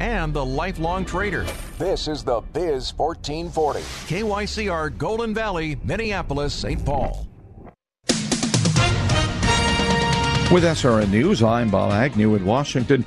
And 0.00 0.32
the 0.32 0.44
lifelong 0.44 1.04
trader. 1.04 1.44
This 1.78 2.08
is 2.08 2.22
the 2.22 2.40
Biz 2.52 2.92
1440. 2.96 3.80
KYCR 3.80 4.96
Golden 4.96 5.34
Valley, 5.34 5.76
Minneapolis, 5.84 6.54
St. 6.54 6.84
Paul. 6.84 7.26
With 10.50 10.64
SRN 10.64 11.10
News, 11.10 11.42
I'm 11.42 11.68
Bob 11.68 11.92
Agnew 11.92 12.34
in 12.34 12.46
Washington. 12.46 13.04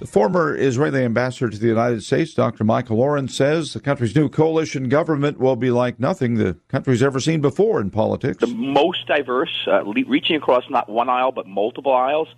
The 0.00 0.08
former 0.08 0.56
Israeli 0.56 1.04
ambassador 1.04 1.48
to 1.48 1.56
the 1.56 1.68
United 1.68 2.02
States, 2.02 2.34
Dr. 2.34 2.64
Michael 2.64 3.00
Oren, 3.00 3.28
says 3.28 3.72
the 3.72 3.80
country's 3.80 4.16
new 4.16 4.28
coalition 4.28 4.88
government 4.88 5.38
will 5.38 5.54
be 5.54 5.70
like 5.70 6.00
nothing 6.00 6.34
the 6.34 6.58
country's 6.68 7.02
ever 7.02 7.20
seen 7.20 7.40
before 7.40 7.80
in 7.80 7.90
politics. 7.90 8.38
The 8.38 8.48
most 8.48 9.06
diverse, 9.06 9.66
uh, 9.68 9.82
le- 9.82 10.04
reaching 10.06 10.34
across 10.34 10.64
not 10.68 10.88
one 10.88 11.08
aisle 11.08 11.30
but 11.30 11.46
multiple 11.46 11.94
aisles, 11.94 12.28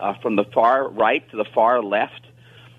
uh, 0.00 0.14
from 0.20 0.34
the 0.34 0.44
far 0.52 0.88
right 0.88 1.26
to 1.30 1.36
the 1.36 1.46
far 1.54 1.80
left, 1.80 2.23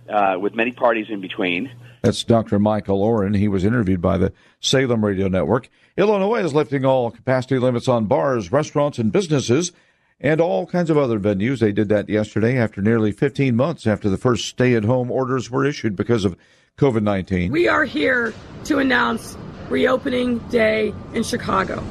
uh, 0.10 0.38
with 0.40 0.56
many 0.56 0.72
parties 0.72 1.08
in 1.10 1.22
between. 1.22 1.72
That's 2.02 2.24
Dr. 2.24 2.60
Michael 2.60 3.02
Oren. 3.02 3.34
He 3.34 3.48
was 3.48 3.66
interviewed 3.66 4.02
by 4.02 4.18
the 4.18 4.32
Salem 4.60 5.04
Radio 5.04 5.28
Network. 5.28 5.70
Illinois 5.98 6.44
is 6.44 6.54
lifting 6.54 6.86
all 6.86 7.10
capacity 7.12 7.58
limits 7.58 7.88
on 7.88 8.06
bars, 8.06 8.52
restaurants, 8.52 9.00
and 9.00 9.12
businesses 9.12 9.72
and 10.20 10.40
all 10.40 10.66
kinds 10.66 10.90
of 10.90 10.98
other 10.98 11.20
venues. 11.20 11.60
They 11.60 11.72
did 11.72 11.90
that 11.90 12.10
yesterday 12.10 12.58
after 12.58 12.82
nearly 12.82 13.12
15 13.12 13.56
months 13.56 13.88
after 13.88 14.10
the 14.10 14.18
first 14.18 14.46
stay 14.46 14.76
at 14.76 14.86
home 14.86 15.12
orders 15.12 15.50
were 15.50 15.66
issued 15.66 15.96
because 15.96 16.26
of 16.26 16.38
COVID 16.78 17.04
19. 17.04 17.52
We 17.52 17.68
are 17.68 17.86
here 17.86 18.34
to 18.66 18.80
announce 18.80 19.38
reopening 19.70 20.40
day 20.50 20.94
in 21.14 21.24
Chicago. 21.24 21.84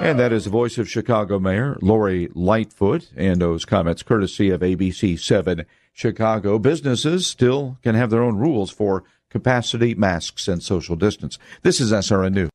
And 0.00 0.18
that 0.18 0.32
is 0.32 0.44
the 0.44 0.50
voice 0.50 0.76
of 0.76 0.88
Chicago 0.88 1.38
Mayor 1.38 1.78
Lori 1.80 2.28
Lightfoot, 2.34 3.10
and 3.16 3.40
those 3.40 3.64
comments 3.64 4.02
courtesy 4.02 4.50
of 4.50 4.60
ABC 4.60 5.18
7 5.18 5.64
Chicago. 5.94 6.58
Businesses 6.58 7.26
still 7.26 7.78
can 7.82 7.94
have 7.94 8.10
their 8.10 8.22
own 8.22 8.36
rules 8.36 8.70
for 8.70 9.04
capacity, 9.30 9.94
masks, 9.94 10.46
and 10.48 10.62
social 10.62 10.96
distance. 10.96 11.38
This 11.62 11.80
is 11.80 11.92
SRN 11.92 12.34
News. 12.34 12.50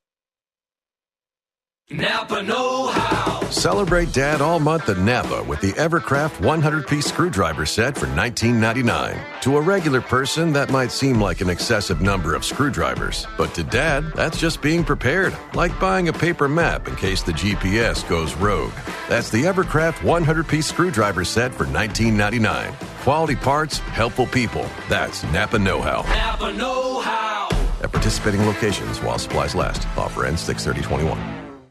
Napa 1.91 2.43
Know 2.43 2.87
How. 2.87 3.39
Celebrate 3.49 4.13
Dad 4.13 4.41
all 4.41 4.59
month 4.59 4.89
at 4.89 4.99
Napa 4.99 5.43
with 5.43 5.59
the 5.59 5.71
Evercraft 5.73 6.39
100 6.39 6.85
piece 6.85 7.07
screwdriver 7.07 7.65
set 7.65 7.97
for 7.97 8.05
$19.99. 8.05 9.41
To 9.41 9.57
a 9.57 9.61
regular 9.61 9.99
person, 9.99 10.53
that 10.53 10.69
might 10.69 10.91
seem 10.91 11.19
like 11.19 11.41
an 11.41 11.49
excessive 11.49 11.99
number 11.99 12.35
of 12.35 12.45
screwdrivers, 12.45 13.25
but 13.39 13.55
to 13.55 13.63
Dad, 13.63 14.03
that's 14.13 14.39
just 14.39 14.61
being 14.61 14.83
prepared, 14.83 15.35
like 15.55 15.77
buying 15.79 16.09
a 16.09 16.13
paper 16.13 16.47
map 16.47 16.87
in 16.87 16.95
case 16.95 17.23
the 17.23 17.31
GPS 17.31 18.07
goes 18.07 18.35
rogue. 18.35 18.73
That's 19.07 19.31
the 19.31 19.45
Evercraft 19.45 20.03
100 20.03 20.47
piece 20.47 20.67
screwdriver 20.67 21.25
set 21.25 21.51
for 21.51 21.65
$19.99. 21.65 22.88
Quality 23.03 23.37
parts, 23.37 23.77
helpful 23.77 24.25
people. 24.25 24.65
That's 24.89 25.23
Napa 25.31 25.57
Know 25.57 25.81
How. 25.81 26.01
Napa 26.01 26.51
Know 26.51 26.99
How. 26.99 27.47
At 27.81 27.93
participating 27.93 28.45
locations 28.45 29.01
while 29.01 29.17
supplies 29.17 29.55
last. 29.55 29.87
Offer 29.97 30.25
ends 30.25 30.41
63021. 30.41 31.61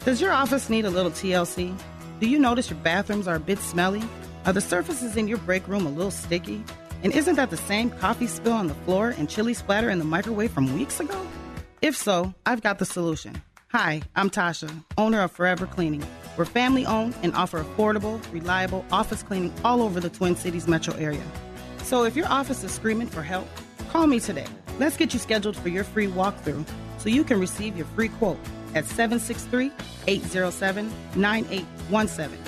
Does 0.00 0.20
your 0.20 0.32
office 0.32 0.68
need 0.68 0.84
a 0.84 0.90
little 0.90 1.10
TLC? 1.10 1.74
Do 2.20 2.28
you 2.28 2.38
notice 2.38 2.68
your 2.68 2.78
bathrooms 2.80 3.26
are 3.26 3.36
a 3.36 3.40
bit 3.40 3.58
smelly? 3.58 4.02
Are 4.44 4.52
the 4.52 4.60
surfaces 4.60 5.16
in 5.16 5.28
your 5.28 5.38
break 5.38 5.66
room 5.66 5.86
a 5.86 5.90
little 5.90 6.10
sticky? 6.10 6.62
And 7.02 7.14
isn't 7.14 7.36
that 7.36 7.48
the 7.48 7.56
same 7.56 7.88
coffee 7.88 8.26
spill 8.26 8.52
on 8.52 8.66
the 8.66 8.74
floor 8.74 9.14
and 9.16 9.30
chili 9.30 9.54
splatter 9.54 9.88
in 9.88 9.98
the 9.98 10.04
microwave 10.04 10.50
from 10.50 10.74
weeks 10.74 11.00
ago? 11.00 11.26
If 11.80 11.96
so, 11.96 12.34
I've 12.44 12.60
got 12.60 12.78
the 12.78 12.84
solution. 12.84 13.42
Hi, 13.68 14.02
I'm 14.14 14.28
Tasha, 14.28 14.84
owner 14.98 15.22
of 15.22 15.32
Forever 15.32 15.66
Cleaning. 15.66 16.04
We're 16.36 16.44
family 16.44 16.84
owned 16.84 17.14
and 17.22 17.34
offer 17.34 17.62
affordable, 17.62 18.20
reliable 18.32 18.84
office 18.90 19.22
cleaning 19.22 19.52
all 19.64 19.82
over 19.82 20.00
the 20.00 20.10
Twin 20.10 20.36
Cities 20.36 20.66
metro 20.66 20.94
area. 20.94 21.22
So 21.82 22.04
if 22.04 22.16
your 22.16 22.26
office 22.28 22.64
is 22.64 22.72
screaming 22.72 23.08
for 23.08 23.22
help, 23.22 23.46
call 23.90 24.06
me 24.06 24.20
today. 24.20 24.46
Let's 24.78 24.96
get 24.96 25.12
you 25.12 25.20
scheduled 25.20 25.56
for 25.56 25.68
your 25.68 25.84
free 25.84 26.08
walkthrough 26.08 26.66
so 26.98 27.08
you 27.08 27.24
can 27.24 27.38
receive 27.38 27.76
your 27.76 27.86
free 27.86 28.08
quote 28.08 28.38
at 28.74 28.86
763 28.86 29.70
807 30.06 30.92
9817. 31.14 32.38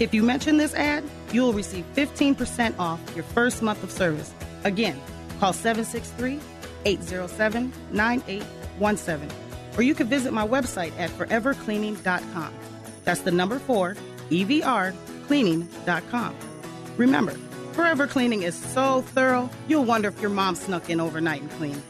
If 0.00 0.14
you 0.14 0.22
mention 0.22 0.56
this 0.56 0.74
ad, 0.74 1.04
you 1.32 1.42
will 1.42 1.52
receive 1.52 1.84
15% 1.94 2.78
off 2.78 3.00
your 3.14 3.24
first 3.24 3.62
month 3.62 3.82
of 3.82 3.90
service. 3.90 4.32
Again, 4.64 5.00
call 5.38 5.52
763 5.52 6.40
807 6.84 7.72
9817. 7.92 9.28
Or 9.76 9.82
you 9.82 9.94
can 9.94 10.08
visit 10.08 10.32
my 10.32 10.46
website 10.46 10.98
at 10.98 11.10
forevercleaning.com. 11.10 12.54
That's 13.04 13.20
the 13.20 13.30
number 13.30 13.58
four, 13.58 13.96
EVR, 14.30 14.94
cleaning.com. 15.26 16.34
Remember, 16.96 17.34
Forever 17.72 18.06
Cleaning 18.06 18.42
is 18.42 18.54
so 18.54 19.02
thorough, 19.02 19.48
you'll 19.68 19.84
wonder 19.84 20.08
if 20.08 20.20
your 20.20 20.30
mom 20.30 20.54
snuck 20.54 20.90
in 20.90 21.00
overnight 21.00 21.40
and 21.40 21.50
cleaned. 21.52 21.82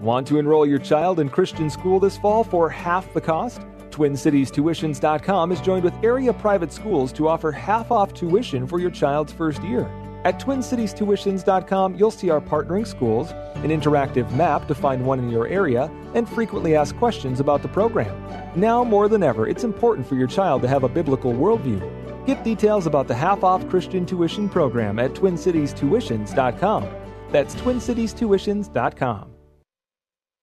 Want 0.00 0.26
to 0.28 0.38
enroll 0.38 0.66
your 0.66 0.78
child 0.78 1.18
in 1.18 1.30
Christian 1.30 1.70
school 1.70 1.98
this 1.98 2.18
fall 2.18 2.44
for 2.44 2.68
half 2.68 3.12
the 3.14 3.20
cost? 3.20 3.62
TwinCitiesTuitions.com 3.90 5.52
is 5.52 5.60
joined 5.60 5.84
with 5.84 5.94
area 6.02 6.32
private 6.32 6.72
schools 6.72 7.12
to 7.12 7.28
offer 7.28 7.52
half 7.52 7.90
off 7.90 8.12
tuition 8.12 8.66
for 8.66 8.78
your 8.78 8.90
child's 8.90 9.32
first 9.32 9.62
year. 9.62 9.88
At 10.24 10.40
TwinCitiesTuitions.com, 10.40 11.96
you'll 11.96 12.10
see 12.10 12.30
our 12.30 12.40
partnering 12.40 12.86
schools, 12.86 13.30
an 13.56 13.68
interactive 13.68 14.30
map 14.32 14.66
to 14.68 14.74
find 14.74 15.04
one 15.04 15.18
in 15.18 15.28
your 15.28 15.46
area, 15.46 15.90
and 16.14 16.26
frequently 16.26 16.74
asked 16.74 16.96
questions 16.96 17.40
about 17.40 17.60
the 17.60 17.68
program. 17.68 18.14
Now 18.58 18.84
more 18.84 19.08
than 19.08 19.22
ever, 19.22 19.46
it's 19.46 19.64
important 19.64 20.06
for 20.06 20.14
your 20.14 20.26
child 20.26 20.62
to 20.62 20.68
have 20.68 20.82
a 20.82 20.88
biblical 20.88 21.34
worldview. 21.34 22.26
Get 22.26 22.42
details 22.42 22.86
about 22.86 23.06
the 23.06 23.14
half 23.14 23.44
off 23.44 23.68
Christian 23.68 24.06
tuition 24.06 24.48
program 24.48 24.98
at 24.98 25.12
TwinCitiesTuitions.com. 25.12 26.88
That's 27.30 27.54
TwinCitiesTuitions.com. 27.56 29.30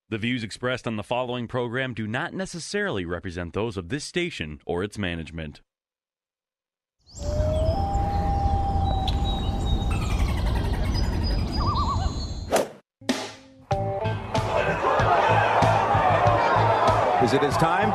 The 0.10 0.18
views 0.18 0.44
expressed 0.44 0.88
on 0.88 0.98
the 0.98 1.04
following 1.04 1.48
program 1.48 1.94
do 1.94 2.06
not 2.06 2.34
necessarily 2.34 3.06
represent 3.06 3.54
those 3.54 3.78
of 3.78 3.90
this 3.90 4.04
station 4.04 4.60
or 4.66 4.84
its 4.84 4.98
management. 4.98 5.62
Is 17.32 17.36
it 17.36 17.44
his 17.44 17.56
time? 17.56 17.92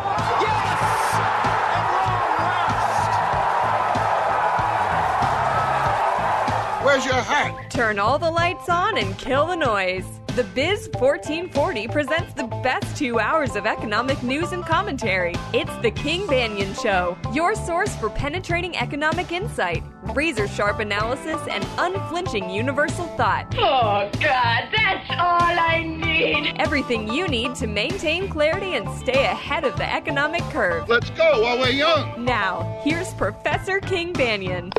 Where's 6.82 7.04
your 7.04 7.12
hat? 7.16 7.70
Turn 7.70 7.98
all 7.98 8.18
the 8.18 8.30
lights 8.30 8.70
on 8.70 8.96
and 8.96 9.18
kill 9.18 9.44
the 9.44 9.54
noise. 9.54 10.06
The 10.28 10.44
Biz 10.44 10.88
1440 10.94 11.88
presents 11.88 12.32
the 12.32 12.46
best 12.62 12.96
two 12.96 13.18
hours 13.18 13.56
of 13.56 13.66
economic 13.66 14.22
news 14.22 14.52
and 14.52 14.64
commentary. 14.64 15.34
It's 15.52 15.76
the 15.82 15.90
King 15.90 16.26
Banian 16.26 16.74
Show, 16.82 17.18
your 17.34 17.54
source 17.54 17.94
for 17.96 18.08
penetrating 18.08 18.74
economic 18.78 19.32
insight, 19.32 19.82
razor 20.14 20.48
sharp 20.48 20.80
analysis, 20.80 21.40
and 21.48 21.66
unflinching 21.78 22.50
universal 22.50 23.06
thought. 23.16 23.46
Oh, 23.58 24.08
God, 24.20 24.68
that's 24.72 25.10
all 25.10 25.58
I 25.58 25.82
need. 25.84 26.54
Everything 26.58 27.12
you 27.12 27.28
need 27.28 27.54
to 27.56 27.66
maintain 27.66 28.28
clarity 28.28 28.74
and 28.74 28.88
stay 28.98 29.24
ahead 29.24 29.64
of 29.64 29.76
the 29.76 29.92
economic 29.92 30.42
curve. 30.44 30.88
Let's 30.88 31.10
go 31.10 31.42
while 31.42 31.58
we're 31.58 31.70
young. 31.70 32.24
Now, 32.24 32.80
here's 32.82 33.12
Professor 33.14 33.80
King 33.80 34.12
Banian. 34.12 34.72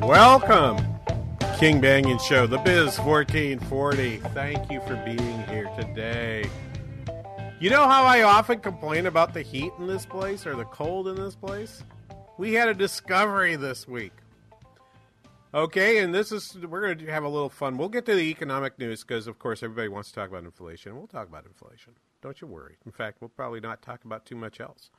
Welcome, 0.00 0.78
King 1.58 1.80
Banian 1.80 2.20
Show, 2.20 2.46
the 2.46 2.58
Biz 2.58 2.98
1440. 2.98 4.16
Thank 4.34 4.70
you 4.70 4.80
for 4.80 4.96
being 5.04 5.46
here 5.46 5.70
today. 5.78 6.50
You 7.62 7.70
know 7.70 7.86
how 7.86 8.02
I 8.02 8.22
often 8.22 8.58
complain 8.58 9.06
about 9.06 9.34
the 9.34 9.42
heat 9.42 9.72
in 9.78 9.86
this 9.86 10.04
place 10.04 10.48
or 10.48 10.56
the 10.56 10.64
cold 10.64 11.06
in 11.06 11.14
this 11.14 11.36
place? 11.36 11.84
We 12.36 12.54
had 12.54 12.66
a 12.66 12.74
discovery 12.74 13.54
this 13.54 13.86
week. 13.86 14.14
Okay, 15.54 15.98
and 15.98 16.12
this 16.12 16.32
is, 16.32 16.58
we're 16.68 16.80
going 16.80 16.98
to 16.98 17.12
have 17.12 17.22
a 17.22 17.28
little 17.28 17.48
fun. 17.48 17.78
We'll 17.78 17.88
get 17.88 18.04
to 18.06 18.16
the 18.16 18.22
economic 18.22 18.80
news 18.80 19.04
because, 19.04 19.28
of 19.28 19.38
course, 19.38 19.62
everybody 19.62 19.86
wants 19.86 20.08
to 20.08 20.16
talk 20.16 20.28
about 20.28 20.42
inflation. 20.42 20.96
We'll 20.96 21.06
talk 21.06 21.28
about 21.28 21.46
inflation. 21.46 21.92
Don't 22.20 22.40
you 22.40 22.48
worry. 22.48 22.78
In 22.84 22.90
fact, 22.90 23.18
we'll 23.20 23.28
probably 23.28 23.60
not 23.60 23.80
talk 23.80 24.04
about 24.04 24.26
too 24.26 24.34
much 24.34 24.58
else. 24.58 24.90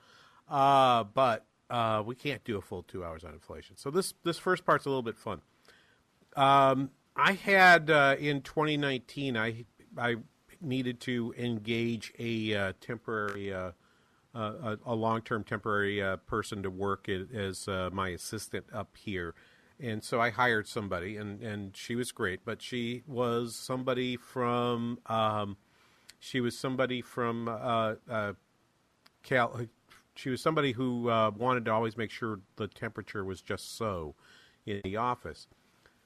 Uh, 0.48 1.04
but 1.04 1.46
uh, 1.70 2.02
we 2.06 2.16
can't 2.16 2.46
do 2.46 2.58
a 2.58 2.62
full 2.62 2.84
two 2.84 3.04
hours 3.04 3.26
on 3.26 3.34
inflation. 3.34 3.76
So 3.76 3.92
this 3.92 4.14
this 4.24 4.38
first 4.38 4.66
part's 4.66 4.86
a 4.86 4.90
little 4.90 5.04
bit 5.04 5.18
fun. 5.18 5.42
Um, 6.38 6.92
I 7.14 7.34
had 7.34 7.90
uh, 7.90 8.16
in 8.18 8.42
2019, 8.42 9.36
I 9.36 9.66
I 9.98 10.16
needed 10.64 11.00
to 11.02 11.34
engage 11.38 12.14
a 12.20 12.56
uh, 12.56 12.74
temporary, 12.82 13.54
uh, 13.54 13.72
uh, 14.36 14.54
a, 14.64 14.78
a 14.86 14.96
long 14.96 15.22
term 15.22 15.44
temporary 15.44 16.02
uh, 16.02 16.18
person 16.18 16.64
to 16.64 16.70
work 16.70 17.08
as 17.10 17.68
uh, 17.68 17.90
my 17.94 18.10
assistant 18.10 18.66
up 18.74 18.96
here, 18.98 19.36
and 19.80 20.04
so 20.04 20.20
I 20.20 20.30
hired 20.30 20.68
somebody, 20.68 21.18
and 21.18 21.42
and 21.42 21.76
she 21.76 21.96
was 21.96 22.12
great, 22.12 22.42
but 22.46 22.62
she 22.62 23.04
was 23.08 23.56
somebody 23.56 24.16
from, 24.18 25.00
um, 25.08 25.58
she 26.20 26.42
was 26.42 26.58
somebody 26.58 27.02
from 27.02 27.46
Cal. 29.24 29.62
She 30.16 30.30
was 30.30 30.42
somebody 30.42 30.74
who 30.74 31.04
wanted 31.38 31.66
to 31.66 31.72
always 31.72 31.98
make 31.98 32.12
sure 32.12 32.40
the 32.56 32.68
temperature 32.68 33.26
was 33.26 33.42
just 33.42 33.78
so 33.78 34.16
in 34.66 34.82
the 34.84 34.98
office. 34.98 35.48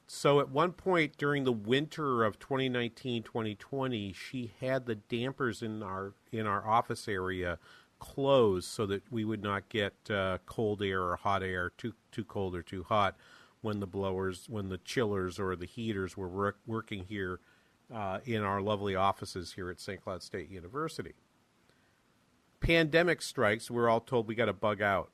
So 0.08 0.40
at 0.40 0.50
one 0.50 0.72
point 0.72 1.18
during 1.18 1.44
the 1.44 1.52
winter 1.52 2.24
of 2.24 2.40
2019-2020, 2.40 4.16
she 4.16 4.54
had 4.62 4.86
the 4.86 4.96
dampers 4.96 5.62
in 5.62 5.84
our 5.84 6.14
in 6.32 6.48
our 6.48 6.66
office 6.66 7.10
area 7.10 7.60
closed 8.00 8.70
so 8.70 8.86
that 8.86 9.04
we 9.12 9.26
would 9.26 9.44
not 9.44 9.68
get 9.68 9.94
uh, 10.10 10.38
cold 10.46 10.82
air 10.82 11.04
or 11.04 11.18
hot 11.18 11.44
air, 11.44 11.72
too 11.78 11.94
too 12.12 12.24
cold 12.24 12.56
or 12.56 12.62
too 12.62 12.84
hot, 12.84 13.18
when 13.62 13.82
the 13.82 13.88
blowers, 13.88 14.48
when 14.48 14.70
the 14.70 14.78
chillers 14.78 15.40
or 15.40 15.58
the 15.58 15.66
heaters 15.66 16.16
were 16.16 16.30
work, 16.30 16.58
working 16.66 17.04
here 17.04 17.42
uh, 17.94 18.20
in 18.26 18.44
our 18.44 18.62
lovely 18.62 18.96
offices 18.96 19.54
here 19.54 19.70
at 19.70 19.80
St. 19.80 20.02
Cloud 20.02 20.24
State 20.24 20.50
University. 20.50 21.16
Pandemic 22.62 23.22
strikes. 23.22 23.70
We're 23.70 23.90
all 23.90 24.00
told 24.00 24.28
we 24.28 24.36
got 24.36 24.46
to 24.46 24.54
bug 24.54 24.82
out. 24.82 25.12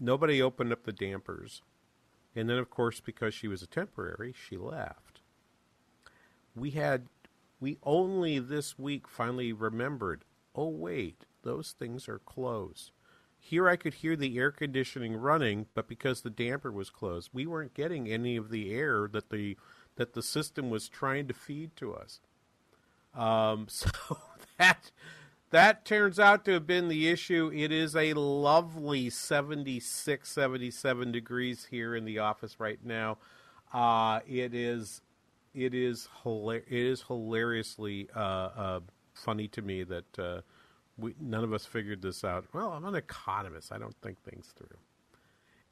Nobody 0.00 0.42
opened 0.42 0.72
up 0.72 0.84
the 0.84 0.92
dampers. 0.92 1.62
And 2.34 2.48
then, 2.48 2.58
of 2.58 2.70
course, 2.70 3.00
because 3.00 3.34
she 3.34 3.48
was 3.48 3.62
a 3.62 3.66
temporary, 3.66 4.32
she 4.32 4.56
left. 4.56 5.20
We 6.54 6.70
had, 6.70 7.06
we 7.60 7.78
only 7.82 8.38
this 8.38 8.78
week 8.78 9.08
finally 9.08 9.52
remembered 9.52 10.24
oh, 10.58 10.68
wait, 10.68 11.24
those 11.42 11.70
things 11.78 12.08
are 12.08 12.18
closed. 12.18 12.90
Here 13.38 13.68
I 13.68 13.76
could 13.76 13.94
hear 13.94 14.16
the 14.16 14.36
air 14.38 14.50
conditioning 14.50 15.14
running, 15.14 15.66
but 15.72 15.86
because 15.86 16.20
the 16.20 16.30
damper 16.30 16.72
was 16.72 16.90
closed, 16.90 17.30
we 17.32 17.46
weren't 17.46 17.74
getting 17.74 18.08
any 18.08 18.36
of 18.36 18.50
the 18.50 18.74
air 18.74 19.08
that 19.12 19.30
the 19.30 19.56
that 19.94 20.14
the 20.14 20.22
system 20.22 20.70
was 20.70 20.88
trying 20.88 21.26
to 21.28 21.34
feed 21.34 21.76
to 21.76 21.92
us. 21.94 22.20
Um, 23.14 23.66
so 23.70 23.90
that 24.58 24.90
that 25.50 25.84
turns 25.84 26.18
out 26.18 26.44
to 26.44 26.52
have 26.52 26.66
been 26.66 26.88
the 26.88 27.08
issue. 27.08 27.50
It 27.54 27.72
is 27.72 27.96
a 27.96 28.12
lovely 28.14 29.10
76, 29.10 30.28
77 30.28 31.12
degrees 31.12 31.66
here 31.70 31.94
in 31.96 32.04
the 32.04 32.18
office 32.18 32.60
right 32.60 32.78
now. 32.84 33.18
Uh, 33.72 34.20
it 34.26 34.54
is, 34.54 35.00
it 35.54 35.74
is 35.74 36.08
hilar- 36.24 36.64
it 36.66 36.72
is 36.72 37.02
hilariously 37.02 38.08
uh, 38.14 38.18
uh, 38.18 38.80
funny 39.14 39.48
to 39.48 39.62
me 39.62 39.84
that 39.84 40.18
uh, 40.18 40.40
we 40.96 41.14
none 41.20 41.44
of 41.44 41.52
us 41.52 41.64
figured 41.64 42.02
this 42.02 42.24
out. 42.24 42.44
Well, 42.52 42.72
I'm 42.72 42.84
an 42.84 42.94
economist. 42.94 43.72
I 43.72 43.78
don't 43.78 43.96
think 44.02 44.22
things 44.22 44.52
through. 44.56 44.78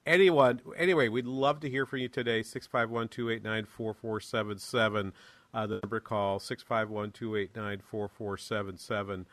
Anyone, 0.07 0.61
anyway, 0.77 1.09
we'd 1.09 1.27
love 1.27 1.61
to 1.61 1.71
hear 1.71 1.85
from 1.85 1.99
you 1.99 2.09
today. 2.09 2.43
651 2.43 3.09
289 3.09 3.65
4477. 3.65 5.13
Uh, 5.53 5.67
the 5.67 5.81
number 5.83 6.01
call 6.01 6.39
651 6.39 7.11
289 7.13 7.83
4477. 7.91 9.27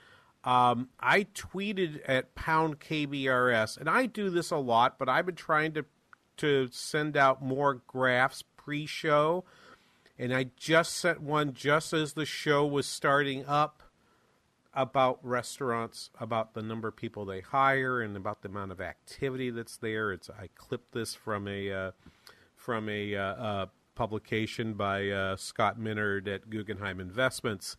Um, 0.43 0.89
I 0.99 1.23
tweeted 1.23 2.01
at 2.05 2.35
pound 2.35 2.79
KBRS, 2.79 3.77
and 3.77 3.89
I 3.89 4.07
do 4.07 4.29
this 4.29 4.51
a 4.51 4.57
lot, 4.57 4.99
but 4.99 5.07
I've 5.07 5.25
been 5.25 5.35
trying 5.35 5.73
to 5.73 5.85
to 6.35 6.67
send 6.71 7.15
out 7.15 7.43
more 7.43 7.75
graphs 7.87 8.43
pre-show, 8.57 9.45
and 10.17 10.33
I 10.33 10.47
just 10.57 10.95
sent 10.95 11.21
one 11.21 11.53
just 11.53 11.93
as 11.93 12.13
the 12.13 12.25
show 12.25 12.65
was 12.65 12.87
starting 12.87 13.45
up 13.45 13.83
about 14.73 15.19
restaurants, 15.21 16.09
about 16.19 16.55
the 16.55 16.63
number 16.63 16.87
of 16.87 16.95
people 16.95 17.23
they 17.23 17.41
hire, 17.41 18.01
and 18.01 18.17
about 18.17 18.41
the 18.41 18.49
amount 18.49 18.71
of 18.71 18.81
activity 18.81 19.49
that's 19.49 19.77
there. 19.77 20.11
It's 20.11 20.29
I 20.29 20.49
clipped 20.55 20.93
this 20.93 21.13
from 21.15 21.47
a 21.47 21.71
uh, 21.71 21.91
from 22.55 22.89
a 22.89 23.15
uh, 23.15 23.21
uh, 23.21 23.65
publication 23.95 24.73
by 24.73 25.09
uh, 25.09 25.35
Scott 25.37 25.79
Minerd 25.79 26.27
at 26.27 26.49
Guggenheim 26.49 26.99
Investments 26.99 27.77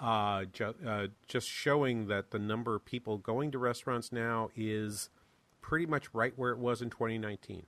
uh, 0.00 0.44
ju- 0.46 0.74
uh, 0.86 1.06
just 1.28 1.48
showing 1.48 2.06
that 2.06 2.30
the 2.30 2.38
number 2.38 2.74
of 2.74 2.84
people 2.84 3.18
going 3.18 3.50
to 3.50 3.58
restaurants 3.58 4.10
now 4.10 4.50
is 4.56 5.10
pretty 5.60 5.86
much 5.86 6.12
right 6.14 6.32
where 6.36 6.52
it 6.52 6.58
was 6.58 6.80
in 6.80 6.90
2019. 6.90 7.66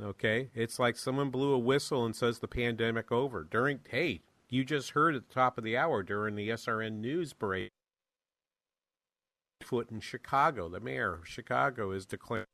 Okay, 0.00 0.50
it's 0.54 0.78
like 0.78 0.96
someone 0.96 1.30
blew 1.30 1.52
a 1.52 1.58
whistle 1.58 2.04
and 2.04 2.14
says 2.14 2.38
the 2.38 2.46
pandemic 2.46 3.10
over 3.10 3.42
during. 3.42 3.80
Hey, 3.88 4.20
you 4.48 4.64
just 4.64 4.90
heard 4.90 5.16
at 5.16 5.28
the 5.28 5.34
top 5.34 5.58
of 5.58 5.64
the 5.64 5.76
hour 5.76 6.02
during 6.02 6.36
the 6.36 6.50
SRN 6.50 7.00
news 7.00 7.32
break. 7.32 7.70
Foot 9.62 9.90
in 9.90 10.00
Chicago, 10.00 10.68
the 10.68 10.78
mayor 10.78 11.14
of 11.14 11.26
Chicago 11.26 11.90
is 11.90 12.06
declaring 12.06 12.46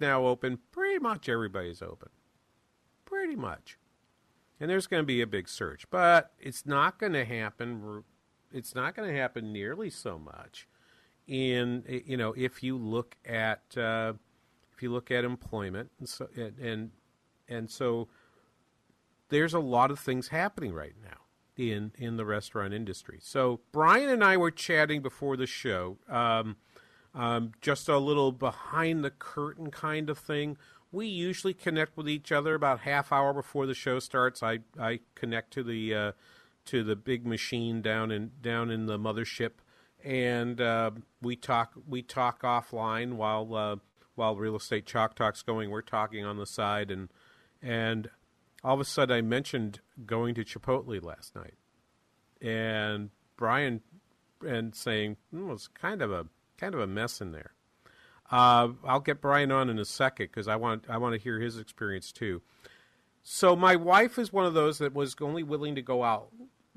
now 0.00 0.26
open. 0.26 0.58
Pretty 0.70 0.98
much 0.98 1.28
everybody's 1.28 1.82
open. 1.82 2.08
Pretty 3.04 3.36
much 3.36 3.78
and 4.60 4.70
there's 4.70 4.86
going 4.86 5.02
to 5.02 5.06
be 5.06 5.22
a 5.22 5.26
big 5.26 5.48
surge, 5.48 5.86
but 5.90 6.32
it's 6.38 6.66
not 6.66 6.98
going 6.98 7.14
to 7.14 7.24
happen. 7.24 8.04
It's 8.52 8.74
not 8.74 8.94
going 8.94 9.08
to 9.08 9.18
happen 9.18 9.52
nearly 9.52 9.88
so 9.90 10.18
much. 10.18 10.68
In 11.26 11.84
you 12.04 12.16
know, 12.16 12.34
if 12.36 12.62
you 12.62 12.76
look 12.76 13.16
at 13.24 13.62
uh, 13.76 14.12
if 14.74 14.82
you 14.82 14.92
look 14.92 15.10
at 15.10 15.24
employment, 15.24 15.90
and 15.98 16.08
so 16.08 16.28
and, 16.36 16.58
and 16.58 16.90
and 17.48 17.70
so 17.70 18.08
there's 19.30 19.54
a 19.54 19.60
lot 19.60 19.90
of 19.90 19.98
things 19.98 20.28
happening 20.28 20.72
right 20.74 20.96
now 21.02 21.18
in 21.56 21.92
in 21.96 22.16
the 22.16 22.24
restaurant 22.24 22.74
industry. 22.74 23.18
So 23.22 23.60
Brian 23.72 24.10
and 24.10 24.24
I 24.24 24.36
were 24.36 24.50
chatting 24.50 25.02
before 25.02 25.36
the 25.36 25.46
show, 25.46 25.98
um, 26.08 26.56
um, 27.14 27.52
just 27.60 27.88
a 27.88 27.98
little 27.98 28.32
behind 28.32 29.04
the 29.04 29.10
curtain 29.10 29.70
kind 29.70 30.10
of 30.10 30.18
thing 30.18 30.56
we 30.92 31.06
usually 31.06 31.54
connect 31.54 31.96
with 31.96 32.08
each 32.08 32.32
other 32.32 32.54
about 32.54 32.80
half 32.80 33.12
hour 33.12 33.32
before 33.32 33.66
the 33.66 33.74
show 33.74 33.98
starts. 33.98 34.42
I, 34.42 34.60
I 34.78 35.00
connect 35.14 35.52
to 35.54 35.62
the 35.62 35.94
uh, 35.94 36.12
to 36.66 36.82
the 36.82 36.96
big 36.96 37.26
machine 37.26 37.82
down 37.82 38.10
in 38.10 38.32
down 38.40 38.70
in 38.70 38.86
the 38.86 38.98
mothership, 38.98 39.52
and 40.04 40.60
uh, 40.60 40.90
we 41.22 41.36
talk 41.36 41.74
we 41.88 42.02
talk 42.02 42.42
offline 42.42 43.14
while 43.14 43.54
uh, 43.54 43.76
while 44.14 44.36
real 44.36 44.56
estate 44.56 44.86
chalk 44.86 45.14
talks 45.14 45.42
going. 45.42 45.70
We're 45.70 45.82
talking 45.82 46.24
on 46.24 46.38
the 46.38 46.46
side, 46.46 46.90
and 46.90 47.08
and 47.62 48.10
all 48.64 48.74
of 48.74 48.80
a 48.80 48.84
sudden 48.84 49.16
I 49.16 49.22
mentioned 49.22 49.80
going 50.06 50.34
to 50.34 50.44
Chipotle 50.44 51.02
last 51.02 51.36
night, 51.36 51.54
and 52.42 53.10
Brian 53.36 53.82
and 54.46 54.74
saying 54.74 55.16
mm, 55.34 55.48
it 55.48 55.52
was 55.52 55.68
kind 55.68 56.02
of 56.02 56.10
a 56.10 56.26
kind 56.58 56.74
of 56.74 56.80
a 56.80 56.86
mess 56.86 57.20
in 57.20 57.32
there. 57.32 57.52
Uh, 58.30 58.68
I'll 58.84 59.00
get 59.00 59.20
Brian 59.20 59.50
on 59.50 59.68
in 59.68 59.78
a 59.78 59.84
second 59.84 60.26
because 60.26 60.46
I 60.46 60.56
want 60.56 60.84
I 60.88 60.98
want 60.98 61.14
to 61.14 61.20
hear 61.20 61.40
his 61.40 61.58
experience 61.58 62.12
too. 62.12 62.42
So 63.22 63.54
my 63.56 63.76
wife 63.76 64.18
is 64.18 64.32
one 64.32 64.46
of 64.46 64.54
those 64.54 64.78
that 64.78 64.94
was 64.94 65.14
only 65.20 65.42
willing 65.42 65.74
to 65.74 65.82
go 65.82 66.04
out, 66.04 66.28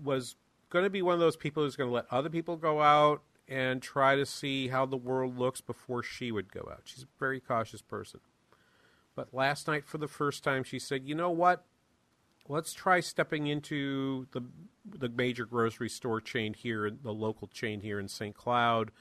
was 0.01 0.35
going 0.69 0.83
to 0.83 0.89
be 0.89 1.01
one 1.01 1.13
of 1.13 1.19
those 1.19 1.37
people 1.37 1.63
who's 1.63 1.75
going 1.75 1.89
to 1.89 1.93
let 1.93 2.05
other 2.11 2.29
people 2.29 2.57
go 2.57 2.81
out 2.81 3.21
and 3.47 3.81
try 3.81 4.15
to 4.15 4.25
see 4.25 4.67
how 4.67 4.85
the 4.85 4.97
world 4.97 5.37
looks 5.37 5.61
before 5.61 6.01
she 6.01 6.31
would 6.31 6.51
go 6.51 6.67
out. 6.71 6.81
She's 6.85 7.03
a 7.03 7.07
very 7.19 7.39
cautious 7.39 7.81
person. 7.81 8.19
But 9.15 9.33
last 9.33 9.67
night, 9.67 9.85
for 9.85 9.99
the 9.99 10.07
first 10.07 10.43
time, 10.43 10.63
she 10.63 10.79
said, 10.79 11.07
"You 11.07 11.13
know 11.13 11.29
what? 11.29 11.65
Let's 12.49 12.73
try 12.73 12.99
stepping 12.99 13.47
into 13.47 14.27
the 14.31 14.41
the 14.83 15.09
major 15.09 15.45
grocery 15.45 15.89
store 15.89 16.19
chain 16.19 16.53
here, 16.53 16.89
the 16.89 17.13
local 17.13 17.47
chain 17.47 17.81
here 17.81 17.99
in 17.99 18.07
St. 18.07 18.35
Cloud." 18.35 18.91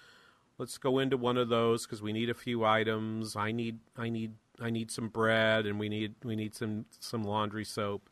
Let's 0.63 0.79
go 0.79 1.01
into 1.01 1.17
one 1.17 1.37
of 1.37 1.49
those 1.49 1.85
because 1.85 2.01
we 2.01 2.13
need 2.13 2.31
a 2.31 2.35
few 2.35 2.65
items. 2.65 3.35
I 3.35 3.51
need 3.51 3.81
I 3.97 4.09
need 4.09 4.35
I 4.61 4.71
need 4.71 4.93
some 4.93 5.09
bread 5.09 5.67
and 5.67 5.81
we 5.81 5.89
need 5.89 6.15
we 6.23 6.37
need 6.37 6.55
some 6.55 6.85
some 7.01 7.25
laundry 7.25 7.65
soap. 7.65 8.09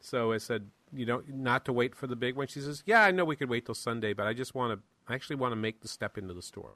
So 0.00 0.32
I 0.32 0.38
said, 0.38 0.66
you 0.92 1.06
know, 1.06 1.22
not 1.28 1.64
to 1.66 1.72
wait 1.72 1.94
for 1.94 2.08
the 2.08 2.16
big 2.16 2.34
one. 2.34 2.48
She 2.48 2.60
says, 2.60 2.82
yeah, 2.86 3.04
I 3.04 3.12
know 3.12 3.24
we 3.24 3.36
could 3.36 3.48
wait 3.48 3.66
till 3.66 3.76
Sunday, 3.76 4.14
but 4.14 4.26
I 4.26 4.32
just 4.32 4.52
want 4.52 4.72
to 4.72 4.82
I 5.06 5.14
actually 5.14 5.36
want 5.36 5.52
to 5.52 5.56
make 5.56 5.80
the 5.80 5.86
step 5.86 6.18
into 6.18 6.34
the 6.34 6.42
store. 6.42 6.72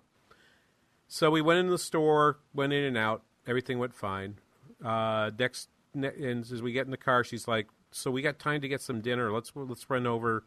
So 1.08 1.28
we 1.32 1.42
went 1.42 1.58
into 1.58 1.72
the 1.72 1.78
store, 1.78 2.38
went 2.54 2.72
in 2.72 2.84
and 2.84 2.96
out. 2.96 3.22
Everything 3.48 3.80
went 3.80 3.94
fine. 3.94 4.36
Uh, 4.84 5.32
next, 5.36 5.70
and 5.92 6.04
as 6.52 6.62
we 6.62 6.70
get 6.70 6.84
in 6.84 6.92
the 6.92 6.96
car, 6.96 7.24
she's 7.24 7.48
like, 7.48 7.66
"So 7.90 8.12
we 8.12 8.22
got 8.22 8.38
time 8.38 8.60
to 8.60 8.68
get 8.68 8.80
some 8.80 9.00
dinner. 9.00 9.32
Let's 9.32 9.50
let's 9.54 9.90
run 9.90 10.06
over." 10.06 10.44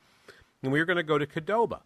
And 0.64 0.72
we 0.72 0.80
were 0.80 0.86
going 0.86 0.98
to 0.98 1.04
go 1.04 1.18
to 1.18 1.26
Qdoba. 1.26 1.82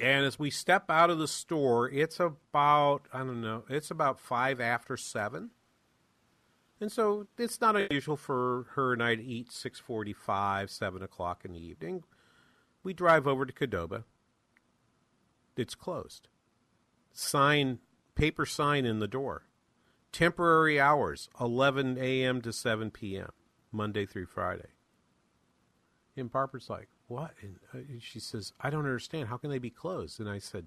And 0.00 0.24
as 0.24 0.38
we 0.38 0.50
step 0.50 0.90
out 0.90 1.10
of 1.10 1.18
the 1.18 1.28
store, 1.28 1.90
it's 1.90 2.20
about 2.20 3.02
I 3.12 3.18
don't 3.18 3.40
know, 3.40 3.64
it's 3.68 3.90
about 3.90 4.20
five 4.20 4.60
after 4.60 4.96
seven. 4.96 5.50
And 6.80 6.92
so 6.92 7.26
it's 7.36 7.60
not 7.60 7.76
unusual 7.76 8.16
for 8.16 8.66
her 8.74 8.92
and 8.92 9.02
I 9.02 9.16
to 9.16 9.22
eat 9.22 9.50
six 9.50 9.80
forty 9.80 10.12
five, 10.12 10.70
seven 10.70 11.02
o'clock 11.02 11.44
in 11.44 11.52
the 11.52 11.64
evening. 11.64 12.04
We 12.82 12.92
drive 12.94 13.26
over 13.26 13.44
to 13.44 13.52
Qdoba. 13.52 14.04
It's 15.56 15.74
closed. 15.74 16.28
Sign, 17.12 17.80
paper 18.14 18.46
sign 18.46 18.84
in 18.84 19.00
the 19.00 19.08
door. 19.08 19.48
Temporary 20.12 20.80
hours, 20.80 21.28
11 21.40 21.98
a.m. 21.98 22.40
to 22.42 22.52
7 22.52 22.90
p.m., 22.90 23.30
Monday 23.70 24.06
through 24.06 24.26
Friday. 24.26 24.68
And 26.16 26.30
Barbara's 26.30 26.70
like, 26.70 26.88
What? 27.08 27.32
And 27.40 27.56
uh, 27.74 27.78
she 28.00 28.20
says, 28.20 28.52
I 28.60 28.70
don't 28.70 28.84
understand. 28.84 29.28
How 29.28 29.38
can 29.38 29.50
they 29.50 29.58
be 29.58 29.70
closed? 29.70 30.20
And 30.20 30.28
I 30.28 30.38
said, 30.38 30.66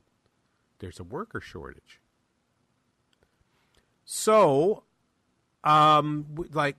There's 0.79 1.00
a 1.00 1.03
worker 1.03 1.39
shortage. 1.39 2.01
So, 4.03 4.83
um, 5.63 6.25
like, 6.51 6.77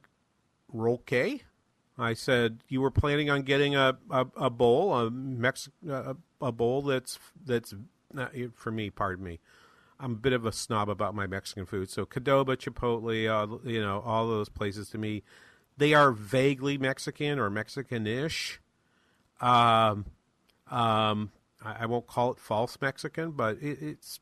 okay. 0.75 1.43
I 1.99 2.15
said 2.15 2.59
you 2.69 2.81
were 2.81 2.91
planning 2.91 3.31
on 3.31 3.43
getting 3.43 3.77
a, 3.77 3.97
a, 4.11 4.27
a 4.37 4.51
bowl, 4.51 4.95
a 4.95 5.11
Mex, 5.11 5.69
a, 5.89 6.17
a 6.41 6.51
bowl 6.51 6.83
that's 6.83 7.19
that's 7.45 7.75
not, 8.13 8.33
for 8.55 8.73
me. 8.73 8.91
Pardon 8.91 9.25
me. 9.25 9.39
I'm 10.01 10.13
a 10.13 10.17
bit 10.17 10.33
of 10.33 10.45
a 10.45 10.53
snob 10.53 10.89
about 10.89 11.15
my 11.15 11.29
Mexican 11.29 11.65
food. 11.65 11.89
So 11.89 12.05
Qdoba, 12.05 12.57
Chipotle, 12.57 13.29
uh, 13.29 13.69
you 13.69 13.81
know, 13.81 14.03
all 14.05 14.27
those 14.27 14.49
places 14.49 14.89
to 14.91 14.99
me, 14.99 15.23
they 15.77 15.95
are 15.95 16.11
vaguely 16.11 16.77
Mexican 16.77 17.39
or 17.39 17.49
Mexican-ish. 17.51 18.61
Um, 19.43 20.07
um, 20.71 21.33
I, 21.63 21.81
I 21.81 21.87
won't 21.87 22.07
call 22.07 22.33
it 22.33 22.39
false 22.39 22.79
Mexican, 22.81 23.33
but 23.33 23.59
it, 23.61 23.83
it's 23.83 24.21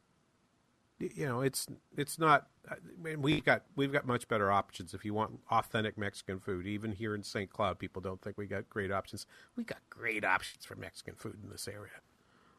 you 1.00 1.26
know, 1.26 1.40
it's 1.40 1.66
it's 1.96 2.18
not. 2.18 2.46
I 2.70 2.74
mean, 3.02 3.22
we 3.22 3.40
got 3.40 3.62
we've 3.74 3.92
got 3.92 4.06
much 4.06 4.28
better 4.28 4.50
options 4.50 4.92
if 4.92 5.04
you 5.04 5.14
want 5.14 5.40
authentic 5.50 5.96
Mexican 5.96 6.38
food. 6.38 6.66
Even 6.66 6.92
here 6.92 7.14
in 7.14 7.22
St. 7.22 7.50
Cloud, 7.50 7.78
people 7.78 8.02
don't 8.02 8.20
think 8.20 8.36
we 8.36 8.46
got 8.46 8.68
great 8.68 8.92
options. 8.92 9.26
We 9.56 9.64
got 9.64 9.78
great 9.88 10.24
options 10.24 10.64
for 10.64 10.76
Mexican 10.76 11.14
food 11.14 11.38
in 11.42 11.50
this 11.50 11.66
area. 11.68 12.00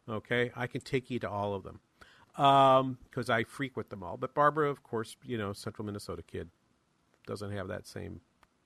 Okay, 0.09 0.51
I 0.55 0.67
can 0.67 0.81
take 0.81 1.11
you 1.11 1.19
to 1.19 1.29
all 1.29 1.53
of 1.53 1.63
them 1.63 1.79
because 2.33 3.29
um, 3.29 3.35
I 3.35 3.43
frequent 3.43 3.89
them 3.89 4.01
all. 4.03 4.17
But 4.17 4.33
Barbara, 4.33 4.69
of 4.69 4.81
course, 4.83 5.15
you 5.23 5.37
know, 5.37 5.53
Central 5.53 5.85
Minnesota 5.85 6.23
kid, 6.23 6.49
doesn't 7.27 7.51
have 7.51 7.67
that 7.67 7.87
same 7.87 8.21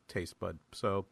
taste 0.07 0.39
bud. 0.39 0.57
So 0.71 1.05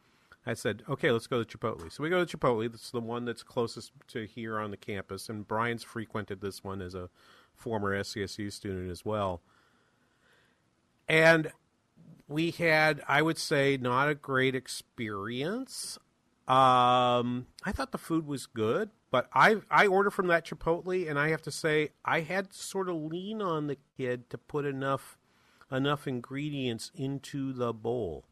I 0.46 0.54
said, 0.54 0.82
okay, 0.88 1.10
let's 1.10 1.26
go 1.26 1.42
to 1.42 1.58
Chipotle. 1.58 1.90
So 1.90 2.02
we 2.02 2.10
go 2.10 2.24
to 2.24 2.36
Chipotle. 2.36 2.70
This 2.70 2.84
is 2.86 2.90
the 2.90 3.00
one 3.00 3.24
that's 3.24 3.42
closest 3.42 3.92
to 4.08 4.26
here 4.26 4.58
on 4.58 4.70
the 4.70 4.76
campus, 4.76 5.28
and 5.28 5.46
Brian's 5.48 5.82
frequented 5.82 6.40
this 6.40 6.62
one 6.62 6.82
as 6.82 6.94
a 6.94 7.08
former 7.54 7.98
SCSU 7.98 8.52
student 8.52 8.90
as 8.90 9.04
well. 9.04 9.40
And 11.08 11.52
we 12.28 12.50
had, 12.50 13.02
I 13.08 13.22
would 13.22 13.38
say, 13.38 13.76
not 13.76 14.08
a 14.08 14.14
great 14.14 14.54
experience. 14.54 15.98
Um, 16.46 17.46
I 17.64 17.72
thought 17.72 17.92
the 17.92 17.98
food 17.98 18.26
was 18.26 18.46
good, 18.46 18.90
but 19.10 19.28
I 19.32 19.56
I 19.70 19.86
ordered 19.86 20.10
from 20.10 20.26
that 20.26 20.46
Chipotle, 20.46 21.08
and 21.08 21.18
I 21.18 21.28
have 21.28 21.42
to 21.42 21.50
say 21.50 21.90
I 22.04 22.20
had 22.20 22.50
to 22.50 22.58
sort 22.58 22.88
of 22.90 22.96
lean 22.96 23.40
on 23.40 23.66
the 23.66 23.78
kid 23.96 24.28
to 24.30 24.36
put 24.36 24.66
enough 24.66 25.18
enough 25.72 26.06
ingredients 26.06 26.90
into 26.94 27.52
the 27.54 27.72
bowl. 27.72 28.26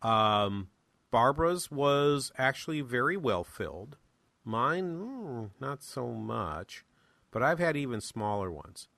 Um, 0.00 0.68
Barbara's 1.12 1.70
was 1.70 2.32
actually 2.38 2.80
very 2.80 3.16
well 3.16 3.44
filled. 3.44 3.96
Mine, 4.44 4.96
mm, 4.96 5.50
not 5.60 5.84
so 5.84 6.08
much, 6.08 6.84
but 7.30 7.42
I've 7.42 7.60
had 7.60 7.76
even 7.76 8.00
smaller 8.00 8.50
ones. 8.50 8.88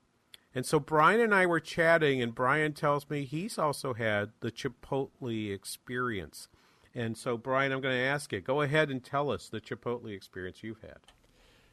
And 0.55 0.65
so 0.65 0.79
Brian 0.79 1.21
and 1.21 1.35
I 1.35 1.45
were 1.45 1.59
chatting, 1.59 2.23
and 2.23 2.33
Brian 2.33 2.73
tells 2.73 3.11
me 3.11 3.25
he's 3.25 3.59
also 3.59 3.95
had 3.95 4.31
the 4.41 4.53
Chipotle 4.53 5.53
experience. 5.53 6.49
And 6.95 7.19
so, 7.19 7.37
Brian, 7.37 7.73
I'm 7.73 7.81
going 7.81 7.97
to 7.97 8.05
ask 8.05 8.33
you 8.33 8.41
go 8.41 8.63
ahead 8.63 8.91
and 8.91 9.03
tell 9.03 9.31
us 9.31 9.49
the 9.49 9.61
Chipotle 9.61 10.15
experience 10.15 10.63
you've 10.63 10.81
had. 10.81 10.99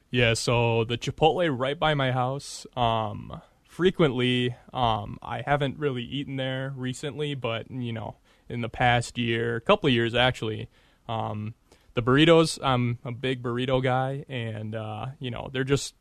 Yeah, 0.10 0.34
so 0.34 0.84
the 0.84 0.98
Chipotle 0.98 1.56
right 1.56 1.80
by 1.80 1.94
my 1.94 2.12
house. 2.12 2.66
Um, 2.76 3.42
frequently, 3.64 4.56
um, 4.74 5.20
I 5.22 5.44
haven't 5.46 5.78
really 5.78 6.04
eaten 6.04 6.38
there 6.38 6.74
recently, 6.76 7.36
but 7.36 7.70
you 7.70 7.94
know, 7.94 8.16
in 8.52 8.62
the 8.62 8.70
past 8.70 9.18
year, 9.18 9.56
a 9.56 9.62
couple 9.62 9.88
of 9.88 9.94
years 9.94 10.14
actually, 10.14 10.70
um, 11.08 11.54
the 11.94 12.02
burritos. 12.02 12.60
I'm 12.62 13.00
a 13.04 13.12
big 13.12 13.42
burrito 13.42 13.82
guy, 13.84 14.26
and 14.30 14.76
uh, 14.76 15.08
you 15.20 15.32
know, 15.32 15.50
they're 15.52 15.64
just 15.64 15.96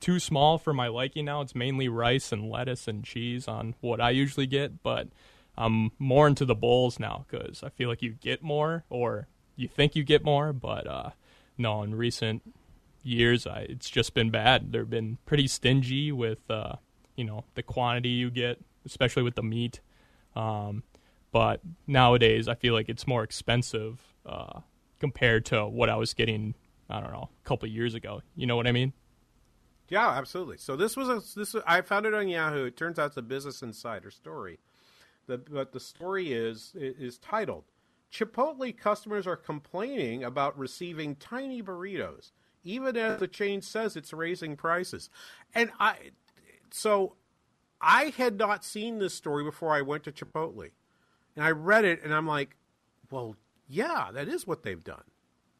too 0.00 0.18
small 0.18 0.58
for 0.58 0.72
my 0.72 0.88
liking 0.88 1.24
now. 1.24 1.40
It's 1.40 1.54
mainly 1.54 1.88
rice 1.88 2.32
and 2.32 2.48
lettuce 2.48 2.88
and 2.88 3.04
cheese 3.04 3.48
on 3.48 3.74
what 3.80 4.00
I 4.00 4.10
usually 4.10 4.46
get, 4.46 4.82
but 4.82 5.08
I'm 5.56 5.90
more 5.98 6.28
into 6.28 6.44
the 6.44 6.54
bowls 6.54 7.00
now 7.00 7.26
because 7.28 7.62
I 7.62 7.68
feel 7.70 7.88
like 7.88 8.02
you 8.02 8.12
get 8.12 8.42
more 8.42 8.84
or 8.90 9.26
you 9.56 9.66
think 9.66 9.96
you 9.96 10.04
get 10.04 10.24
more, 10.24 10.52
but 10.52 10.86
uh, 10.86 11.10
no, 11.56 11.82
in 11.82 11.94
recent 11.94 12.42
years, 13.02 13.46
I, 13.46 13.66
it's 13.68 13.90
just 13.90 14.14
been 14.14 14.30
bad. 14.30 14.72
They've 14.72 14.88
been 14.88 15.18
pretty 15.26 15.48
stingy 15.48 16.12
with, 16.12 16.48
uh, 16.48 16.76
you 17.16 17.24
know, 17.24 17.44
the 17.54 17.64
quantity 17.64 18.10
you 18.10 18.30
get, 18.30 18.60
especially 18.86 19.24
with 19.24 19.34
the 19.34 19.42
meat. 19.42 19.80
Um, 20.36 20.84
but 21.32 21.60
nowadays, 21.86 22.48
I 22.48 22.54
feel 22.54 22.74
like 22.74 22.88
it's 22.88 23.06
more 23.06 23.22
expensive 23.22 24.00
uh, 24.26 24.60
compared 24.98 25.44
to 25.46 25.66
what 25.66 25.88
I 25.88 25.96
was 25.96 26.14
getting. 26.14 26.54
I 26.90 27.00
don't 27.00 27.12
know, 27.12 27.28
a 27.44 27.48
couple 27.48 27.68
years 27.68 27.94
ago. 27.94 28.22
You 28.34 28.46
know 28.46 28.56
what 28.56 28.66
I 28.66 28.72
mean? 28.72 28.94
Yeah, 29.90 30.08
absolutely. 30.08 30.56
So 30.56 30.74
this 30.74 30.96
was 30.96 31.08
a 31.08 31.38
this 31.38 31.54
I 31.66 31.82
found 31.82 32.06
it 32.06 32.14
on 32.14 32.28
Yahoo. 32.28 32.64
It 32.64 32.76
turns 32.76 32.98
out 32.98 33.08
it's 33.08 33.16
a 33.18 33.22
Business 33.22 33.62
Insider 33.62 34.10
story. 34.10 34.58
The, 35.26 35.36
but 35.36 35.72
the 35.72 35.80
story 35.80 36.32
is 36.32 36.72
is 36.74 37.18
titled 37.18 37.64
Chipotle 38.12 38.76
customers 38.76 39.26
are 39.26 39.36
complaining 39.36 40.24
about 40.24 40.58
receiving 40.58 41.16
tiny 41.16 41.62
burritos, 41.62 42.32
even 42.64 42.96
as 42.96 43.20
the 43.20 43.28
chain 43.28 43.60
says 43.60 43.96
it's 43.96 44.12
raising 44.12 44.56
prices. 44.56 45.10
And 45.54 45.70
I, 45.78 45.96
so 46.70 47.16
I 47.80 48.14
had 48.16 48.38
not 48.38 48.64
seen 48.64 48.98
this 48.98 49.14
story 49.14 49.44
before 49.44 49.74
I 49.74 49.82
went 49.82 50.04
to 50.04 50.12
Chipotle, 50.12 50.70
and 51.38 51.46
I 51.46 51.52
read 51.52 51.84
it, 51.84 52.02
and 52.02 52.12
I'm 52.12 52.26
like, 52.26 52.56
well, 53.12 53.36
yeah, 53.68 54.08
that 54.12 54.26
is 54.26 54.44
what 54.44 54.64
they've 54.64 54.82
done. 54.82 55.04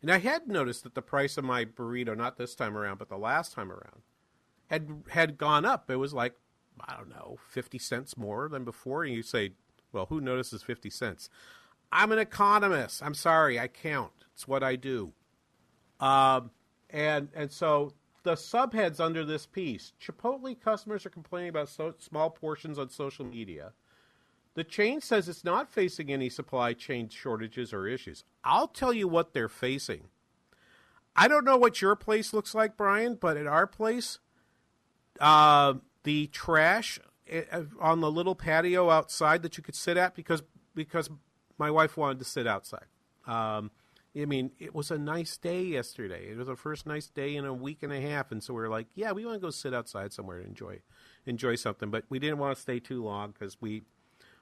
And 0.03 0.11
I 0.11 0.19
had 0.19 0.49
noticed 0.49 0.83
that 0.83 0.97
the 0.97 1.03
price 1.03 1.39
of 1.39 1.45
my 1.45 1.65
burrito, 1.65 2.17
not 2.17 2.37
this 2.37 2.57
time 2.57 2.77
around, 2.77 2.99
but 2.99 3.09
the 3.09 3.17
last 3.17 3.53
time 3.53 3.71
around, 3.71 4.03
had 4.67 5.05
had 5.11 5.39
gone 5.39 5.65
up. 5.65 5.89
It 5.89 5.97
was 5.97 6.13
like 6.13 6.35
I 6.81 6.97
don't 6.97 7.11
know, 7.11 7.39
50 7.49 7.79
cents 7.79 8.17
more 8.17 8.49
than 8.49 8.65
before. 8.65 9.05
And 9.05 9.15
you 9.15 9.23
say, 9.23 9.53
well, 9.93 10.07
who 10.07 10.21
notices 10.21 10.65
50 10.65 10.91
cents? 10.91 11.31
I'm 11.93 12.11
an 12.11 12.19
economist. 12.19 13.01
I'm 13.01 13.15
sorry, 13.15 13.59
I 13.61 13.69
count. 13.69 14.25
It's 14.35 14.49
what 14.49 14.65
I 14.65 14.75
do. 14.75 15.13
Um, 16.01 16.51
and 16.91 17.29
and 17.35 17.53
so 17.53 17.93
the 18.25 18.35
subheads 18.35 18.99
under 18.99 19.25
this 19.25 19.47
piece: 19.47 19.93
Chipotle 20.05 20.61
customers 20.61 21.07
are 21.07 21.11
complaining 21.11 21.51
about 21.51 21.69
so, 21.69 21.95
small 21.99 22.31
portions 22.31 22.81
on 22.81 22.91
social 22.91 23.25
media. 23.25 23.75
The 24.59 24.65
chain 24.65 25.00
says 25.00 25.29
it's 25.29 25.45
not 25.45 25.71
facing 25.71 26.11
any 26.11 26.29
supply 26.29 26.73
chain 26.73 27.09
shortages 27.09 27.73
or 27.73 27.87
issues. 27.87 28.25
I'll 28.43 28.67
tell 28.67 28.93
you 28.93 29.07
what 29.07 29.33
they're 29.33 29.49
facing. 29.49 30.09
I 31.15 31.29
don't 31.29 31.45
know 31.45 31.57
what 31.57 31.81
your 31.81 31.95
place 31.95 32.33
looks 32.33 32.57
like, 32.57 32.77
Brian, 32.77 33.15
but 33.15 33.37
at 33.37 33.47
our 33.47 33.69
place, 33.69 34.19
uh, 35.21 35.75
the 36.03 36.27
trash 36.27 36.99
eh, 37.29 37.45
on 37.81 38.00
the 38.00 38.11
little 38.11 38.35
patio 38.35 38.91
outside 38.91 39.43
that 39.43 39.57
you 39.57 39.62
could 39.62 39.77
sit 39.77 39.97
at 39.97 40.17
because 40.17 40.43
because 40.75 41.09
my 41.57 41.71
wife 41.71 41.97
wanted 41.97 42.19
to 42.19 42.25
sit 42.25 42.49
outside. 42.49 42.87
Um, 43.29 43.71
I 44.21 44.25
mean, 44.25 44.50
it 44.59 44.75
was 44.75 44.91
a 44.91 44.99
nice 44.99 45.37
day 45.37 45.62
yesterday. 45.62 46.33
It 46.33 46.37
was 46.37 46.49
the 46.49 46.57
first 46.57 46.85
nice 46.85 47.07
day 47.07 47.37
in 47.37 47.45
a 47.45 47.55
week 47.55 47.85
and 47.85 47.93
a 47.93 48.00
half, 48.00 48.33
and 48.33 48.43
so 48.43 48.55
we 48.55 48.61
were 48.61 48.69
like, 48.69 48.88
"Yeah, 48.97 49.12
we 49.12 49.25
want 49.25 49.37
to 49.37 49.41
go 49.41 49.50
sit 49.50 49.73
outside 49.73 50.12
somewhere 50.12 50.38
and 50.38 50.49
enjoy 50.49 50.81
enjoy 51.27 51.55
something." 51.55 51.93
But 51.93 52.07
we 52.09 52.19
didn't 52.19 52.38
want 52.38 52.57
to 52.57 52.61
stay 52.61 52.81
too 52.81 53.05
long 53.05 53.31
because 53.31 53.61
we 53.61 53.85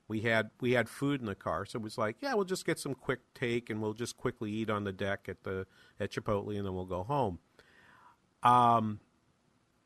we 0.08 0.20
had 0.20 0.50
we 0.60 0.72
had 0.72 0.88
food 0.88 1.20
in 1.20 1.26
the 1.26 1.34
car, 1.34 1.64
so 1.64 1.78
it 1.78 1.82
was 1.82 1.98
like, 1.98 2.16
"Yeah, 2.20 2.34
we'll 2.34 2.44
just 2.44 2.64
get 2.64 2.78
some 2.78 2.94
quick 2.94 3.20
take, 3.34 3.70
and 3.70 3.82
we'll 3.82 3.94
just 3.94 4.16
quickly 4.16 4.52
eat 4.52 4.70
on 4.70 4.84
the 4.84 4.92
deck 4.92 5.28
at 5.28 5.42
the 5.42 5.66
at 5.98 6.10
Chipotle, 6.10 6.56
and 6.56 6.66
then 6.66 6.75
we'll 6.75 6.84
go 6.84 7.02
home." 7.02 7.38
Um, 8.42 9.00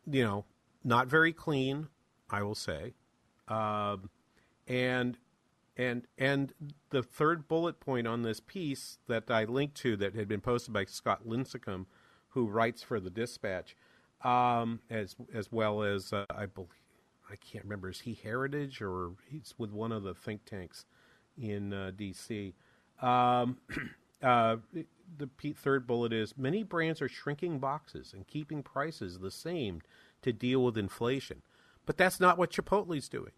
you 0.06 0.22
know, 0.22 0.44
not 0.84 1.06
very 1.06 1.32
clean, 1.32 1.88
I 2.28 2.42
will 2.42 2.54
say, 2.54 2.94
um, 3.48 4.10
and 4.68 5.18
and 5.76 6.06
and 6.18 6.52
the 6.90 7.02
third 7.02 7.48
bullet 7.48 7.80
point 7.80 8.06
on 8.06 8.22
this 8.22 8.40
piece 8.40 8.98
that 9.08 9.30
I 9.30 9.44
linked 9.44 9.76
to 9.78 9.96
that 9.96 10.14
had 10.14 10.28
been 10.28 10.42
posted 10.42 10.74
by 10.74 10.84
Scott 10.84 11.26
Lincicome, 11.26 11.86
who 12.28 12.46
writes 12.46 12.82
for 12.82 13.00
the 13.00 13.10
Dispatch, 13.10 13.74
um, 14.22 14.80
as 14.90 15.16
as 15.32 15.50
well 15.50 15.82
as 15.82 16.12
uh, 16.12 16.26
I 16.28 16.44
believe 16.44 16.79
I 17.30 17.36
can't 17.36 17.64
remember 17.64 17.88
is 17.88 18.00
he 18.00 18.14
Heritage 18.14 18.82
or 18.82 19.12
he's 19.28 19.54
with 19.56 19.70
one 19.70 19.92
of 19.92 20.02
the 20.02 20.14
think 20.14 20.44
tanks 20.44 20.84
in 21.40 21.72
uh, 21.72 21.92
D.C. 21.96 22.54
Um, 23.00 23.58
uh, 24.22 24.56
the 25.18 25.28
third 25.54 25.86
bullet 25.86 26.12
is 26.12 26.36
many 26.36 26.62
brands 26.62 27.00
are 27.00 27.08
shrinking 27.08 27.58
boxes 27.58 28.12
and 28.12 28.26
keeping 28.26 28.62
prices 28.62 29.18
the 29.18 29.30
same 29.30 29.80
to 30.22 30.32
deal 30.32 30.64
with 30.64 30.76
inflation. 30.76 31.42
But 31.86 31.96
that's 31.96 32.20
not 32.20 32.38
what 32.38 32.50
Chipotle's 32.50 33.08
doing. 33.08 33.32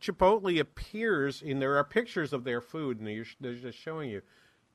Chipotle 0.00 0.60
appears, 0.60 1.42
and 1.42 1.60
there 1.60 1.76
are 1.76 1.84
pictures 1.84 2.32
of 2.32 2.44
their 2.44 2.60
food, 2.60 3.00
and 3.00 3.26
they're 3.40 3.54
just 3.54 3.78
showing 3.78 4.10
you. 4.10 4.22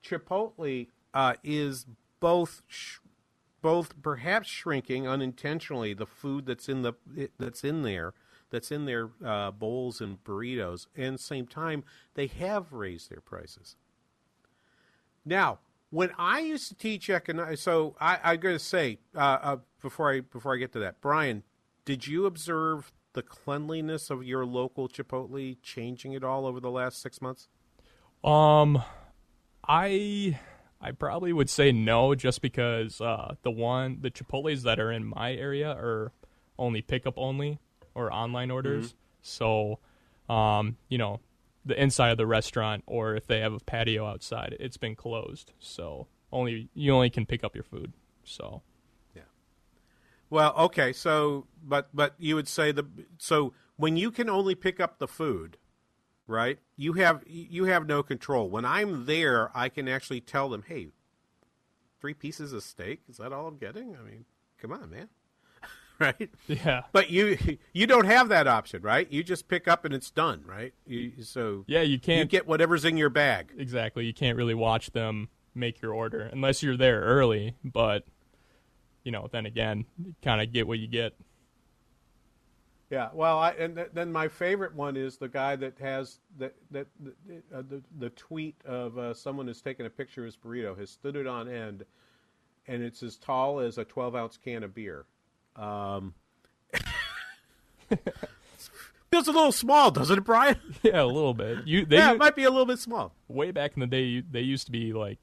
Chipotle 0.04 0.88
uh, 1.14 1.36
is 1.44 1.86
both 2.20 2.62
sh- 2.68 2.98
both 3.62 4.02
perhaps 4.02 4.50
shrinking 4.50 5.08
unintentionally 5.08 5.94
the 5.94 6.06
food 6.06 6.46
that's 6.46 6.68
in 6.68 6.82
the 6.82 6.94
that's 7.40 7.64
in 7.64 7.84
there 7.84 8.14
that's 8.54 8.72
in 8.72 8.86
their 8.86 9.10
uh, 9.26 9.50
bowls 9.50 10.00
and 10.00 10.24
burritos, 10.24 10.86
and 10.96 11.20
same 11.20 11.48
time 11.48 11.84
they 12.14 12.28
have 12.28 12.72
raised 12.72 13.10
their 13.10 13.20
prices. 13.20 13.76
Now, 15.26 15.58
when 15.90 16.12
I 16.20 16.42
used 16.42 16.68
to 16.68 16.76
teach 16.76 17.10
economics, 17.10 17.62
so 17.62 17.96
I, 18.00 18.20
I 18.24 18.36
got 18.36 18.52
to 18.52 18.60
say 18.60 19.00
uh, 19.16 19.20
uh, 19.20 19.58
before 19.82 20.14
I 20.14 20.20
before 20.20 20.54
I 20.54 20.58
get 20.58 20.72
to 20.74 20.80
that, 20.80 21.02
Brian, 21.02 21.42
did 21.84 22.06
you 22.06 22.28
observe 22.28 22.94
the 23.14 23.24
cleanliness 23.24 24.12
of 24.12 24.24
your 24.24 24.46
local 24.46 24.88
Chipotle 24.88 25.58
changing 25.64 26.14
at 26.14 26.24
all 26.24 26.46
over 26.46 26.60
the 26.60 26.72
last 26.72 27.02
six 27.02 27.24
months? 27.24 27.48
Um, 28.24 28.84
I 29.68 30.38
I 30.80 30.92
probably 30.92 31.34
would 31.34 31.50
say 31.50 31.72
no, 31.72 32.14
just 32.14 32.44
because 32.44 33.02
uh, 33.02 33.34
the 33.42 33.52
one 33.52 33.98
the 34.02 34.12
Chipotle's 34.12 34.62
that 34.62 34.80
are 34.80 34.92
in 34.92 35.06
my 35.06 35.34
area 35.34 35.72
are 35.72 36.12
only 36.60 36.84
pickup 36.84 37.16
only 37.18 37.60
or 37.96 38.12
online 38.12 38.52
orders. 38.52 38.88
Mm-hmm. 38.88 38.98
So, 39.22 39.80
um, 40.30 40.78
you 40.90 40.98
know, 40.98 41.20
the 41.66 41.82
inside 41.82 42.10
of 42.10 42.18
the 42.18 42.28
restaurant 42.28 42.84
or 42.88 43.16
if 43.16 43.28
they 43.28 43.40
have 43.40 43.54
a 43.54 43.60
patio 43.60 44.06
outside, 44.06 44.56
it's 44.60 44.78
been 44.78 44.96
closed. 44.96 45.54
So 45.60 46.08
only 46.32 46.70
you 46.74 46.94
only 46.94 47.10
can 47.10 47.26
pick 47.26 47.44
up 47.44 47.56
your 47.56 47.64
food. 47.64 47.94
So 48.24 48.62
yeah. 49.16 49.24
Well, 50.30 50.54
okay, 50.58 50.94
so 50.94 51.48
but 51.64 51.90
but 51.94 52.16
you 52.18 52.36
would 52.36 52.48
say 52.48 52.72
the 52.72 52.86
so 53.18 53.54
when 53.78 53.98
you 53.98 54.12
can 54.12 54.30
only 54.30 54.56
pick 54.56 54.80
up 54.80 55.00
the 55.00 55.08
food, 55.08 55.58
right? 56.28 56.60
You 56.76 56.94
have 56.94 57.24
you 57.26 57.66
have 57.66 57.88
no 57.88 58.04
control. 58.04 58.50
When 58.50 58.66
I'm 58.66 59.06
there, 59.06 59.56
I 59.56 59.70
can 59.70 59.88
actually 59.88 60.22
tell 60.22 60.50
them, 60.50 60.64
"Hey, 60.68 60.90
three 62.02 62.14
pieces 62.14 62.52
of 62.54 62.64
steak, 62.64 63.02
is 63.08 63.18
that 63.18 63.32
all 63.32 63.48
I'm 63.48 63.58
getting?" 63.58 63.96
I 63.96 64.02
mean, 64.02 64.26
come 64.58 64.72
on, 64.72 64.90
man. 64.90 65.10
right? 66.00 66.30
Yeah. 66.48 66.84
But 66.92 67.10
you 67.10 67.38
you 67.74 67.88
don't 67.88 68.06
have 68.06 68.30
that 68.30 68.48
option, 68.48 68.82
right? 68.82 69.10
You 69.12 69.24
just 69.24 69.48
pick 69.48 69.68
up 69.68 69.86
and 69.86 69.94
it's 69.94 70.10
done, 70.10 70.44
right? 70.46 70.74
You, 70.86 71.12
so 71.22 71.66
yeah, 71.68 71.82
you 71.82 72.00
can't 72.00 72.20
you 72.20 72.26
get 72.26 72.48
whatever's 72.48 72.86
in 72.86 72.98
your 72.98 73.10
bag. 73.10 73.52
exactly. 73.58 74.06
You 74.06 74.14
can't 74.14 74.38
really 74.38 74.56
watch 74.56 74.92
them 74.92 75.30
make 75.56 75.82
your 75.82 75.94
order 75.94 76.22
unless 76.32 76.64
you're 76.64 76.78
there 76.78 77.02
early. 77.02 77.56
But 77.64 78.06
you 79.04 79.12
know, 79.12 79.28
then 79.32 79.46
again, 79.46 79.86
kind 80.22 80.42
of 80.42 80.52
get 80.52 80.68
what 80.68 80.80
you 80.80 80.88
get. 80.88 81.14
Yeah, 82.90 83.10
well, 83.12 83.40
I, 83.40 83.52
and 83.52 83.76
th- 83.76 83.90
then 83.94 84.12
my 84.12 84.28
favorite 84.28 84.76
one 84.76 84.96
is 84.96 85.18
the 85.18 85.28
guy 85.28 85.56
that 85.56 85.80
has 85.80 86.20
that 86.38 86.54
that 86.70 86.88
uh, 87.54 87.64
the 87.68 87.82
the 87.98 88.12
tweet 88.12 88.56
of 88.66 88.98
uh, 88.98 89.14
someone 89.14 89.48
who's 89.48 89.62
taken 89.62 89.86
a 89.86 89.90
picture 89.90 90.22
of 90.22 90.26
his 90.26 90.38
burrito 90.38 90.78
has 90.78 90.92
stood 90.92 91.16
it 91.16 91.26
on 91.26 91.50
end, 91.50 91.86
and 92.68 92.84
it's 92.84 93.02
as 93.02 93.18
tall 93.18 93.60
as 93.60 93.80
a 93.80 93.84
twelve 93.86 94.16
ounce 94.16 94.38
can 94.38 94.64
of 94.64 94.76
beer. 94.76 95.06
Um, 95.56 96.14
feels 99.12 99.28
a 99.28 99.32
little 99.32 99.52
small, 99.52 99.92
doesn't 99.92 100.18
it, 100.18 100.24
Brian? 100.24 100.58
Yeah, 100.84 101.04
a 101.04 101.06
little 101.06 101.34
bit. 101.34 101.68
You 101.68 101.86
they 101.86 101.98
yeah, 101.98 102.12
it 102.14 102.18
might 102.18 102.36
be 102.36 102.44
a 102.44 102.50
little 102.50 102.66
bit 102.66 102.80
small. 102.80 103.14
way 103.28 103.52
back 103.52 103.74
in 103.76 103.80
the 103.80 103.88
day, 103.88 104.22
they 104.22 104.42
used 104.42 104.66
to 104.66 104.72
be 104.72 104.92
like 104.92 105.20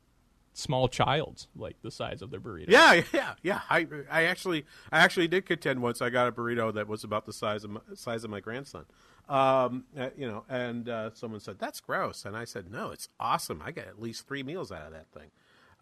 small 0.52 0.88
childs, 0.88 1.48
like 1.56 1.76
the 1.82 1.90
size 1.90 2.22
of 2.22 2.30
their 2.30 2.40
burrito. 2.40 2.68
Yeah, 2.68 3.02
yeah, 3.12 3.34
yeah. 3.42 3.60
I 3.68 3.86
I 4.10 4.24
actually 4.24 4.64
I 4.92 5.00
actually 5.00 5.28
did 5.28 5.44
contend 5.44 5.82
once. 5.82 6.00
I 6.00 6.08
got 6.10 6.28
a 6.28 6.32
burrito 6.32 6.72
that 6.74 6.88
was 6.88 7.04
about 7.04 7.26
the 7.26 7.32
size 7.32 7.64
of 7.64 7.70
my, 7.70 7.80
size 7.94 8.24
of 8.24 8.30
my 8.30 8.40
grandson. 8.40 8.86
Um, 9.28 9.84
uh, 9.98 10.10
you 10.16 10.26
know, 10.26 10.44
and 10.48 10.88
uh, 10.88 11.10
someone 11.14 11.40
said 11.40 11.58
that's 11.58 11.80
gross, 11.80 12.24
and 12.24 12.36
I 12.36 12.44
said 12.44 12.70
no, 12.70 12.90
it's 12.90 13.08
awesome. 13.18 13.62
I 13.64 13.70
get 13.70 13.86
at 13.86 14.00
least 14.00 14.26
three 14.26 14.42
meals 14.42 14.72
out 14.72 14.86
of 14.86 14.92
that 14.92 15.06
thing. 15.12 15.30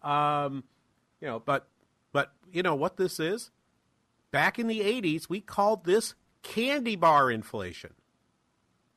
Um, 0.03 0.63
you 1.21 1.27
know, 1.27 1.39
but 1.39 1.67
but 2.11 2.33
you 2.51 2.63
know 2.63 2.75
what 2.75 2.97
this 2.97 3.19
is? 3.19 3.51
Back 4.31 4.59
in 4.59 4.67
the 4.67 4.81
'80s, 4.81 5.29
we 5.29 5.41
called 5.41 5.85
this 5.85 6.15
candy 6.43 6.95
bar 6.95 7.31
inflation, 7.31 7.93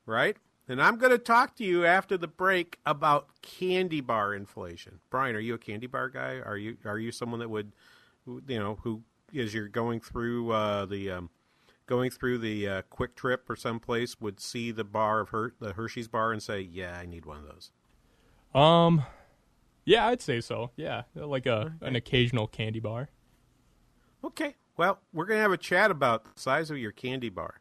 right? 0.07 0.37
And 0.69 0.81
I'm 0.81 0.97
going 0.97 1.13
to 1.13 1.19
talk 1.19 1.57
to 1.57 1.65
you 1.65 1.85
after 1.85 2.17
the 2.17 2.29
break 2.29 2.79
about 2.87 3.29
candy 3.43 4.01
bar 4.01 4.35
inflation. 4.35 5.01
Brian, 5.11 5.35
are 5.35 5.41
you 5.41 5.55
a 5.55 5.59
candy 5.59 5.87
bar 5.87 6.09
guy? 6.09 6.37
Are 6.39 6.57
you 6.57 6.77
are 6.85 6.99
you 6.99 7.13
someone 7.13 7.41
that 7.41 7.51
would, 7.51 7.73
you 8.27 8.59
know, 8.59 8.79
who 8.83 9.03
as 9.37 9.53
you're 9.55 9.69
going 9.69 10.01
through 10.01 10.53
uh, 10.53 10.87
the 10.87 11.11
um, 11.11 11.31
going 11.87 12.11
through 12.11 12.39
the 12.39 12.69
uh, 12.69 12.83
Kwik 12.91 13.15
Trip 13.15 13.49
or 13.51 13.57
someplace 13.57 14.21
would 14.21 14.41
see 14.41 14.71
the 14.71 14.85
bar 14.85 15.21
of 15.21 15.31
her 15.31 15.53
the 15.61 15.73
Hershey's 15.73 16.09
bar 16.09 16.33
and 16.33 16.43
say, 16.43 16.61
"Yeah, 16.61 16.99
I 16.99 17.07
need 17.07 17.27
one 17.27 17.39
of 17.39 17.45
those." 17.45 17.71
Um, 18.55 19.05
yeah, 19.85 20.07
I'd 20.07 20.23
say 20.23 20.41
so. 20.41 20.71
Yeah, 20.77 21.03
like 21.15 21.47
a 21.47 21.75
an 21.81 21.97
occasional 21.97 22.47
candy 22.47 22.81
bar. 22.81 23.09
Okay. 24.25 24.55
Well, 24.77 24.99
we're 25.13 25.27
going 25.27 25.39
to 25.39 25.43
have 25.43 25.53
a 25.53 25.59
chat 25.59 25.91
about 25.91 26.25
the 26.25 26.41
size 26.41 26.71
of 26.71 26.79
your 26.79 26.93
candy 26.93 27.29
bar 27.29 27.61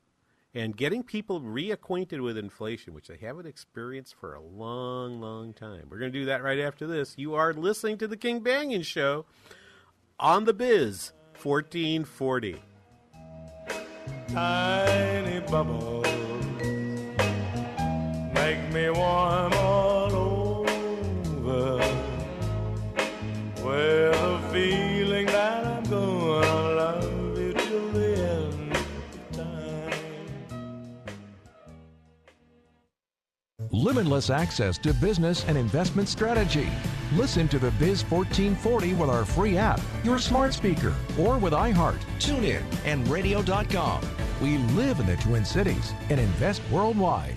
and 0.53 0.75
getting 0.75 1.03
people 1.03 1.41
reacquainted 1.41 2.21
with 2.21 2.37
inflation, 2.37 2.93
which 2.93 3.07
they 3.07 3.17
haven't 3.17 3.47
experienced 3.47 4.15
for 4.19 4.33
a 4.33 4.41
long, 4.41 5.19
long 5.19 5.53
time. 5.53 5.87
We're 5.89 5.99
going 5.99 6.11
to 6.11 6.19
do 6.19 6.25
that 6.25 6.43
right 6.43 6.59
after 6.59 6.87
this. 6.87 7.15
You 7.17 7.35
are 7.35 7.53
listening 7.53 7.97
to 7.99 8.07
the 8.07 8.17
King 8.17 8.41
Banian 8.41 8.85
Show 8.85 9.25
on 10.19 10.45
the 10.45 10.53
Biz 10.53 11.11
1440. 11.41 12.61
Tiny 14.29 15.39
bubbles 15.41 16.07
make 18.33 18.73
me 18.73 18.89
warm 18.89 19.53
Limitless 33.81 34.29
access 34.29 34.77
to 34.77 34.93
business 34.93 35.43
and 35.45 35.57
investment 35.57 36.07
strategy. 36.07 36.69
Listen 37.15 37.47
to 37.47 37.57
the 37.57 37.71
Biz 37.71 38.03
1440 38.03 38.93
with 38.93 39.09
our 39.09 39.25
free 39.25 39.57
app, 39.57 39.81
your 40.03 40.19
smart 40.19 40.53
speaker, 40.53 40.93
or 41.17 41.39
with 41.39 41.53
iHeart, 41.53 41.97
TuneIn, 42.19 42.61
and 42.85 43.07
radio.com. 43.07 44.03
We 44.39 44.59
live 44.75 44.99
in 44.99 45.07
the 45.07 45.15
Twin 45.15 45.43
Cities 45.43 45.93
and 46.11 46.19
invest 46.19 46.61
worldwide. 46.69 47.35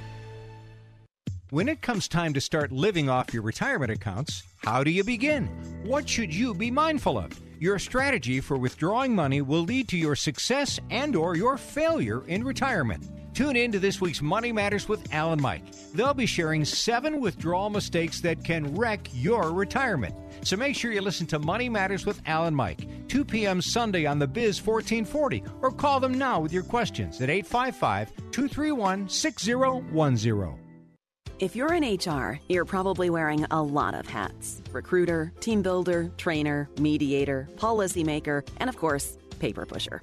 When 1.48 1.66
it 1.66 1.80
comes 1.80 2.08
time 2.08 2.34
to 2.34 2.42
start 2.42 2.70
living 2.70 3.08
off 3.08 3.32
your 3.32 3.42
retirement 3.42 3.90
accounts, 3.90 4.42
how 4.58 4.84
do 4.84 4.90
you 4.90 5.02
begin? 5.02 5.46
What 5.86 6.06
should 6.06 6.34
you 6.34 6.52
be 6.52 6.70
mindful 6.70 7.16
of? 7.16 7.40
Your 7.58 7.78
strategy 7.78 8.40
for 8.40 8.58
withdrawing 8.58 9.14
money 9.14 9.40
will 9.40 9.62
lead 9.62 9.88
to 9.88 9.96
your 9.96 10.14
success 10.14 10.78
and 10.90 11.16
or 11.16 11.36
your 11.36 11.56
failure 11.56 12.22
in 12.26 12.44
retirement. 12.44 13.08
Tune 13.34 13.56
in 13.56 13.72
to 13.72 13.80
this 13.80 14.00
week's 14.00 14.22
Money 14.22 14.52
Matters 14.52 14.88
with 14.88 15.12
Alan 15.12 15.42
Mike. 15.42 15.64
They'll 15.92 16.14
be 16.14 16.24
sharing 16.24 16.64
7 16.64 17.20
withdrawal 17.20 17.68
mistakes 17.68 18.20
that 18.20 18.44
can 18.44 18.76
wreck 18.76 19.08
your 19.12 19.50
retirement. 19.50 20.14
So 20.42 20.56
make 20.56 20.76
sure 20.76 20.92
you 20.92 21.00
listen 21.00 21.26
to 21.28 21.40
Money 21.40 21.68
Matters 21.68 22.06
with 22.06 22.22
Alan 22.26 22.54
Mike, 22.54 22.86
2 23.08 23.24
p.m. 23.24 23.60
Sunday 23.60 24.06
on 24.06 24.20
the 24.20 24.28
Biz 24.28 24.64
1440 24.64 25.42
or 25.62 25.72
call 25.72 25.98
them 25.98 26.16
now 26.16 26.38
with 26.38 26.52
your 26.52 26.62
questions 26.62 27.20
at 27.20 27.28
855 27.28 28.12
231 28.30 29.08
6010. 29.08 30.60
If 31.40 31.56
you're 31.56 31.74
in 31.74 31.82
HR, 31.82 32.38
you're 32.48 32.64
probably 32.64 33.10
wearing 33.10 33.44
a 33.50 33.60
lot 33.60 33.96
of 33.96 34.06
hats 34.06 34.62
recruiter, 34.70 35.32
team 35.40 35.60
builder, 35.60 36.08
trainer, 36.18 36.70
mediator, 36.78 37.48
policymaker, 37.56 38.46
and 38.58 38.70
of 38.70 38.76
course, 38.76 39.18
paper 39.40 39.66
pusher. 39.66 40.02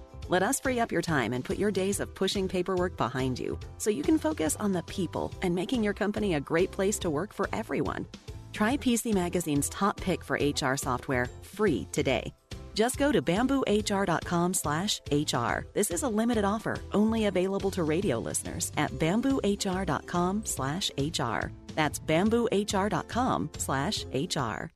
Let 0.31 0.43
us 0.43 0.61
free 0.61 0.79
up 0.79 0.93
your 0.93 1.01
time 1.01 1.33
and 1.33 1.43
put 1.43 1.57
your 1.57 1.71
days 1.71 1.99
of 1.99 2.15
pushing 2.15 2.47
paperwork 2.47 2.95
behind 2.95 3.37
you 3.37 3.59
so 3.77 3.89
you 3.89 4.01
can 4.01 4.17
focus 4.17 4.55
on 4.61 4.71
the 4.71 4.81
people 4.83 5.33
and 5.41 5.53
making 5.53 5.83
your 5.83 5.93
company 5.93 6.35
a 6.35 6.39
great 6.39 6.71
place 6.71 6.97
to 6.99 7.09
work 7.09 7.33
for 7.33 7.49
everyone. 7.51 8.07
Try 8.53 8.77
PC 8.77 9.13
Magazine's 9.13 9.67
top 9.67 9.99
pick 9.99 10.23
for 10.23 10.39
HR 10.41 10.77
software 10.77 11.27
free 11.41 11.85
today. 11.91 12.31
Just 12.75 12.97
go 12.97 13.11
to 13.11 13.21
bamboohr.com 13.21 14.53
slash 14.53 15.01
HR. 15.11 15.67
This 15.73 15.91
is 15.91 16.03
a 16.03 16.07
limited 16.21 16.45
offer, 16.45 16.77
only 16.93 17.25
available 17.25 17.71
to 17.71 17.83
radio 17.83 18.17
listeners 18.17 18.71
at 18.77 18.91
bamboohr.com 18.91 20.45
slash 20.45 20.89
HR. 20.97 21.51
That's 21.75 21.99
bamboohr.com 21.99 23.49
slash 23.57 24.05
HR. 24.13 24.71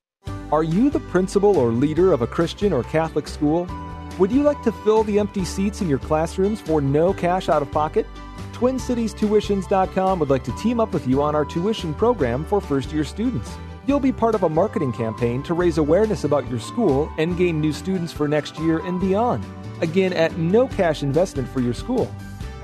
Are 0.51 0.63
you 0.63 0.89
the 0.89 0.99
principal 1.11 1.57
or 1.57 1.71
leader 1.71 2.11
of 2.11 2.21
a 2.21 2.27
Christian 2.27 2.73
or 2.73 2.83
Catholic 2.83 3.29
school? 3.29 3.69
Would 4.17 4.31
you 4.31 4.43
like 4.43 4.61
to 4.63 4.71
fill 4.71 5.03
the 5.03 5.19
empty 5.19 5.43
seats 5.43 5.81
in 5.81 5.89
your 5.89 5.99
classrooms 5.99 6.61
for 6.61 6.79
no 6.79 7.13
cash 7.13 7.49
out 7.49 7.61
of 7.61 7.69
pocket? 7.71 8.05
TwinCitiesTuitions.com 8.53 10.19
would 10.19 10.29
like 10.29 10.43
to 10.45 10.55
team 10.55 10.79
up 10.79 10.93
with 10.93 11.05
you 11.05 11.21
on 11.21 11.35
our 11.35 11.43
tuition 11.43 11.93
program 11.93 12.45
for 12.45 12.61
first 12.61 12.93
year 12.93 13.03
students. 13.03 13.51
You'll 13.87 13.99
be 13.99 14.13
part 14.13 14.33
of 14.33 14.43
a 14.43 14.49
marketing 14.49 14.93
campaign 14.93 15.43
to 15.43 15.53
raise 15.53 15.77
awareness 15.77 16.23
about 16.23 16.49
your 16.49 16.59
school 16.59 17.11
and 17.17 17.37
gain 17.37 17.59
new 17.59 17.73
students 17.73 18.13
for 18.13 18.27
next 18.27 18.57
year 18.59 18.79
and 18.79 18.99
beyond. 19.01 19.45
Again, 19.81 20.13
at 20.13 20.37
no 20.37 20.67
cash 20.67 21.03
investment 21.03 21.49
for 21.49 21.59
your 21.59 21.73
school. 21.73 22.09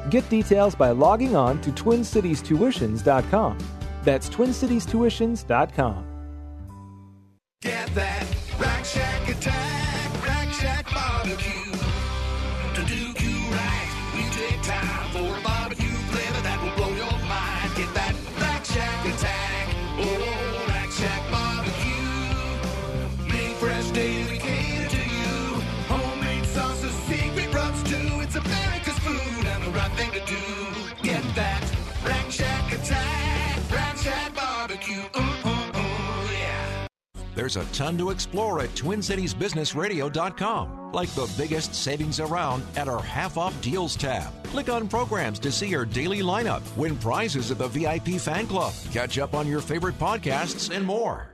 Get 0.09 0.27
details 0.29 0.73
by 0.73 0.91
logging 0.91 1.35
on 1.35 1.61
to 1.61 1.71
TwinCitiesTuitions.com. 1.71 3.57
That's 4.03 4.29
TwinCitiesTuitions.com. 4.29 6.05
Get 7.61 7.93
that 7.93 8.25
Rack 8.57 8.85
Shack 8.85 9.29
attack, 9.29 10.00
Rack 10.25 10.51
Shack 10.53 10.85
barbecue. 10.93 11.71
To 12.75 12.81
do 12.85 12.95
you 12.95 13.35
right, 13.51 13.91
we 14.15 14.23
take 14.31 14.61
time 14.61 15.09
for 15.11 15.37
a 15.37 15.41
barbecue 15.41 15.95
flavor 16.11 16.41
that 16.41 16.61
will 16.63 16.75
blow 16.75 16.93
your 16.95 17.17
mind. 17.27 17.71
Get 17.75 17.93
that 17.93 18.15
Rack 18.39 18.65
Shack 18.65 19.05
attack, 19.05 19.75
oh 19.99 20.65
Rack 20.69 20.91
Shack 20.91 21.23
barbecue. 21.31 22.07
Made 23.33 23.55
fresh 23.57 23.89
daily, 23.91 24.37
cater 24.37 24.89
to 24.89 25.03
you. 25.17 25.61
Homemade 25.87 26.45
sauces, 26.45 26.93
secret 27.09 27.53
rubs 27.53 27.83
too. 27.83 28.21
It's 28.21 28.35
America's 28.35 28.99
food 28.99 29.45
and 29.45 29.63
the 29.63 29.71
right 29.71 29.91
thing 29.93 30.11
to 30.11 30.21
do. 30.25 30.43
Get 31.03 31.23
that 31.35 31.63
Rack 32.05 32.31
Shack 32.31 32.71
attack, 32.73 33.71
Rack 33.71 33.97
Shack 33.97 34.35
barbecue. 34.35 35.03
Yeah. 35.15 35.30
There's 37.33 37.57
a 37.57 37.65
ton 37.65 37.97
to 37.97 38.09
explore 38.09 38.59
at 38.59 38.69
TwinCitiesBusinessRadio.com, 38.69 40.91
like 40.91 41.09
the 41.09 41.31
biggest 41.37 41.73
savings 41.73 42.19
around 42.19 42.63
at 42.75 42.87
our 42.87 43.01
half 43.01 43.37
off 43.37 43.59
deals 43.61 43.95
tab. 43.95 44.31
Click 44.45 44.69
on 44.69 44.87
programs 44.87 45.39
to 45.39 45.51
see 45.51 45.73
our 45.75 45.85
daily 45.85 46.19
lineup, 46.19 46.61
win 46.75 46.97
prizes 46.97 47.51
at 47.51 47.57
the 47.57 47.67
VIP 47.67 48.19
fan 48.19 48.47
club, 48.47 48.73
catch 48.91 49.17
up 49.17 49.33
on 49.33 49.47
your 49.47 49.61
favorite 49.61 49.97
podcasts, 49.97 50.75
and 50.75 50.85
more. 50.85 51.30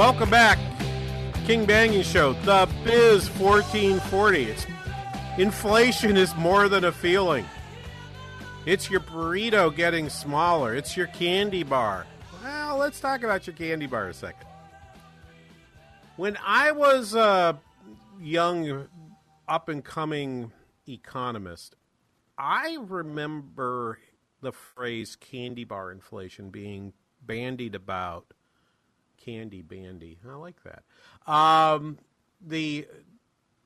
Welcome 0.00 0.30
back. 0.30 0.58
King 1.44 1.66
Banian 1.66 2.02
Show, 2.02 2.32
The 2.32 2.66
Biz 2.84 3.28
1440. 3.38 4.44
It's, 4.44 4.66
inflation 5.36 6.16
is 6.16 6.34
more 6.36 6.70
than 6.70 6.86
a 6.86 6.90
feeling. 6.90 7.44
It's 8.64 8.88
your 8.88 9.00
burrito 9.00 9.76
getting 9.76 10.08
smaller. 10.08 10.74
It's 10.74 10.96
your 10.96 11.08
candy 11.08 11.64
bar. 11.64 12.06
Well, 12.42 12.78
let's 12.78 12.98
talk 12.98 13.24
about 13.24 13.46
your 13.46 13.54
candy 13.54 13.84
bar 13.84 14.08
a 14.08 14.14
second. 14.14 14.46
When 16.16 16.38
I 16.46 16.72
was 16.72 17.14
a 17.14 17.60
young, 18.18 18.88
up 19.46 19.68
and 19.68 19.84
coming 19.84 20.50
economist, 20.88 21.76
I 22.38 22.78
remember 22.80 23.98
the 24.40 24.52
phrase 24.52 25.14
candy 25.14 25.64
bar 25.64 25.92
inflation 25.92 26.48
being 26.48 26.94
bandied 27.20 27.74
about 27.74 28.32
candy 29.24 29.62
bandy. 29.62 30.18
I 30.28 30.34
like 30.34 30.56
that. 30.64 30.82
Um, 31.30 31.98
the 32.40 32.86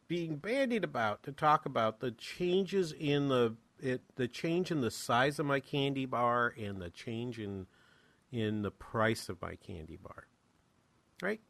being 0.09 0.37
bandied 0.37 0.85
about 0.85 1.23
to 1.25 1.33
talk 1.33 1.67
about 1.67 2.01
the 2.01 2.11
changes 2.11 2.93
in 2.93 3.29
the 3.29 3.55
it, 3.81 4.03
the 4.17 4.29
change 4.29 4.71
in 4.71 4.81
the 4.81 4.91
size 4.91 5.39
of 5.39 5.47
my 5.47 5.61
candy 5.61 6.07
bar 6.07 6.55
and 6.59 6.81
the 6.81 6.91
change 6.91 7.39
in 7.39 7.67
in 8.31 8.63
the 8.63 8.71
price 8.71 9.29
of 9.29 9.41
my 9.41 9.57
candy 9.57 9.97
bar. 9.97 10.27
Right? 11.23 11.41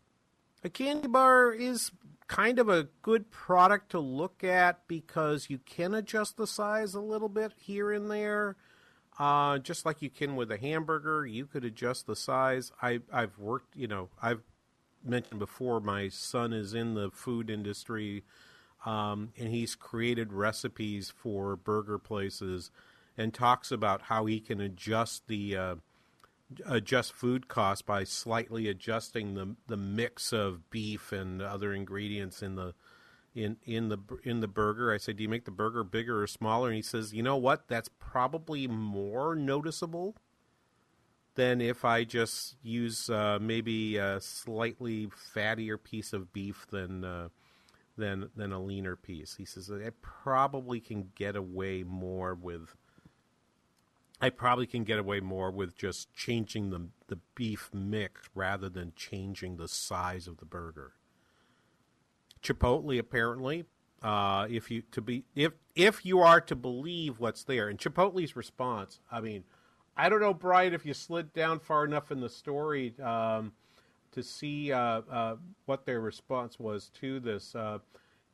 A 0.63 0.69
candy 0.69 1.09
bar 1.09 1.53
is 1.53 1.91
kind 2.27 2.59
of 2.59 2.69
a 2.69 2.89
good 3.03 3.31
product 3.31 3.91
to 3.91 3.99
look 3.99 4.43
at 4.43 4.87
because 4.89 5.51
you 5.51 5.59
can 5.59 5.95
adjust 5.95 6.37
the 6.37 6.47
size 6.47 6.95
a 6.95 7.01
little 7.01 7.29
bit 7.29 7.53
here 7.57 7.93
and 7.93 8.11
there. 8.11 8.57
Uh, 9.19 9.59
just 9.59 9.87
like 9.87 10.03
you 10.03 10.11
can 10.11 10.35
with 10.35 10.51
a 10.51 10.59
hamburger, 10.59 11.25
you 11.25 11.47
could 11.47 11.65
adjust 11.65 12.07
the 12.07 12.17
size. 12.17 12.73
I, 12.83 13.01
I've 13.13 13.39
worked, 13.39 13.77
you 13.77 13.87
know, 13.87 14.09
I've 14.21 14.43
mentioned 15.05 15.39
before, 15.39 15.81
my 15.81 16.09
son 16.09 16.53
is 16.53 16.75
in 16.75 16.95
the 16.95 17.11
food 17.13 17.49
industry, 17.49 18.25
um, 18.85 19.33
and 19.39 19.49
he's 19.49 19.75
created 19.75 20.33
recipes 20.33 21.13
for 21.15 21.57
burger 21.57 21.99
places 21.99 22.71
and 23.17 23.33
talks 23.33 23.71
about 23.71 24.03
how 24.03 24.27
he 24.27 24.41
can 24.41 24.61
adjust 24.61 25.29
the 25.29 25.57
uh, 25.57 25.75
adjust 26.67 27.13
food 27.13 27.49
costs 27.49 27.83
by 27.83 28.05
slightly 28.05 28.69
adjusting 28.69 29.35
the 29.35 29.57
the 29.67 29.77
mix 29.77 30.33
of 30.33 30.69
beef 30.71 31.13
and 31.13 31.41
other 31.41 31.73
ingredients 31.73 32.43
in 32.43 32.57
the 32.57 32.75
in 33.35 33.57
in 33.65 33.89
the 33.89 33.99
in 34.23 34.41
the 34.41 34.49
burger. 34.49 34.93
I 34.93 34.99
say, 34.99 35.13
"Do 35.13 35.23
you 35.23 35.29
make 35.29 35.45
the 35.45 35.51
burger 35.51 35.85
bigger 35.85 36.23
or 36.23 36.27
smaller?" 36.27 36.69
And 36.69 36.77
he 36.77 36.83
says, 36.83 37.13
"You 37.13 37.23
know 37.23 37.37
what? 37.37 37.69
That's 37.69 37.91
probably 37.99 38.69
more 38.69 39.35
noticeable 39.35 40.17
than 41.35 41.61
if 41.61 41.85
I 41.85 42.05
just 42.05 42.57
use 42.63 43.11
uh, 43.11 43.39
maybe 43.41 43.97
a 43.97 44.21
slightly 44.21 45.09
fattier 45.09 45.83
piece 45.83 46.13
of 46.13 46.33
beef 46.33 46.67
than 46.71 47.05
uh, 47.05 47.29
than 47.97 48.31
than 48.37 48.53
a 48.53 48.63
leaner 48.63 48.97
piece." 48.97 49.37
He 49.37 49.45
says, 49.45 49.71
"I 49.71 49.91
probably 50.01 50.81
can 50.81 51.11
get 51.15 51.37
away 51.37 51.83
more 51.83 52.35
with." 52.35 52.77
I 54.21 54.31
probably 54.31 54.67
can 54.67 54.85
get 54.85 54.99
away 54.99 55.21
more 55.21 55.51
with 55.51 55.77
just 55.77 56.13
changing 56.15 56.71
the 56.71 56.89
the 57.09 57.19
beef 57.35 57.71
mix 57.75 58.31
rather 58.35 58.69
than 58.69 58.93
changing 58.95 59.57
the 59.57 59.69
size 59.69 60.29
of 60.29 60.39
the 60.39 60.47
burger. 60.47 60.93
Chipotle 62.45 62.99
apparently, 62.99 63.65
uh, 64.03 64.47
if 64.51 64.71
you 64.71 64.83
to 64.93 65.01
be 65.01 65.25
if 65.35 65.53
if 65.75 66.05
you 66.05 66.21
are 66.21 66.41
to 66.43 66.55
believe 66.55 67.19
what's 67.19 67.43
there, 67.43 67.69
and 67.69 67.79
Chipotle's 67.79 68.37
response, 68.37 69.01
I 69.11 69.21
mean, 69.21 69.45
I 69.97 70.09
don't 70.09 70.21
know, 70.21 70.35
Brian, 70.35 70.75
if 70.75 70.85
you 70.85 70.95
slid 70.95 71.33
down 71.33 71.59
far 71.59 71.85
enough 71.85 72.13
in 72.13 72.21
the 72.21 72.29
story 72.29 72.95
um, 73.01 73.53
to 74.13 74.23
see 74.23 74.71
uh, 74.73 75.01
uh, 75.11 75.37
what 75.65 75.87
their 75.87 76.01
response 76.01 76.59
was 76.59 76.91
to 77.01 77.19
this. 77.19 77.55
Uh, 77.55 77.79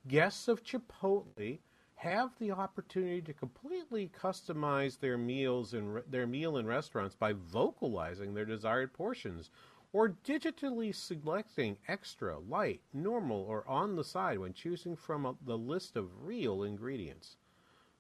guests 0.09 0.49
of 0.49 0.65
Chipotle 0.65 1.59
have 1.95 2.31
the 2.39 2.51
opportunity 2.51 3.21
to 3.21 3.33
completely 3.35 4.11
customize 4.19 4.99
their 4.99 5.19
meals 5.19 5.75
and 5.75 5.95
re- 5.95 6.03
their 6.09 6.27
meal 6.27 6.57
in 6.57 6.67
restaurants 6.67 7.15
by 7.15 7.35
vocalizing 7.35 8.33
their 8.33 8.47
desired 8.47 8.93
portions 8.93 9.51
or 9.93 10.17
digitally 10.25 10.95
selecting 10.95 11.77
extra, 11.89 12.39
light, 12.39 12.81
normal, 12.93 13.41
or 13.49 13.69
on 13.69 13.97
the 13.97 14.05
side 14.05 14.39
when 14.39 14.53
choosing 14.53 14.95
from 14.95 15.27
a, 15.27 15.35
the 15.45 15.59
list 15.59 15.97
of 15.97 16.25
real 16.25 16.63
ingredients. 16.63 17.37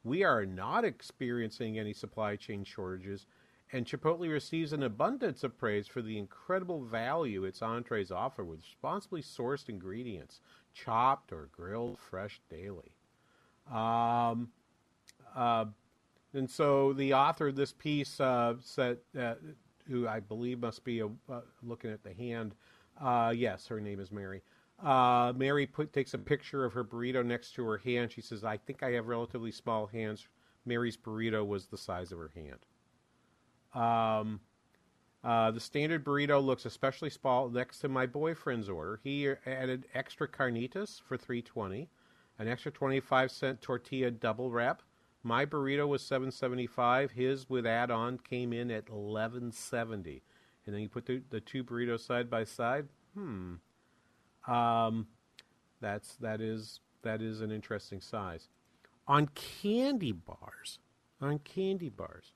We 0.04 0.22
are 0.22 0.46
not 0.46 0.84
experiencing 0.84 1.78
any 1.78 1.92
supply 1.92 2.36
chain 2.36 2.64
shortages, 2.64 3.26
and 3.72 3.84
Chipotle 3.84 4.30
receives 4.30 4.72
an 4.72 4.82
abundance 4.82 5.44
of 5.44 5.58
praise 5.58 5.86
for 5.86 6.00
the 6.00 6.18
incredible 6.18 6.84
value 6.84 7.44
its 7.44 7.60
entrees 7.60 8.10
offer 8.10 8.44
with 8.44 8.60
responsibly 8.60 9.22
sourced 9.22 9.68
ingredients, 9.68 10.40
chopped 10.72 11.32
or 11.32 11.48
grilled 11.52 11.98
fresh 11.98 12.40
daily. 12.48 12.92
Um, 13.70 14.48
uh, 15.34 15.66
and 16.32 16.48
so 16.48 16.92
the 16.92 17.14
author 17.14 17.48
of 17.48 17.56
this 17.56 17.72
piece 17.72 18.20
uh, 18.20 18.54
said, 18.62 18.98
uh, 19.18 19.34
who 19.90 20.08
I 20.08 20.20
believe 20.20 20.60
must 20.60 20.84
be 20.84 21.00
a, 21.00 21.06
uh, 21.06 21.40
looking 21.62 21.90
at 21.90 22.02
the 22.02 22.14
hand. 22.14 22.54
Uh, 23.00 23.32
yes, 23.34 23.66
her 23.66 23.80
name 23.80 24.00
is 24.00 24.12
Mary. 24.12 24.42
Uh, 24.82 25.32
Mary 25.36 25.66
put, 25.66 25.92
takes 25.92 26.14
a 26.14 26.18
picture 26.18 26.64
of 26.64 26.72
her 26.72 26.84
burrito 26.84 27.24
next 27.24 27.52
to 27.52 27.64
her 27.64 27.78
hand. 27.78 28.12
She 28.12 28.22
says, 28.22 28.44
I 28.44 28.56
think 28.56 28.82
I 28.82 28.92
have 28.92 29.08
relatively 29.08 29.50
small 29.52 29.86
hands. 29.86 30.26
Mary's 30.64 30.96
burrito 30.96 31.46
was 31.46 31.66
the 31.66 31.76
size 31.76 32.12
of 32.12 32.18
her 32.18 32.30
hand. 32.34 32.58
Um, 33.74 34.40
uh, 35.22 35.50
the 35.50 35.60
standard 35.60 36.04
burrito 36.04 36.42
looks 36.42 36.64
especially 36.64 37.10
small 37.10 37.48
next 37.50 37.80
to 37.80 37.88
my 37.88 38.06
boyfriend's 38.06 38.68
order. 38.68 39.00
He 39.02 39.28
added 39.46 39.86
extra 39.94 40.26
carnitas 40.26 41.00
for 41.02 41.16
320, 41.16 41.88
an 42.38 42.48
extra 42.48 42.72
25 42.72 43.30
cent 43.30 43.60
tortilla 43.60 44.10
double 44.10 44.50
wrap, 44.50 44.82
my 45.22 45.46
burrito 45.46 45.86
was 45.86 46.02
seven 46.02 46.30
seventy 46.30 46.66
five. 46.66 47.12
His 47.12 47.48
with 47.48 47.66
add 47.66 47.90
on 47.90 48.18
came 48.18 48.52
in 48.52 48.70
at 48.70 48.88
eleven 48.88 49.52
seventy. 49.52 50.22
And 50.66 50.74
then 50.74 50.82
you 50.82 50.88
put 50.88 51.06
the, 51.06 51.22
the 51.30 51.40
two 51.40 51.64
burritos 51.64 52.00
side 52.06 52.30
by 52.30 52.44
side. 52.44 52.88
Hmm. 53.14 53.54
Um, 54.46 55.06
that's 55.80 56.16
that 56.16 56.40
is 56.40 56.80
that 57.02 57.22
is 57.22 57.40
an 57.40 57.50
interesting 57.50 58.00
size. 58.00 58.48
On 59.08 59.28
candy 59.28 60.12
bars, 60.12 60.78
on 61.20 61.38
candy 61.40 61.88
bars, 61.88 62.32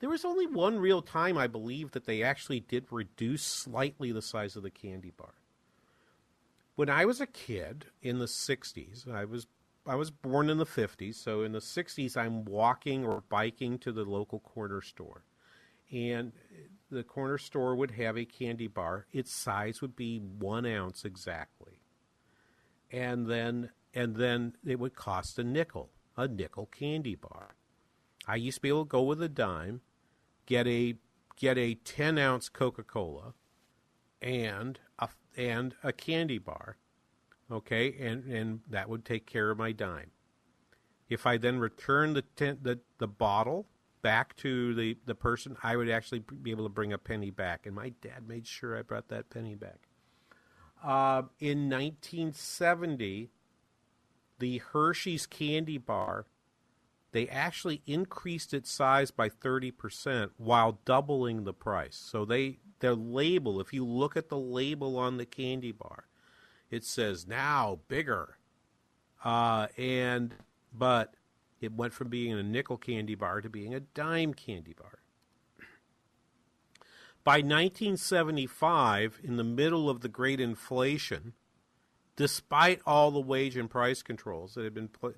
there 0.00 0.10
was 0.10 0.24
only 0.24 0.46
one 0.46 0.78
real 0.78 1.02
time 1.02 1.36
I 1.36 1.46
believe 1.46 1.92
that 1.92 2.06
they 2.06 2.22
actually 2.22 2.60
did 2.60 2.86
reduce 2.90 3.42
slightly 3.42 4.12
the 4.12 4.22
size 4.22 4.56
of 4.56 4.62
the 4.62 4.70
candy 4.70 5.12
bar. 5.16 5.34
when 6.76 6.88
I 6.88 7.04
was 7.06 7.20
a 7.20 7.26
kid 7.26 7.86
in 8.02 8.18
the 8.18 8.26
'60s, 8.26 9.10
I 9.12 9.24
was 9.24 9.46
I 9.86 9.94
was 9.94 10.10
born 10.10 10.50
in 10.50 10.58
the 10.58 10.66
'50s, 10.66 11.14
so 11.14 11.42
in 11.42 11.52
the 11.52 11.60
'60s, 11.60 12.16
I'm 12.16 12.44
walking 12.44 13.04
or 13.04 13.22
biking 13.28 13.78
to 13.78 13.92
the 13.92 14.04
local 14.04 14.40
corner 14.40 14.82
store, 14.82 15.24
and 15.90 16.32
the 16.90 17.02
corner 17.02 17.38
store 17.38 17.74
would 17.76 17.92
have 17.92 18.16
a 18.16 18.24
candy 18.24 18.66
bar. 18.66 19.06
Its 19.12 19.32
size 19.32 19.80
would 19.80 19.96
be 19.96 20.18
one 20.18 20.66
ounce 20.66 21.04
exactly, 21.04 21.80
and 22.90 23.26
then 23.26 23.70
and 23.94 24.16
then 24.16 24.56
it 24.64 24.78
would 24.78 24.94
cost 24.94 25.38
a 25.38 25.44
nickel, 25.44 25.90
a 26.16 26.28
nickel 26.28 26.66
candy 26.66 27.14
bar. 27.14 27.54
I 28.26 28.36
used 28.36 28.58
to 28.58 28.62
be 28.62 28.68
able 28.68 28.84
to 28.84 28.90
go 28.90 29.02
with 29.02 29.22
a 29.22 29.28
dime, 29.28 29.80
get 30.44 30.66
a 30.66 30.96
get 31.36 31.56
a 31.56 31.74
ten 31.74 32.18
ounce 32.18 32.48
Coca 32.48 32.82
Cola, 32.82 33.34
and 34.20 34.78
a 34.98 35.08
and 35.36 35.74
a 35.82 35.92
candy 35.92 36.38
bar, 36.38 36.76
okay, 37.50 37.94
and 38.00 38.24
and 38.24 38.60
that 38.68 38.88
would 38.88 39.04
take 39.04 39.26
care 39.26 39.50
of 39.50 39.58
my 39.58 39.72
dime. 39.72 40.10
If 41.08 41.26
I 41.26 41.38
then 41.38 41.58
return 41.58 42.14
the 42.14 42.22
ten, 42.22 42.58
the 42.62 42.80
the 42.98 43.08
bottle 43.08 43.66
back 44.02 44.36
to 44.36 44.74
the 44.74 44.96
the 45.06 45.14
person, 45.14 45.56
I 45.62 45.76
would 45.76 45.88
actually 45.88 46.20
be 46.42 46.50
able 46.50 46.64
to 46.64 46.70
bring 46.70 46.92
a 46.92 46.98
penny 46.98 47.30
back, 47.30 47.66
and 47.66 47.74
my 47.74 47.90
dad 48.00 48.28
made 48.28 48.46
sure 48.46 48.76
I 48.76 48.82
brought 48.82 49.08
that 49.08 49.30
penny 49.30 49.54
back. 49.54 49.88
Uh, 50.82 51.22
in 51.40 51.68
1970, 51.68 53.30
the 54.38 54.58
Hershey's 54.58 55.26
candy 55.26 55.78
bar, 55.78 56.26
they 57.12 57.28
actually 57.28 57.82
increased 57.86 58.54
its 58.54 58.70
size 58.70 59.10
by 59.10 59.28
30% 59.28 60.30
while 60.36 60.78
doubling 60.84 61.44
the 61.44 61.52
price. 61.52 61.96
So 61.96 62.24
they 62.24 62.58
their 62.80 62.94
label, 62.94 63.60
if 63.60 63.72
you 63.72 63.84
look 63.84 64.16
at 64.16 64.28
the 64.28 64.38
label 64.38 64.98
on 64.98 65.16
the 65.16 65.26
candy 65.26 65.72
bar, 65.72 66.07
it 66.70 66.84
says 66.84 67.26
now 67.26 67.80
bigger. 67.88 68.38
Uh, 69.24 69.66
and 69.76 70.34
but 70.72 71.14
it 71.60 71.72
went 71.72 71.92
from 71.92 72.08
being 72.08 72.32
a 72.32 72.42
nickel 72.42 72.76
candy 72.76 73.14
bar 73.14 73.40
to 73.40 73.48
being 73.48 73.74
a 73.74 73.80
dime 73.80 74.34
candy 74.34 74.74
bar. 74.74 75.00
By 77.24 77.38
1975, 77.38 79.20
in 79.22 79.36
the 79.36 79.44
middle 79.44 79.90
of 79.90 80.00
the 80.00 80.08
great 80.08 80.40
inflation, 80.40 81.34
despite 82.16 82.80
all 82.86 83.10
the 83.10 83.20
wage 83.20 83.56
and 83.56 83.68
price 83.68 84.02
controls 84.02 84.54
that 84.54 84.64
had 84.64 84.72
been 84.72 84.88
put, 84.88 85.16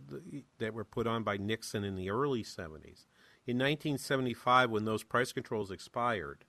that 0.59 0.75
were 0.75 0.85
put 0.85 1.07
on 1.07 1.23
by 1.23 1.37
Nixon 1.37 1.85
in 1.85 1.95
the 1.95 2.11
early 2.11 2.43
70s, 2.43 3.07
in 3.47 3.57
1975 3.59 4.71
when 4.71 4.85
those 4.85 5.05
price 5.05 5.33
controls 5.33 5.71
expired, 5.71 6.45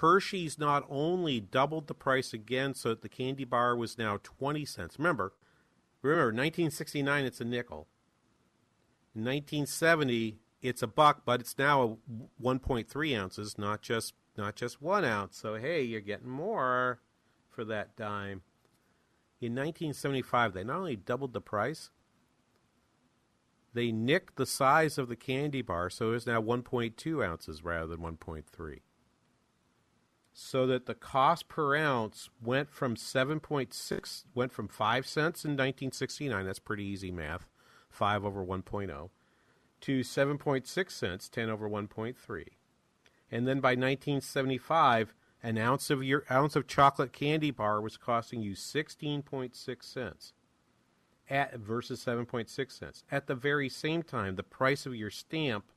Hershey's 0.00 0.58
not 0.58 0.86
only 0.88 1.40
doubled 1.40 1.88
the 1.88 1.94
price 1.94 2.32
again 2.32 2.74
so 2.74 2.90
that 2.90 3.02
the 3.02 3.08
candy 3.08 3.44
bar 3.44 3.74
was 3.74 3.98
now 3.98 4.20
20 4.22 4.64
cents. 4.64 4.96
Remember, 4.96 5.32
remember 6.02 6.26
1969 6.26 7.24
it's 7.24 7.40
a 7.40 7.44
nickel. 7.44 7.88
In 9.14 9.24
1970 9.24 10.38
it's 10.62 10.82
a 10.82 10.86
buck, 10.86 11.22
but 11.24 11.40
it's 11.40 11.58
now 11.58 11.82
a 11.82 12.42
1.3 12.42 13.18
ounces, 13.18 13.58
not 13.58 13.82
just 13.82 14.14
not 14.36 14.54
just 14.54 14.80
one 14.80 15.04
ounce. 15.04 15.36
So 15.36 15.56
hey, 15.56 15.82
you're 15.82 16.00
getting 16.00 16.28
more 16.28 17.00
for 17.48 17.64
that 17.64 17.96
dime. 17.96 18.42
In 19.40 19.52
1975, 19.52 20.52
they 20.52 20.64
not 20.64 20.78
only 20.78 20.96
doubled 20.96 21.32
the 21.32 21.40
price, 21.40 21.90
they 23.74 23.92
nicked 23.92 24.36
the 24.36 24.46
size 24.46 24.98
of 24.98 25.08
the 25.08 25.16
candy 25.16 25.62
bar, 25.62 25.90
so 25.90 26.12
it's 26.12 26.26
now 26.26 26.42
1.2 26.42 27.24
ounces 27.24 27.62
rather 27.62 27.86
than 27.86 28.00
1.3. 28.00 28.78
So 30.40 30.68
that 30.68 30.86
the 30.86 30.94
cost 30.94 31.48
per 31.48 31.74
ounce 31.74 32.30
went 32.40 32.70
from 32.70 32.94
7.6, 32.94 34.24
went 34.36 34.52
from 34.52 34.68
5 34.68 35.04
cents 35.04 35.44
in 35.44 35.50
1969, 35.50 36.46
that's 36.46 36.60
pretty 36.60 36.84
easy 36.84 37.10
math, 37.10 37.48
5 37.90 38.24
over 38.24 38.44
1.0, 38.44 39.10
to 39.80 40.00
7.6 40.00 40.90
cents, 40.92 41.28
10 41.28 41.50
over 41.50 41.68
1.3. 41.68 42.44
And 43.32 43.48
then 43.48 43.58
by 43.58 43.70
1975, 43.70 45.12
an 45.42 45.58
ounce 45.58 45.90
of 45.90 46.04
your 46.04 46.22
ounce 46.30 46.54
of 46.54 46.68
chocolate 46.68 47.12
candy 47.12 47.50
bar 47.50 47.80
was 47.80 47.96
costing 47.96 48.40
you 48.40 48.52
16.6 48.52 49.82
cents 49.82 50.34
at 51.28 51.56
versus 51.56 52.04
7.6 52.04 52.70
cents. 52.70 53.02
At 53.10 53.26
the 53.26 53.34
very 53.34 53.68
same 53.68 54.04
time, 54.04 54.36
the 54.36 54.44
price 54.44 54.86
of 54.86 54.94
your 54.94 55.10
stamp 55.10 55.72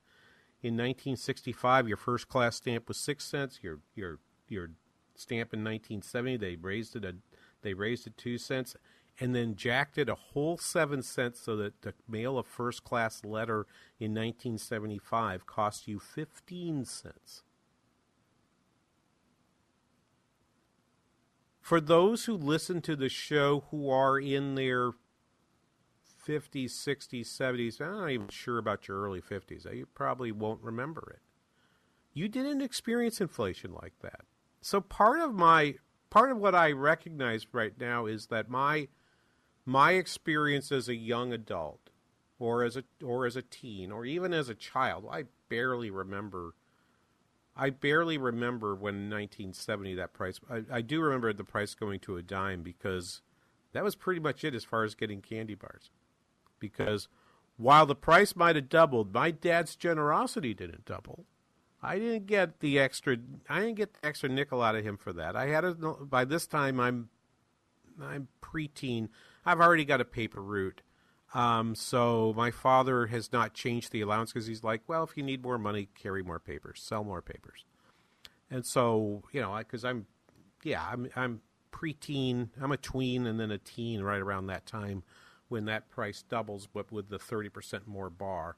in 0.62 0.76
1965, 0.76 1.88
your 1.88 1.98
first 1.98 2.30
class 2.30 2.58
stamp 2.58 2.88
was 2.88 2.98
6 2.98 3.26
cents, 3.26 3.60
your 3.64 3.80
your 3.96 4.20
your 4.52 4.72
stamp 5.16 5.54
in 5.54 5.64
1970 5.64 6.38
they 6.38 6.56
raised 6.56 6.96
it 6.96 7.06
a 7.06 7.16
they 7.62 7.74
raised 7.74 8.08
it 8.08 8.18
2 8.18 8.38
cents 8.38 8.76
and 9.20 9.36
then 9.36 9.56
jacked 9.56 9.98
it 9.98 10.10
a 10.10 10.16
whole 10.16 10.58
7 10.58 11.02
cents 11.02 11.40
so 11.40 11.56
that 11.58 11.82
to 11.82 11.94
mail 12.08 12.38
a 12.38 12.44
first 12.44 12.84
class 12.84 13.24
letter 13.24 13.68
in 14.00 14.12
1975 14.12 15.46
cost 15.46 15.88
you 15.88 16.00
15 16.00 16.86
cents. 16.86 17.44
for 21.72 21.80
those 21.80 22.26
who 22.26 22.34
listen 22.34 22.82
to 22.82 22.98
the 22.98 23.08
show 23.08 23.64
who 23.72 23.90
are 23.90 24.20
in 24.20 24.56
their 24.56 24.92
50s, 26.28 26.72
60s, 26.72 27.22
70s, 27.22 27.80
I'm 27.80 27.98
not 27.98 28.10
even 28.10 28.28
sure 28.28 28.58
about 28.58 28.90
your 28.90 29.02
early 29.02 29.22
50s. 29.22 29.74
You 29.74 29.86
probably 29.86 30.34
won't 30.34 30.62
remember 30.62 31.14
it. 31.16 31.22
You 32.14 32.28
didn't 32.28 32.62
experience 32.62 33.22
inflation 33.22 33.74
like 33.74 33.94
that. 34.02 34.26
So 34.62 34.80
part 34.82 35.20
of 35.20 35.34
my 35.34 35.76
part 36.10 36.32
of 36.32 36.38
what 36.38 36.56
I 36.56 36.72
recognize 36.72 37.48
right 37.52 37.74
now 37.80 38.06
is 38.06 38.28
that 38.28 38.50
my 38.50 38.88
my 39.66 39.94
experience 39.94 40.72
as 40.72 40.88
a 40.88 40.96
young 40.96 41.34
adult 41.34 41.90
or 42.40 42.64
as 42.64 42.78
a 42.78 42.84
or 43.04 43.26
as 43.26 43.36
a 43.36 43.42
teen 43.42 43.92
or 43.92 44.06
even 44.06 44.34
as 44.34 44.50
a 44.50 44.56
child, 44.56 45.06
I 45.12 45.26
barely 45.50 45.90
remember 45.90 46.54
I 47.56 47.70
barely 47.70 48.18
remember 48.18 48.76
when 48.76 48.96
in 48.96 49.10
1970 49.10 49.96
that 49.96 50.14
price. 50.14 50.40
I, 50.50 50.64
I, 50.72 50.82
do 50.82 51.02
remember 51.02 51.34
the 51.34 51.44
price 51.44 51.76
going 51.76 52.00
to 52.02 52.16
a 52.16 52.22
dime 52.22 52.64
because 52.64 53.22
that 53.74 53.84
was 53.84 53.96
pretty 53.96 54.22
much 54.22 54.44
it 54.44 54.56
as 54.56 54.64
far 54.64 54.84
as 54.84 54.96
getting 54.96 55.22
candy 55.22 55.56
bars. 55.56 55.92
Because 56.60 57.08
while 57.58 57.86
the 57.86 57.96
price 57.96 58.36
might 58.36 58.56
have 58.56 58.70
doubled, 58.70 59.14
my 59.14 59.32
dad's 59.32 59.76
generosity 59.76 60.54
didn't 60.54 60.86
double. 60.86 61.26
I 61.84 61.98
didn't 61.98 62.28
get 62.28 62.60
the 62.60 62.80
extra. 62.80 63.18
I 63.50 63.60
didn't 63.62 63.76
get 63.76 63.94
the 63.94 64.08
extra 64.08 64.30
nickel 64.30 64.62
out 64.62 64.76
of 64.76 64.84
him 64.84 64.98
for 64.98 65.14
that. 65.14 65.36
I 65.36 65.48
had 65.48 65.66
a. 65.66 65.74
By 65.74 66.26
this 66.26 66.48
time, 66.48 66.80
I'm. 66.80 67.10
I'm 68.02 68.28
preteen. 68.42 69.10
I've 69.46 69.60
already 69.60 69.86
got 69.86 70.02
a 70.02 70.06
paper 70.06 70.42
route. 70.42 70.82
Um, 71.34 71.76
so 71.76 72.34
my 72.36 72.52
father 72.52 73.08
has 73.08 73.32
not 73.32 73.54
changed 73.54 73.92
the 73.92 74.02
allowance 74.02 74.34
because 74.34 74.48
he's 74.48 74.64
like, 74.64 74.82
well, 74.88 75.04
if 75.04 75.16
you 75.16 75.24
need 75.24 75.44
more 75.44 75.58
money, 75.58 75.88
carry 75.96 76.24
more 76.24 76.40
papers, 76.40 76.82
sell 76.84 77.04
more 77.04 77.22
papers. 77.22 77.66
And 78.50 78.66
so, 78.66 79.24
you 79.32 79.40
know, 79.40 79.56
because 79.58 79.86
I'm, 79.86 80.08
yeah, 80.64 80.86
I'm, 80.86 81.10
I'm 81.16 81.42
preteen, 81.72 82.50
I'm 82.62 82.74
a 82.74 82.78
tween 82.78 83.26
and 83.26 83.40
then 83.40 83.50
a 83.50 83.58
teen 83.58 84.02
right 84.02 84.20
around 84.20 84.48
that 84.48 84.66
time 84.66 85.04
when 85.48 85.66
that 85.66 85.90
price 85.90 86.24
doubles, 86.28 86.68
but 86.72 86.92
with 86.92 87.10
the 87.10 87.18
30% 87.18 87.88
more 87.88 88.10
bar. 88.10 88.58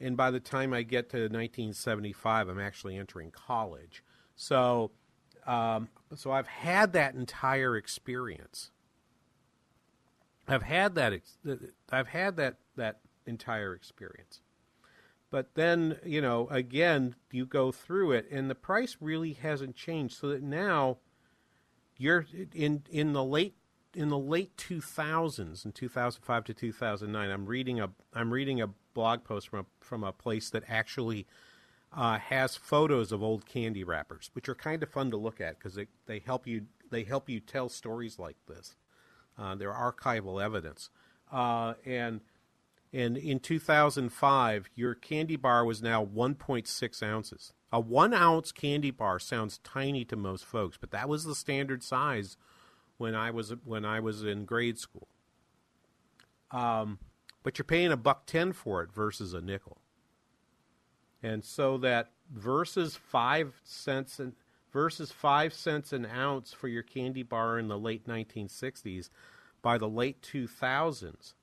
And 0.00 0.16
by 0.16 0.30
the 0.30 0.40
time 0.40 0.72
I 0.72 0.82
get 0.82 1.10
to 1.10 1.18
1975, 1.18 2.48
I'm 2.48 2.58
actually 2.58 2.96
entering 2.96 3.30
college. 3.30 4.02
So, 4.34 4.92
um, 5.46 5.88
so 6.14 6.32
I've 6.32 6.46
had 6.46 6.92
that 6.94 7.14
entire 7.14 7.76
experience. 7.76 8.70
I've 10.48 10.62
had 10.62 10.94
that. 10.94 11.20
I've 11.90 12.08
had 12.08 12.36
that 12.36 12.56
that 12.76 13.00
entire 13.26 13.74
experience. 13.74 14.40
But 15.30 15.54
then, 15.54 15.98
you 16.04 16.20
know, 16.20 16.48
again, 16.48 17.14
you 17.30 17.46
go 17.46 17.70
through 17.70 18.12
it, 18.12 18.26
and 18.30 18.50
the 18.50 18.56
price 18.56 18.96
really 19.00 19.34
hasn't 19.34 19.76
changed. 19.76 20.16
So 20.16 20.28
that 20.28 20.42
now, 20.42 20.98
you're 21.96 22.26
in 22.52 22.82
in 22.90 23.12
the 23.12 23.22
late 23.22 23.54
in 23.94 24.08
the 24.08 24.18
late 24.18 24.56
two 24.56 24.80
thousands, 24.80 25.64
in 25.64 25.72
two 25.72 25.88
thousand 25.88 26.22
five 26.22 26.44
to 26.44 26.54
two 26.54 26.72
thousand 26.72 27.12
nine. 27.12 27.30
I'm 27.30 27.46
reading 27.46 27.78
a 27.78 27.90
I'm 28.12 28.32
reading 28.32 28.60
a 28.60 28.70
blog 28.94 29.24
post 29.24 29.48
from 29.48 29.60
a, 29.60 29.66
from 29.80 30.04
a 30.04 30.12
place 30.12 30.50
that 30.50 30.64
actually 30.68 31.26
uh, 31.92 32.18
has 32.18 32.56
photos 32.56 33.12
of 33.12 33.22
old 33.22 33.46
candy 33.46 33.84
wrappers, 33.84 34.30
which 34.34 34.48
are 34.48 34.54
kind 34.54 34.82
of 34.82 34.88
fun 34.88 35.10
to 35.10 35.16
look 35.16 35.40
at 35.40 35.58
because 35.58 35.74
they, 35.74 35.86
they 36.06 36.18
help 36.20 36.46
you 36.46 36.66
they 36.90 37.04
help 37.04 37.28
you 37.28 37.40
tell 37.40 37.68
stories 37.68 38.18
like 38.18 38.36
this. 38.48 38.76
Uh, 39.38 39.54
they're 39.54 39.72
archival 39.72 40.42
evidence. 40.42 40.90
Uh, 41.32 41.74
and 41.86 42.20
and 42.92 43.16
in 43.16 43.38
2005, 43.38 44.68
your 44.74 44.94
candy 44.94 45.36
bar 45.36 45.64
was 45.64 45.80
now 45.80 46.04
1.6 46.04 47.02
ounces. 47.02 47.52
A 47.72 47.78
one 47.78 48.12
ounce 48.12 48.50
candy 48.50 48.90
bar 48.90 49.20
sounds 49.20 49.58
tiny 49.58 50.04
to 50.06 50.16
most 50.16 50.44
folks, 50.44 50.76
but 50.76 50.90
that 50.90 51.08
was 51.08 51.24
the 51.24 51.36
standard 51.36 51.84
size 51.84 52.36
when 52.98 53.14
I 53.14 53.30
was 53.30 53.54
when 53.64 53.84
I 53.84 54.00
was 54.00 54.24
in 54.24 54.44
grade 54.44 54.78
school. 54.78 55.08
Um, 56.50 56.98
but 57.42 57.58
you're 57.58 57.64
paying 57.64 57.92
a 57.92 57.96
buck 57.96 58.26
ten 58.26 58.52
for 58.52 58.82
it 58.82 58.92
versus 58.92 59.34
a 59.34 59.40
nickel, 59.40 59.78
and 61.22 61.44
so 61.44 61.78
that 61.78 62.10
versus 62.32 62.96
five 62.96 63.60
cents 63.64 64.18
and 64.18 64.34
versus 64.72 65.10
five 65.10 65.52
cents 65.52 65.92
an 65.92 66.06
ounce 66.06 66.52
for 66.52 66.68
your 66.68 66.82
candy 66.82 67.22
bar 67.22 67.58
in 67.58 67.68
the 67.68 67.78
late 67.78 68.06
1960s, 68.06 69.10
by 69.62 69.76
the 69.76 69.88
late 69.88 70.22
2000s, 70.22 71.34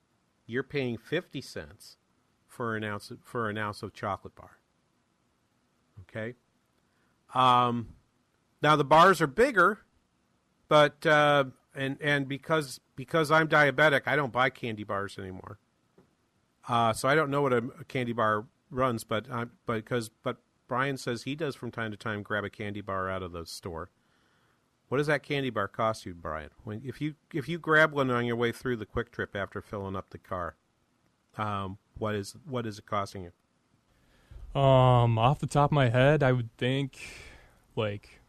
you're 0.46 0.64
paying 0.64 0.98
50 0.98 1.42
cents 1.42 1.98
for 2.48 2.76
an 2.76 2.84
ounce 2.84 3.12
for 3.24 3.50
an 3.50 3.58
ounce 3.58 3.84
of 3.84 3.94
chocolate 3.94 4.36
bar. 4.36 4.58
Okay. 6.02 6.36
Um, 7.36 7.90
now 8.62 8.76
the 8.76 8.86
bars 8.86 9.22
are 9.22 9.28
bigger, 9.28 9.80
but 10.68 11.06
uh, 11.06 11.46
and 11.76 11.98
and 12.02 12.28
because 12.28 12.80
because 12.96 13.30
I'm 13.30 13.48
diabetic, 13.48 14.04
I 14.08 14.16
don't 14.16 14.32
buy 14.32 14.50
candy 14.50 14.84
bars 14.84 15.20
anymore. 15.20 15.60
Uh, 16.68 16.94
so 16.94 17.08
I 17.08 17.16
don't 17.16 17.30
know 17.30 17.42
what 17.42 17.54
a, 17.54 17.64
candy 17.88 18.14
bar 18.14 18.46
runs, 18.70 19.04
but 19.04 19.30
uh, 19.32 19.46
but 19.66 19.76
because 19.76 20.10
but 20.10 20.38
Brian 20.68 20.98
says 20.98 21.24
he 21.24 21.36
does 21.36 21.56
from 21.56 21.72
time 21.72 21.92
to 21.92 21.98
time 21.98 22.22
grab 22.22 22.44
a 22.44 22.50
candy 22.50 22.82
bar 22.82 23.10
out 23.10 23.24
of 23.24 23.32
the 23.32 23.46
store. 23.46 23.90
What 24.90 24.98
does 24.98 25.08
that 25.08 25.24
candy 25.24 25.50
bar 25.50 25.68
cost 25.68 26.06
you, 26.06 26.14
Brian? 26.14 26.50
When 26.64 26.82
if 26.86 27.02
you 27.02 27.16
if 27.34 27.48
you 27.48 27.58
grab 27.58 27.94
one 27.94 28.10
on 28.10 28.26
your 28.26 28.36
way 28.36 28.52
through 28.52 28.78
the 28.78 28.86
Kwik 28.86 29.12
Trip 29.12 29.36
after 29.36 29.62
filling 29.62 29.96
up 29.96 30.10
the 30.10 30.18
car, 30.18 30.56
um, 31.38 31.78
what 31.98 32.16
is 32.16 32.36
what 32.46 32.66
is 32.66 32.80
it 32.80 32.86
costing 32.86 33.24
you? 33.24 34.60
Um, 34.60 35.18
off 35.18 35.40
the 35.40 35.48
top 35.48 35.72
of 35.72 35.76
my 35.76 35.90
head, 35.90 36.24
I 36.24 36.32
would 36.32 36.56
think 36.58 37.00
like 37.76 38.22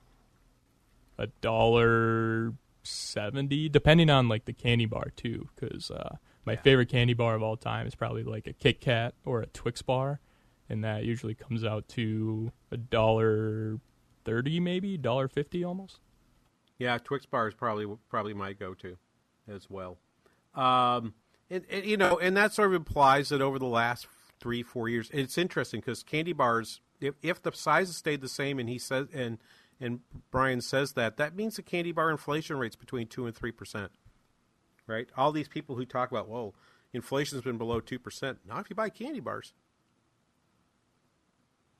a 1.17 1.29
dollar 1.41 2.55
seventy, 2.83 3.69
depending 3.69 4.11
on 4.11 4.29
like 4.29 4.45
the 4.45 4.53
candy 4.53 4.87
bar 4.87 5.13
too. 5.17 5.49
Because 5.55 5.91
uh, 5.91 6.17
my 6.49 6.57
favorite 6.57 6.89
candy 6.89 7.15
bar 7.15 7.35
of 7.35 7.43
all 7.43 7.57
time 7.57 7.87
is 7.87 7.95
probably 7.95 8.25
like 8.25 8.47
a 8.47 8.53
Kit 8.53 8.81
Kat 8.81 9.15
or 9.25 9.41
a 9.41 9.47
Twix 9.47 9.83
bar, 9.83 10.21
and 10.69 10.83
that 10.83 11.05
usually 11.05 11.35
comes 11.35 11.65
out 11.65 11.87
to 11.91 12.51
a 12.71 12.77
dollar 12.77 13.79
thirty, 14.25 14.59
maybe 14.59 14.97
dollar 14.97 15.29
fifty 15.29 15.63
almost. 15.63 16.01
Yeah, 16.79 16.99
Twix 16.99 17.27
bar 17.27 17.49
is 17.49 17.55
probably 17.55 17.87
probably 18.09 18.35
my 18.35 18.53
go-to 18.53 18.97
as 19.47 19.69
well. 19.69 19.99
Um, 20.55 21.15
and, 21.51 21.65
and, 21.71 21.85
you 21.85 21.97
know, 21.97 22.19
and 22.19 22.37
that 22.37 22.53
sort 22.53 22.69
of 22.69 22.75
implies 22.75 23.29
that 23.29 23.41
over 23.41 23.59
the 23.59 23.67
last 23.67 24.07
three, 24.41 24.63
four 24.63 24.89
years, 24.89 25.11
it's 25.13 25.39
interesting 25.39 25.81
because 25.81 26.03
candy 26.03 26.33
bars, 26.33 26.81
if, 27.01 27.15
if 27.23 27.43
the 27.43 27.53
sizes 27.53 27.97
stayed 27.97 28.21
the 28.21 28.29
same, 28.29 28.59
and 28.59 28.69
he 28.69 28.79
says, 28.79 29.07
and 29.13 29.39
and 29.81 30.01
Brian 30.31 30.61
says 30.61 30.95
that, 30.95 31.17
that 31.19 31.37
means 31.37 31.57
the 31.57 31.63
candy 31.63 31.93
bar 31.93 32.11
inflation 32.11 32.59
rate's 32.59 32.77
between 32.77 33.07
two 33.07 33.27
and 33.27 33.37
three 33.37 33.53
percent. 33.53 33.93
Right? 34.89 35.09
All 35.17 35.31
these 35.31 35.49
people 35.49 35.77
who 35.77 35.85
talk 35.85 36.11
about, 36.11 36.29
whoa, 36.29 36.55
inflation's 36.93 37.43
been 37.43 37.59
below 37.59 37.81
two 37.81 37.99
percent. 37.99 38.39
Not 38.47 38.63
if 38.63 38.71
you 38.71 38.77
buy 38.77 38.89
candy 38.89 39.21
bars. 39.21 39.53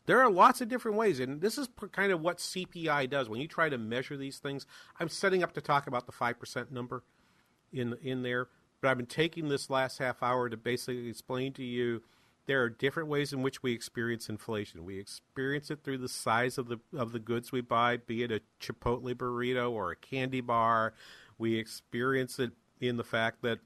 There 0.07 0.23
are 0.23 0.31
lots 0.31 0.63
of 0.63 0.69
different 0.69 0.97
ways, 0.97 1.21
and 1.21 1.43
this 1.43 1.59
is 1.59 1.69
kind 1.93 2.13
of 2.13 2.23
what 2.23 2.39
CPI 2.39 3.11
does. 3.11 3.29
When 3.29 3.43
you 3.43 3.49
try 3.49 3.69
to 3.69 3.77
measure 3.77 4.17
these 4.17 4.39
things, 4.39 4.65
I'm 4.99 5.11
setting 5.11 5.43
up 5.43 5.53
to 5.55 5.61
talk 5.61 5.87
about 5.87 6.07
the 6.07 6.13
five 6.13 6.39
percent 6.39 6.71
number 6.71 7.03
in 7.73 7.95
in 8.03 8.23
there, 8.23 8.49
but 8.81 8.91
I've 8.91 8.97
been 8.97 9.07
taking 9.07 9.49
this 9.49 9.69
last 9.69 9.99
half 9.99 10.23
hour 10.23 10.49
to 10.49 10.57
basically 10.57 11.09
explain 11.09 11.53
to 11.55 11.65
you 11.65 12.03
there 12.49 12.63
are 12.63 12.71
different 12.71 13.11
ways 13.11 13.35
in 13.35 13.43
which 13.43 13.63
we 13.63 13.73
experience 13.75 14.31
inflation. 14.31 14.87
We 14.87 14.99
experience 14.99 15.71
it 15.71 15.85
through 15.85 15.99
the 15.99 16.09
size 16.09 16.57
of 16.57 16.69
the 16.69 16.79
of 16.97 17.13
the 17.13 17.19
goods 17.19 17.53
we 17.53 17.61
buy, 17.61 17.99
be 17.99 18.23
it 18.23 18.33
a 18.33 18.41
Chipotle 18.59 19.15
burrito 19.15 19.71
or 19.71 19.91
a 19.91 19.97
candy 19.97 20.41
bar. 20.41 20.95
We 21.37 21.57
experience 21.57 22.39
it 22.39 22.53
in 22.81 22.97
the 22.97 23.05
fact 23.05 23.43
that 23.43 23.59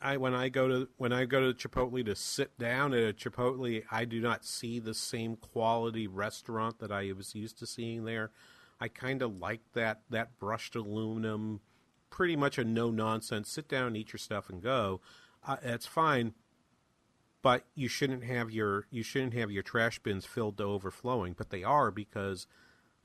I 0.00 0.18
when 0.18 0.34
I 0.34 0.50
go 0.50 0.68
to 0.68 0.88
when 0.98 1.12
I 1.12 1.24
go 1.24 1.50
to 1.50 1.68
Chipotle 1.68 2.04
to 2.04 2.14
sit 2.14 2.58
down 2.58 2.92
at 2.92 3.08
a 3.08 3.12
Chipotle, 3.12 3.82
I 3.90 4.04
do 4.04 4.20
not 4.20 4.44
see 4.44 4.78
the 4.78 4.94
same 4.94 5.36
quality 5.36 6.06
restaurant 6.06 6.78
that 6.80 6.92
I 6.92 7.12
was 7.12 7.34
used 7.34 7.58
to 7.60 7.66
seeing 7.66 8.04
there. 8.04 8.30
I 8.78 8.88
kind 8.88 9.22
of 9.22 9.38
like 9.38 9.62
that 9.72 10.02
that 10.10 10.38
brushed 10.38 10.76
aluminum, 10.76 11.60
pretty 12.10 12.36
much 12.36 12.58
a 12.58 12.64
no 12.64 12.90
nonsense. 12.90 13.50
Sit 13.50 13.66
down, 13.66 13.96
eat 13.96 14.12
your 14.12 14.18
stuff, 14.18 14.50
and 14.50 14.62
go. 14.62 15.00
Uh, 15.46 15.56
that's 15.62 15.86
fine, 15.86 16.34
but 17.40 17.64
you 17.74 17.88
shouldn't 17.88 18.24
have 18.24 18.50
your 18.50 18.86
you 18.90 19.02
shouldn't 19.02 19.34
have 19.34 19.50
your 19.50 19.62
trash 19.62 19.98
bins 20.00 20.26
filled 20.26 20.58
to 20.58 20.64
overflowing. 20.64 21.32
But 21.32 21.48
they 21.48 21.64
are 21.64 21.90
because 21.90 22.46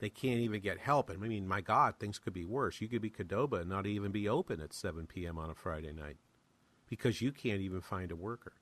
they 0.00 0.08
can't 0.08 0.40
even 0.40 0.60
get 0.60 0.78
help. 0.78 1.10
And 1.10 1.22
I 1.22 1.28
mean, 1.28 1.46
my 1.46 1.60
God, 1.60 1.94
things 1.98 2.18
could 2.18 2.32
be 2.32 2.44
worse. 2.44 2.80
You 2.80 2.88
could 2.88 3.02
be 3.02 3.10
Qdoba 3.10 3.60
and 3.60 3.70
not 3.70 3.86
even 3.86 4.10
be 4.10 4.28
open 4.28 4.60
at 4.60 4.72
7 4.72 5.06
p.m. 5.06 5.38
on 5.38 5.50
a 5.50 5.54
Friday 5.54 5.92
night 5.92 6.16
because 6.88 7.22
you 7.22 7.30
can't 7.30 7.60
even 7.60 7.80
find 7.80 8.10
a 8.10 8.16
worker. 8.16 8.54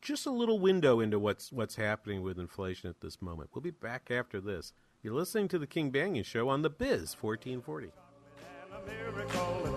Just 0.00 0.26
a 0.26 0.30
little 0.30 0.58
window 0.58 1.00
into 1.00 1.18
what's 1.18 1.52
what's 1.52 1.74
happening 1.74 2.22
with 2.22 2.38
inflation 2.38 2.88
at 2.88 3.00
this 3.00 3.20
moment. 3.20 3.50
We'll 3.52 3.62
be 3.62 3.70
back 3.70 4.10
after 4.10 4.40
this. 4.40 4.72
You're 5.02 5.14
listening 5.14 5.48
to 5.48 5.58
the 5.58 5.66
King 5.66 5.90
Banaian 5.90 6.24
Show 6.24 6.48
on 6.48 6.62
the 6.62 6.70
Biz 6.70 7.16
1440. 7.20 7.90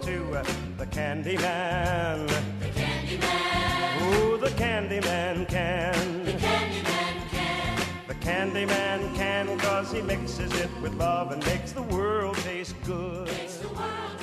to 0.02 0.38
uh, 0.38 0.44
the 0.78 0.86
candy 0.86 1.38
man. 1.38 2.28
The 2.28 2.70
candy 2.74 3.18
man. 3.18 4.14
Ooh, 4.14 4.38
the 4.38 4.52
candy 4.52 5.00
man 5.02 5.46
can. 5.46 6.23
The 8.24 8.30
candy 8.30 8.66
can. 9.16 9.60
Cause 9.60 9.92
he 9.92 10.02
mixes 10.02 10.54
it 10.54 10.70
with 10.82 10.94
love 10.96 11.32
and 11.32 11.46
makes 11.46 11.74
the 11.74 11.82
world 11.82 12.38
taste 12.38 12.76
good. 12.86 13.28
Makes 13.28 13.58
the 13.58 13.68
world 13.68 14.23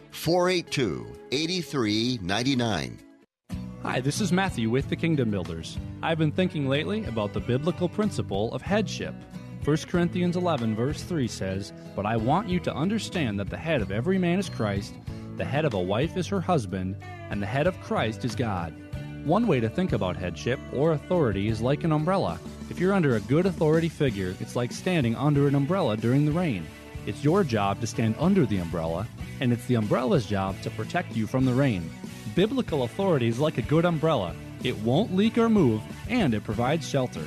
482 0.11 1.07
8399. 1.31 2.99
Hi, 3.81 3.99
this 3.99 4.21
is 4.21 4.31
Matthew 4.31 4.69
with 4.69 4.89
the 4.89 4.95
Kingdom 4.95 5.31
Builders. 5.31 5.77
I've 6.03 6.19
been 6.19 6.31
thinking 6.31 6.67
lately 6.67 7.05
about 7.05 7.33
the 7.33 7.39
biblical 7.39 7.89
principle 7.89 8.53
of 8.53 8.61
headship. 8.61 9.15
1 9.63 9.77
Corinthians 9.87 10.35
11, 10.35 10.75
verse 10.75 11.01
3 11.01 11.27
says, 11.27 11.73
But 11.95 12.05
I 12.05 12.17
want 12.17 12.49
you 12.49 12.59
to 12.59 12.73
understand 12.73 13.39
that 13.39 13.49
the 13.49 13.57
head 13.57 13.81
of 13.81 13.91
every 13.91 14.17
man 14.17 14.37
is 14.37 14.49
Christ, 14.49 14.93
the 15.37 15.45
head 15.45 15.65
of 15.65 15.73
a 15.73 15.79
wife 15.79 16.17
is 16.17 16.27
her 16.27 16.41
husband, 16.41 16.97
and 17.29 17.41
the 17.41 17.47
head 17.47 17.65
of 17.65 17.79
Christ 17.81 18.25
is 18.25 18.35
God. 18.35 18.73
One 19.23 19.47
way 19.47 19.59
to 19.59 19.69
think 19.69 19.93
about 19.93 20.17
headship 20.17 20.59
or 20.73 20.91
authority 20.91 21.47
is 21.47 21.61
like 21.61 21.83
an 21.83 21.91
umbrella. 21.91 22.39
If 22.69 22.79
you're 22.79 22.93
under 22.93 23.15
a 23.15 23.21
good 23.21 23.45
authority 23.45 23.89
figure, 23.89 24.35
it's 24.39 24.55
like 24.55 24.71
standing 24.71 25.15
under 25.15 25.47
an 25.47 25.55
umbrella 25.55 25.95
during 25.95 26.25
the 26.25 26.31
rain. 26.31 26.65
It's 27.05 27.23
your 27.23 27.43
job 27.43 27.81
to 27.81 27.87
stand 27.87 28.15
under 28.19 28.45
the 28.45 28.59
umbrella, 28.59 29.07
and 29.39 29.51
it's 29.51 29.65
the 29.65 29.77
umbrella's 29.77 30.27
job 30.27 30.61
to 30.61 30.69
protect 30.69 31.15
you 31.15 31.25
from 31.25 31.45
the 31.45 31.53
rain. 31.53 31.89
Biblical 32.35 32.83
authority 32.83 33.27
is 33.27 33.39
like 33.39 33.57
a 33.57 33.63
good 33.63 33.85
umbrella. 33.85 34.35
It 34.63 34.77
won't 34.79 35.15
leak 35.15 35.39
or 35.39 35.49
move, 35.49 35.81
and 36.09 36.33
it 36.35 36.43
provides 36.43 36.87
shelter. 36.87 37.25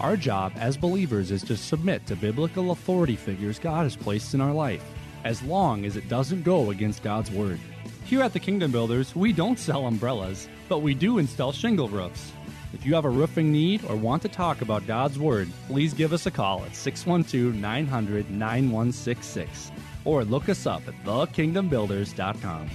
Our 0.00 0.16
job 0.16 0.52
as 0.56 0.78
believers 0.78 1.30
is 1.30 1.42
to 1.44 1.56
submit 1.56 2.06
to 2.06 2.16
biblical 2.16 2.70
authority 2.70 3.16
figures 3.16 3.58
God 3.58 3.82
has 3.82 3.96
placed 3.96 4.32
in 4.32 4.40
our 4.40 4.54
life, 4.54 4.82
as 5.24 5.42
long 5.42 5.84
as 5.84 5.96
it 5.96 6.08
doesn't 6.08 6.42
go 6.42 6.70
against 6.70 7.02
God's 7.02 7.30
word. 7.30 7.60
Here 8.06 8.22
at 8.22 8.32
the 8.32 8.40
Kingdom 8.40 8.72
Builders, 8.72 9.14
we 9.14 9.32
don't 9.32 9.58
sell 9.58 9.86
umbrellas, 9.86 10.48
but 10.68 10.78
we 10.78 10.94
do 10.94 11.18
install 11.18 11.52
shingle 11.52 11.88
roofs. 11.88 12.32
If 12.72 12.86
you 12.86 12.94
have 12.94 13.04
a 13.04 13.10
roofing 13.10 13.52
need 13.52 13.84
or 13.84 13.96
want 13.96 14.22
to 14.22 14.28
talk 14.28 14.62
about 14.62 14.86
God's 14.86 15.18
Word, 15.18 15.50
please 15.66 15.92
give 15.92 16.12
us 16.12 16.26
a 16.26 16.30
call 16.30 16.64
at 16.64 16.74
612 16.74 17.54
900 17.54 18.30
9166 18.30 19.72
or 20.04 20.24
look 20.24 20.48
us 20.48 20.66
up 20.66 20.82
at 20.88 20.94
thekingdombuilders.com. 21.04 22.70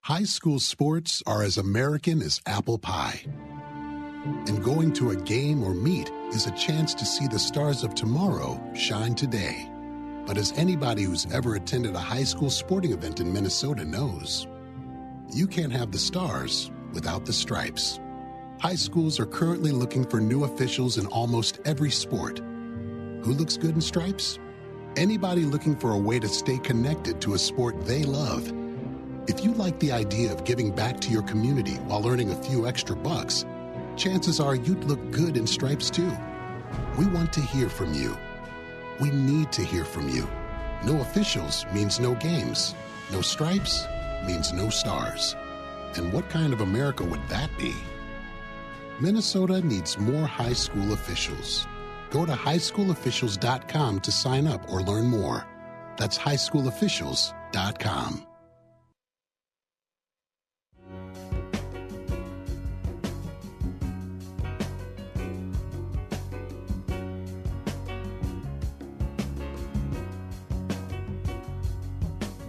High 0.00 0.24
school 0.24 0.58
sports 0.58 1.22
are 1.26 1.44
as 1.44 1.58
American 1.58 2.22
as 2.22 2.40
apple 2.44 2.76
pie. 2.76 3.20
And 4.24 4.62
going 4.62 4.92
to 4.94 5.10
a 5.10 5.16
game 5.16 5.62
or 5.62 5.74
meet 5.74 6.10
is 6.32 6.46
a 6.46 6.52
chance 6.52 6.92
to 6.94 7.04
see 7.04 7.28
the 7.28 7.38
stars 7.38 7.84
of 7.84 7.94
tomorrow 7.94 8.60
shine 8.74 9.14
today. 9.14 9.68
But 10.26 10.38
as 10.38 10.52
anybody 10.52 11.04
who's 11.04 11.26
ever 11.32 11.54
attended 11.54 11.94
a 11.94 12.00
high 12.00 12.24
school 12.24 12.50
sporting 12.50 12.92
event 12.92 13.20
in 13.20 13.32
Minnesota 13.32 13.84
knows, 13.84 14.46
you 15.32 15.46
can't 15.46 15.72
have 15.72 15.92
the 15.92 15.98
stars 15.98 16.70
without 16.92 17.26
the 17.26 17.32
stripes. 17.32 17.98
High 18.60 18.76
schools 18.76 19.18
are 19.18 19.26
currently 19.26 19.72
looking 19.72 20.04
for 20.04 20.20
new 20.20 20.44
officials 20.44 20.98
in 20.98 21.06
almost 21.06 21.58
every 21.64 21.90
sport. 21.90 22.38
Who 22.38 23.32
looks 23.34 23.56
good 23.56 23.74
in 23.74 23.80
stripes? 23.80 24.38
Anybody 24.96 25.42
looking 25.42 25.74
for 25.76 25.92
a 25.92 25.98
way 25.98 26.18
to 26.18 26.28
stay 26.28 26.58
connected 26.58 27.20
to 27.22 27.34
a 27.34 27.38
sport 27.38 27.84
they 27.86 28.04
love. 28.04 28.52
If 29.28 29.44
you 29.44 29.52
like 29.54 29.78
the 29.80 29.92
idea 29.92 30.32
of 30.32 30.44
giving 30.44 30.70
back 30.70 31.00
to 31.00 31.10
your 31.10 31.22
community 31.22 31.74
while 31.86 32.06
earning 32.06 32.30
a 32.30 32.42
few 32.42 32.66
extra 32.66 32.94
bucks, 32.94 33.44
chances 33.96 34.38
are 34.38 34.54
you'd 34.54 34.84
look 34.84 35.10
good 35.10 35.36
in 35.36 35.46
stripes 35.46 35.90
too. 35.90 36.12
We 36.98 37.06
want 37.06 37.32
to 37.32 37.40
hear 37.40 37.68
from 37.68 37.94
you. 37.94 38.16
We 39.00 39.10
need 39.10 39.50
to 39.52 39.64
hear 39.64 39.84
from 39.84 40.08
you. 40.08 40.28
No 40.84 41.00
officials 41.00 41.64
means 41.72 42.00
no 42.00 42.14
games. 42.14 42.74
No 43.10 43.22
stripes 43.22 43.86
means 44.26 44.52
no 44.52 44.68
stars. 44.70 45.34
And 45.96 46.12
what 46.12 46.28
kind 46.28 46.52
of 46.52 46.60
America 46.60 47.04
would 47.04 47.26
that 47.28 47.50
be? 47.58 47.74
Minnesota 49.00 49.60
needs 49.60 49.98
more 49.98 50.26
high 50.26 50.52
school 50.52 50.92
officials. 50.92 51.66
Go 52.10 52.26
to 52.26 52.32
highschoolofficials.com 52.32 54.00
to 54.00 54.12
sign 54.12 54.46
up 54.46 54.70
or 54.70 54.82
learn 54.82 55.06
more. 55.06 55.46
That's 55.96 56.18
highschoolofficials.com. 56.18 58.26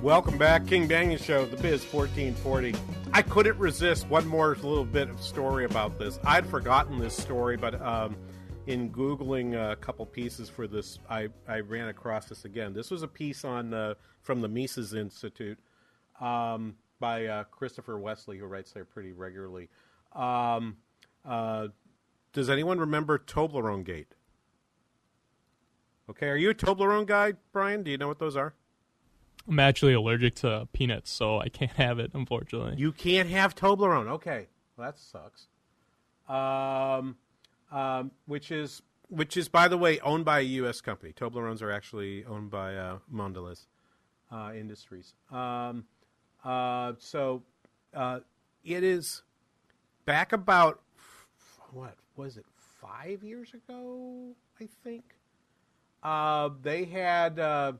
Welcome 0.04 0.38
back, 0.38 0.68
King 0.68 0.86
Banaian 0.86 1.18
Show, 1.18 1.46
the 1.46 1.56
Biz 1.56 1.86
1440. 1.86 2.76
I 3.14 3.22
couldn't 3.22 3.58
resist 3.58 4.06
one 4.10 4.28
more 4.28 4.50
little 4.56 4.84
bit 4.84 5.10
of 5.10 5.22
story 5.22 5.64
about 5.64 5.98
this. 5.98 6.20
I'd 6.26 6.46
forgotten 6.46 7.00
this 7.00 7.16
story, 7.16 7.56
but 7.56 7.82
um, 7.82 8.18
in 8.68 8.90
googling 8.90 9.56
a 9.56 9.78
couple 9.78 10.06
pieces 10.06 10.50
for 10.50 10.68
this, 10.68 11.00
I, 11.10 11.30
I 11.48 11.62
ran 11.62 11.88
across 11.88 12.26
this 12.26 12.44
again. 12.44 12.74
This 12.74 12.92
was 12.92 13.02
a 13.02 13.08
piece 13.08 13.46
on 13.46 13.74
uh, 13.74 13.94
from 14.22 14.42
the 14.42 14.50
Mises 14.50 14.94
Institute 14.94 15.58
um, 16.20 16.76
by 17.00 17.28
uh, 17.28 17.46
Christopher 17.46 17.98
Westley, 17.98 18.38
who 18.38 18.46
writes 18.46 18.74
there 18.74 18.84
pretty 18.84 19.14
regularly. 19.14 19.70
Um, 20.12 20.76
uh, 21.24 21.70
does 22.34 22.50
anyone 22.50 22.78
remember 22.78 23.20
Toblerone 23.20 23.86
Gate? 23.86 24.16
Okay, 26.10 26.28
are 26.28 26.36
you 26.36 26.50
a 26.50 26.54
Toblerone 26.54 27.06
guy, 27.06 27.36
Brian? 27.54 27.84
Do 27.84 27.92
you 27.92 27.98
know 27.98 28.10
what 28.10 28.20
those 28.20 28.36
are? 28.36 28.54
I'm 29.48 29.60
actually 29.60 29.94
allergic 29.94 30.36
to 30.36 30.68
peanuts, 30.74 31.12
so 31.12 31.40
I 31.40 31.50
can't 31.50 31.72
have 31.74 32.00
it, 32.00 32.12
unfortunately. 32.14 32.76
You 32.78 32.92
can't 32.92 33.30
have 33.30 33.56
Toblerone. 33.56 34.08
Okay, 34.08 34.48
well, 34.78 34.88
that 34.88 34.98
sucks. 34.98 35.48
Um, 36.30 37.18
um, 37.72 38.12
which 38.26 38.52
is 38.52 38.82
which 39.10 39.38
is 39.38 39.48
by 39.48 39.68
the 39.68 39.78
way 39.78 40.00
owned 40.00 40.26
by 40.26 40.40
a 40.40 40.44
U.S. 40.44 40.82
company. 40.82 41.14
Toblerones 41.14 41.62
are 41.62 41.72
actually 41.72 42.24
owned 42.26 42.50
by 42.50 42.76
uh, 42.76 42.98
Mondelez 43.14 43.66
uh, 44.32 44.52
Industries. 44.56 45.14
Um, 45.32 45.86
uh, 46.44 46.94
so 46.98 47.44
uh, 47.94 48.20
it 48.64 48.84
is 48.84 49.24
back 50.06 50.34
about 50.34 50.82
what 51.72 51.96
was 52.16 52.38
it 52.38 52.46
five 52.82 53.24
years 53.24 53.54
ago? 53.54 54.36
I 54.62 54.68
think 54.84 55.04
uh, 56.02 56.50
they 56.62 56.86
had 56.86 57.40
uh, 57.40 57.74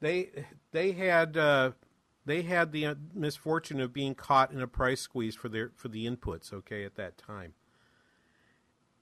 they 0.00 0.30
they 0.72 0.92
had 0.92 1.36
uh, 1.36 1.72
they 2.24 2.42
had 2.42 2.72
the 2.72 2.86
uh, 2.86 2.94
misfortune 3.14 3.80
of 3.80 3.92
being 3.92 4.14
caught 4.14 4.52
in 4.52 4.60
a 4.60 4.66
price 4.66 5.00
squeeze 5.00 5.34
for 5.34 5.48
their 5.48 5.70
for 5.74 5.88
the 5.88 6.06
inputs. 6.06 6.52
Okay, 6.52 6.84
at 6.84 6.96
that 6.96 7.18
time, 7.18 7.54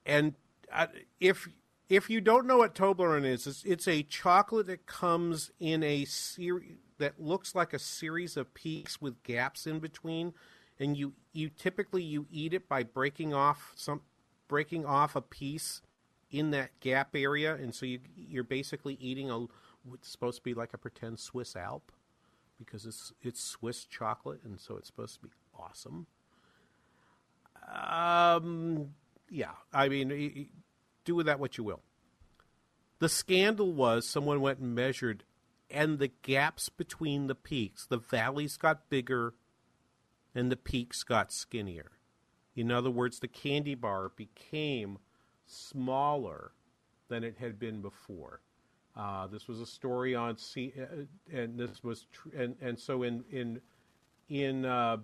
and 0.05 0.35
uh, 0.73 0.87
if 1.21 1.49
if 1.89 2.11
you 2.11 2.21
don't 2.21 2.47
know 2.47 2.59
what 2.59 2.75
Toblerone 2.75 3.25
is, 3.25 3.47
it's, 3.47 3.65
it's 3.65 3.89
a 3.89 4.03
chocolate 4.03 4.67
that 4.67 4.87
comes 4.87 5.51
in 5.59 5.83
a 5.83 6.05
series 6.05 6.77
that 6.99 7.21
looks 7.21 7.55
like 7.55 7.73
a 7.73 7.79
series 7.79 8.37
of 8.37 8.53
peaks 8.55 9.01
with 9.01 9.23
gaps 9.23 9.67
in 9.67 9.79
between, 9.79 10.35
and 10.79 10.97
you 10.97 11.15
you 11.33 11.49
typically 11.49 12.03
you 12.03 12.27
eat 12.31 12.53
it 12.53 12.69
by 12.69 12.83
breaking 12.83 13.33
off 13.33 13.73
some 13.77 14.03
breaking 14.49 14.85
off 14.85 15.15
a 15.15 15.21
piece 15.21 15.83
in 16.31 16.51
that 16.51 16.79
gap 16.81 17.15
area, 17.15 17.55
and 17.55 17.75
so 17.75 17.87
you 17.87 18.01
you're 18.17 18.45
basically 18.45 18.95
eating 19.01 19.31
a 19.31 19.47
it's 19.95 20.09
supposed 20.09 20.39
to 20.39 20.43
be 20.43 20.55
like 20.55 20.75
a 20.75 20.79
pretend 20.79 21.19
Swiss 21.19 21.57
Alp 21.57 21.93
because 22.59 22.87
it's 22.87 23.13
it's 23.23 23.41
Swiss 23.41 23.85
chocolate, 23.85 24.41
and 24.45 24.61
so 24.61 24.77
it's 24.77 24.87
supposed 24.87 25.15
to 25.15 25.21
be 25.21 25.33
awesome. 25.59 26.07
Um, 27.71 28.95
yeah, 29.31 29.53
I 29.73 29.89
mean, 29.89 30.49
do 31.05 31.15
with 31.15 31.27
that 31.27 31.41
what 31.41 31.59
you 31.59 31.65
will. 31.65 31.83
The 32.99 33.09
scandal 33.09 33.73
was 33.73 34.09
someone 34.09 34.41
went 34.41 34.59
and 34.59 34.75
measured, 34.75 35.25
and 35.71 35.99
the 35.99 36.11
gaps 36.23 36.69
between 36.69 37.27
the 37.27 37.35
peaks, 37.35 37.87
the 37.87 37.99
valleys 37.99 38.57
got 38.57 38.91
bigger, 38.91 39.35
and 40.35 40.51
the 40.51 40.57
peaks 40.57 41.03
got 41.05 41.33
skinnier. 41.33 41.93
In 42.57 42.73
other 42.73 42.91
words, 42.91 43.21
the 43.21 43.29
candy 43.29 43.77
bar 43.77 44.09
became 44.09 44.99
smaller 45.47 46.53
than 47.09 47.23
it 47.23 47.37
had 47.39 47.59
been 47.59 47.81
before. 47.81 48.41
Uh, 48.99 49.29
this 49.29 49.47
was 49.47 49.61
a 49.61 49.67
story 49.67 50.17
on 50.17 50.37
C, 50.37 50.73
uh, 50.77 51.05
and 51.33 51.57
this 51.57 51.85
was 51.85 52.07
tr- 52.13 52.37
and 52.37 52.57
and 52.61 52.79
so 52.79 53.05
in 53.05 53.25
in 53.31 53.61
in 54.29 54.65
uh, 54.65 54.97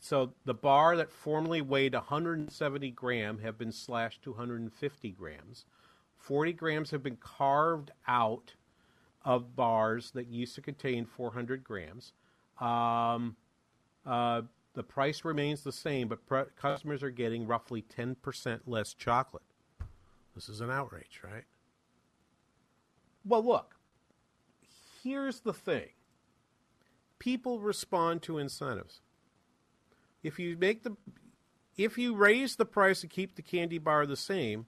so 0.00 0.32
the 0.46 0.54
bar 0.54 0.96
that 0.96 1.12
formerly 1.12 1.60
weighed 1.60 1.92
170 1.92 2.90
gram 2.92 3.38
have 3.40 3.58
been 3.58 3.72
slashed 3.72 4.22
to 4.22 4.30
150 4.30 5.10
grams. 5.10 5.66
40 6.16 6.52
grams 6.54 6.90
have 6.90 7.02
been 7.02 7.16
carved 7.16 7.90
out 8.08 8.54
of 9.24 9.54
bars 9.54 10.12
that 10.12 10.28
used 10.28 10.54
to 10.54 10.62
contain 10.62 11.04
400 11.04 11.62
grams. 11.62 12.12
Um, 12.60 13.36
uh, 14.06 14.42
the 14.74 14.82
price 14.82 15.24
remains 15.24 15.62
the 15.62 15.72
same, 15.72 16.08
but 16.08 16.20
customers 16.56 17.02
are 17.02 17.10
getting 17.10 17.46
roughly 17.46 17.82
10% 17.82 18.60
less 18.66 18.94
chocolate. 18.94 19.42
This 20.34 20.48
is 20.48 20.60
an 20.60 20.70
outrage, 20.70 21.20
right? 21.24 21.44
Well, 23.26 23.44
look, 23.44 23.74
here's 25.02 25.40
the 25.40 25.52
thing 25.52 25.88
people 27.18 27.60
respond 27.60 28.22
to 28.22 28.38
incentives. 28.38 29.00
If 30.22 30.38
you 30.38 30.56
make 30.56 30.82
the 30.84 30.96
if 31.76 31.98
you 31.98 32.14
raise 32.14 32.56
the 32.56 32.64
price 32.64 33.02
and 33.02 33.10
keep 33.10 33.34
the 33.34 33.42
candy 33.42 33.78
bar 33.78 34.06
the 34.06 34.16
same, 34.16 34.66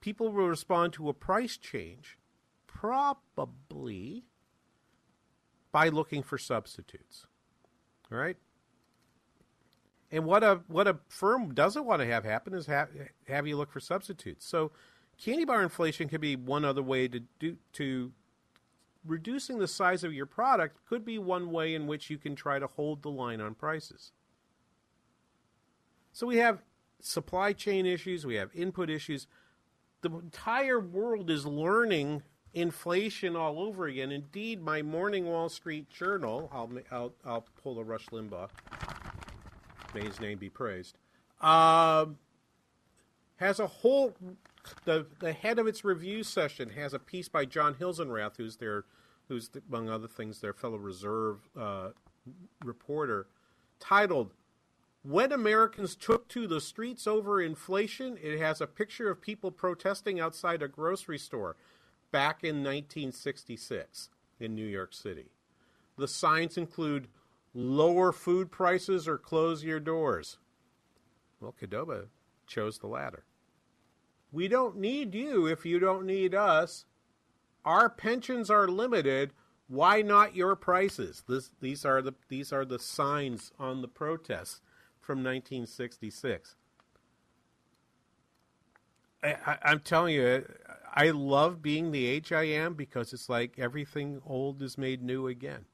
people 0.00 0.30
will 0.30 0.48
respond 0.48 0.92
to 0.94 1.08
a 1.08 1.14
price 1.14 1.56
change 1.56 2.18
probably 2.66 4.24
by 5.72 5.88
looking 5.88 6.22
for 6.22 6.38
substitutes. 6.38 7.26
All 8.10 8.18
right? 8.18 8.36
And 10.10 10.24
what 10.24 10.44
a 10.44 10.60
what 10.68 10.86
a 10.86 10.98
firm 11.08 11.54
doesn't 11.54 11.84
want 11.84 12.00
to 12.00 12.06
have 12.06 12.24
happen 12.24 12.54
is 12.54 12.66
have 12.66 12.90
have 13.26 13.46
you 13.46 13.56
look 13.56 13.72
for 13.72 13.80
substitutes. 13.80 14.46
So 14.46 14.72
Candy 15.22 15.44
bar 15.44 15.62
inflation 15.62 16.08
could 16.08 16.20
be 16.20 16.34
one 16.34 16.64
other 16.64 16.82
way 16.82 17.06
to 17.06 17.20
do 17.38 17.56
to 17.74 18.10
reducing 19.04 19.58
the 19.58 19.68
size 19.68 20.02
of 20.02 20.12
your 20.12 20.26
product 20.26 20.78
could 20.88 21.04
be 21.04 21.18
one 21.18 21.50
way 21.52 21.74
in 21.74 21.86
which 21.86 22.10
you 22.10 22.18
can 22.18 22.34
try 22.34 22.58
to 22.58 22.66
hold 22.66 23.02
the 23.02 23.10
line 23.10 23.40
on 23.40 23.54
prices. 23.54 24.12
So 26.12 26.26
we 26.26 26.38
have 26.38 26.62
supply 27.00 27.52
chain 27.52 27.86
issues, 27.86 28.26
we 28.26 28.34
have 28.34 28.50
input 28.52 28.90
issues. 28.90 29.28
The 30.00 30.10
entire 30.10 30.80
world 30.80 31.30
is 31.30 31.46
learning 31.46 32.22
inflation 32.52 33.36
all 33.36 33.60
over 33.60 33.86
again. 33.86 34.10
Indeed, 34.10 34.60
my 34.60 34.82
morning 34.82 35.26
Wall 35.26 35.48
Street 35.48 35.88
Journal, 35.88 36.50
I'll, 36.52 36.70
I'll, 36.90 37.12
I'll 37.24 37.46
pull 37.62 37.78
a 37.78 37.84
Rush 37.84 38.06
Limbaugh, 38.06 38.48
may 39.94 40.04
his 40.04 40.20
name 40.20 40.38
be 40.38 40.50
praised, 40.50 40.98
uh, 41.40 42.06
has 43.36 43.60
a 43.60 43.66
whole 43.66 44.14
the 44.84 45.06
the 45.20 45.32
head 45.32 45.58
of 45.58 45.66
its 45.66 45.84
review 45.84 46.22
session 46.22 46.70
has 46.70 46.94
a 46.94 46.98
piece 46.98 47.28
by 47.28 47.44
John 47.44 47.74
Hilsenrath, 47.74 48.36
who's 48.36 48.56
their 48.56 48.84
who's 49.28 49.50
among 49.68 49.88
other 49.88 50.08
things 50.08 50.40
their 50.40 50.52
Federal 50.52 50.78
Reserve 50.78 51.48
uh, 51.58 51.90
reporter, 52.64 53.26
titled 53.80 54.32
"When 55.02 55.32
Americans 55.32 55.96
Took 55.96 56.28
to 56.28 56.46
the 56.46 56.60
Streets 56.60 57.06
Over 57.06 57.40
Inflation." 57.40 58.18
It 58.22 58.38
has 58.38 58.60
a 58.60 58.66
picture 58.66 59.10
of 59.10 59.20
people 59.20 59.50
protesting 59.50 60.20
outside 60.20 60.62
a 60.62 60.68
grocery 60.68 61.18
store 61.18 61.56
back 62.10 62.44
in 62.44 62.56
1966 62.56 64.10
in 64.38 64.54
New 64.54 64.66
York 64.66 64.92
City. 64.92 65.30
The 65.96 66.08
signs 66.08 66.56
include 66.56 67.08
"Lower 67.54 68.12
food 68.12 68.50
prices 68.50 69.08
or 69.08 69.18
close 69.18 69.64
your 69.64 69.80
doors." 69.80 70.38
Well, 71.40 71.54
Qdoba 71.60 72.06
chose 72.46 72.78
the 72.78 72.86
latter. 72.86 73.24
We 74.32 74.48
don't 74.48 74.78
need 74.78 75.14
you 75.14 75.46
if 75.46 75.66
you 75.66 75.78
don't 75.78 76.06
need 76.06 76.34
us. 76.34 76.86
our 77.64 77.88
pensions 77.90 78.50
are 78.50 78.68
limited. 78.68 79.32
Why 79.68 80.02
not 80.02 80.36
your 80.36 80.56
prices? 80.56 81.24
This, 81.28 81.50
these 81.60 81.84
are 81.84 82.02
the 82.02 82.14
these 82.28 82.52
are 82.52 82.64
the 82.64 82.78
signs 82.80 83.52
on 83.58 83.82
the 83.82 83.88
protests 83.88 84.60
from 85.00 85.18
1966. 85.20 86.56
I, 89.24 89.58
I'm 89.64 89.80
telling 89.80 90.14
you, 90.14 90.46
I 90.94 91.10
love 91.10 91.62
being 91.62 91.92
the 91.92 92.06
age 92.06 92.32
I 92.32 92.44
am 92.44 92.74
because 92.74 93.12
it's 93.12 93.28
like 93.28 93.58
everything 93.58 94.20
old 94.26 94.62
is 94.62 94.78
made 94.78 95.02
new 95.02 95.28
again, 95.28 95.66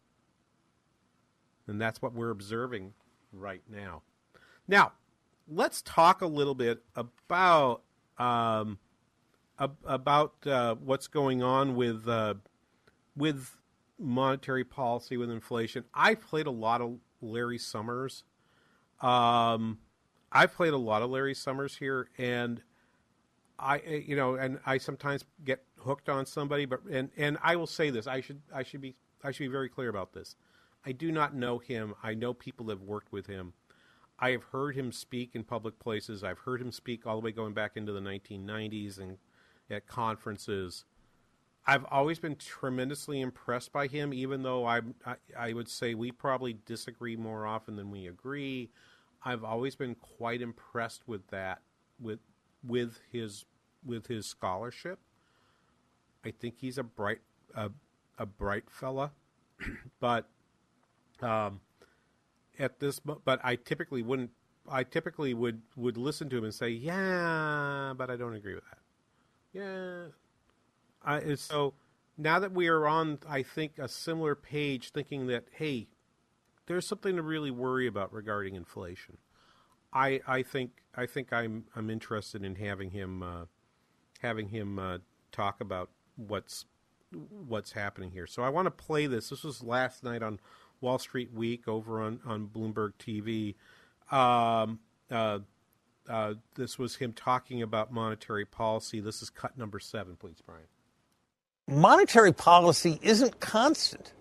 and 1.67 1.81
that's 1.81 2.03
what 2.03 2.15
we're 2.15 2.31
observing 2.31 2.95
right 3.33 3.63
now. 3.71 4.03
Now, 4.69 4.93
let's 5.49 5.83
talk 5.83 6.23
a 6.23 6.27
little 6.27 6.55
bit 6.55 6.83
about 6.97 7.83
um, 8.19 8.79
ab- 9.59 9.77
about 9.85 10.35
uh, 10.47 10.75
what's 10.77 11.07
going 11.07 11.43
on 11.43 11.77
with 11.77 12.09
uh, 12.09 12.35
with 13.17 13.57
monetary 13.99 14.65
policy 14.65 15.17
with 15.17 15.31
inflation. 15.31 15.85
I 15.93 16.15
played 16.15 16.47
a 16.47 16.53
lot 16.53 16.81
of 16.81 16.99
Larry 17.21 17.59
Summers. 17.59 18.25
Um, 19.01 19.79
I've 20.31 20.55
played 20.55 20.73
a 20.73 20.79
lot 20.79 21.03
of 21.03 21.11
Larry 21.11 21.35
Summers 21.35 21.77
here, 21.77 22.09
and 22.19 22.63
I, 23.59 23.81
you 24.07 24.15
know, 24.17 24.35
and 24.35 24.59
I 24.67 24.79
sometimes 24.79 25.25
get 25.45 25.65
hooked 25.79 26.09
on 26.09 26.27
somebody, 26.27 26.65
but 26.65 26.85
and 26.91 27.11
and 27.17 27.39
I 27.43 27.57
will 27.57 27.67
say 27.67 27.91
this: 27.91 28.07
I 28.07 28.21
should 28.21 28.41
I 28.55 28.63
should 28.63 28.81
be 28.81 28.95
I 29.25 29.31
should 29.33 29.45
be 29.45 29.49
very 29.49 29.69
clear 29.69 29.89
about 29.89 30.13
this. 30.13 30.37
I 30.87 30.93
do 30.93 31.11
not 31.11 31.35
know 31.35 31.59
him. 31.59 31.95
I 32.03 32.15
know 32.15 32.33
people 32.33 32.67
that 32.67 32.79
have 32.79 32.83
worked 32.83 33.13
with 33.13 33.27
him. 33.27 33.53
I 34.19 34.31
have 34.31 34.45
heard 34.45 34.75
him 34.75 34.91
speak 34.91 35.31
in 35.35 35.45
public 35.45 35.79
places. 35.79 36.25
I've 36.25 36.41
heard 36.41 36.61
him 36.61 36.73
speak 36.73 37.07
all 37.07 37.21
the 37.21 37.25
way 37.25 37.33
going 37.33 37.55
back 37.55 37.77
into 37.77 37.93
the 37.93 38.01
1990s 38.01 38.99
and 38.99 39.19
at 39.71 39.87
conferences. 39.87 40.85
I've 41.67 41.85
always 41.91 42.19
been 42.19 42.37
tremendously 42.37 43.21
impressed 43.21 43.73
by 43.73 43.87
him, 43.87 44.15
even 44.15 44.43
though 44.43 44.65
I, 44.65 44.81
I, 45.05 45.15
I 45.39 45.53
would 45.53 45.69
say 45.69 45.95
we 45.95 46.11
probably 46.11 46.57
disagree 46.65 47.17
more 47.17 47.47
often 47.47 47.77
than 47.77 47.91
we 47.91 48.07
agree. 48.07 48.71
I've 49.23 49.45
always 49.45 49.77
been 49.77 49.95
quite 49.95 50.41
impressed 50.41 51.07
with 51.07 51.27
that, 51.29 51.61
with 52.01 52.21
with 52.67 53.01
his 53.13 53.45
with 53.85 54.07
his 54.07 54.27
scholarship. 54.27 54.99
I 56.25 56.31
think 56.31 56.57
he's 56.59 56.79
a 56.79 56.83
bright 56.83 57.21
a, 57.55 57.71
a 58.17 58.25
bright 58.25 58.71
fella, 58.71 59.13
but 60.01 60.27
um, 61.21 61.61
at 62.59 62.81
this 62.81 63.01
but 63.01 63.41
I 63.43 63.57
typically 63.57 64.03
wouldn't 64.03 64.31
I 64.71 64.85
typically 64.85 65.35
would 65.35 65.63
would 65.77 65.97
listen 65.97 66.29
to 66.31 66.39
him 66.39 66.45
and 66.45 66.55
say 66.55 66.69
yeah, 66.69 67.95
but 67.97 68.11
I 68.11 68.17
don't 68.17 68.35
agree 68.35 68.55
with 68.55 68.65
that. 68.65 68.79
Yeah, 69.53 70.07
I 71.03 71.35
so 71.35 71.75
now 72.17 72.39
that 72.39 72.53
we 72.53 72.69
are 72.69 72.87
on 72.87 73.19
I 73.29 73.43
think 73.43 73.79
a 73.79 73.89
similar 73.89 74.35
page, 74.35 74.91
thinking 74.91 75.27
that 75.29 75.47
hey, 75.53 75.89
there's 76.67 76.87
something 76.87 77.17
to 77.17 77.23
really 77.23 77.51
worry 77.51 77.87
about 77.87 78.13
regarding 78.13 78.55
inflation. 78.55 79.19
I 79.93 80.21
I 80.27 80.43
think 80.43 80.83
I 80.95 81.07
think 81.07 81.33
I'm 81.33 81.65
I'm 81.75 81.91
interested 81.91 82.45
in 82.45 82.57
having 82.57 82.91
him 82.91 83.23
uh, 83.23 83.45
having 84.21 84.49
him 84.49 84.79
uh, 84.79 84.99
talk 85.33 85.61
about 85.61 85.91
what's 86.17 86.67
what's 87.31 87.73
happening 87.73 88.11
here. 88.11 88.27
So 88.27 88.43
I 88.43 88.51
want 88.51 88.67
to 88.67 88.71
play 88.71 89.07
this. 89.07 89.31
This 89.31 89.45
was 89.45 89.63
last 89.63 90.05
night 90.05 90.23
on 90.23 90.41
Wall 90.81 90.99
Street 90.99 91.33
Week 91.33 91.67
over 91.69 92.03
on 92.03 92.21
on 92.25 92.49
Bloomberg 92.49 92.93
TV. 92.99 93.55
Um, 94.15 94.79
uh, 95.11 95.41
uh, 96.09 96.35
this 96.55 96.79
was 96.79 96.97
him 96.97 97.13
talking 97.13 97.63
about 97.63 97.93
monetary 97.93 98.47
policy. 98.47 99.01
This 99.01 99.21
is 99.23 99.31
cut 99.31 99.59
number 99.59 99.79
seven, 99.79 100.17
please, 100.17 100.43
Brian. 100.45 100.63
Monetary 101.67 102.33
policy 102.33 102.99
isn't 103.03 103.41
constant. 103.41 104.13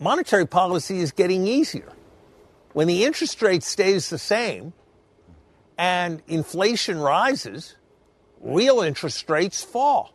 Monetary 0.00 0.46
policy 0.46 1.00
is 1.00 1.12
getting 1.12 1.46
easier. 1.46 1.92
When 2.72 2.86
the 2.86 3.04
interest 3.04 3.42
rate 3.42 3.62
stays 3.62 4.08
the 4.08 4.18
same, 4.18 4.72
and 5.76 6.22
inflation 6.26 6.98
rises, 6.98 7.76
real 8.40 8.80
interest 8.80 9.28
rates 9.28 9.62
fall. 9.62 10.14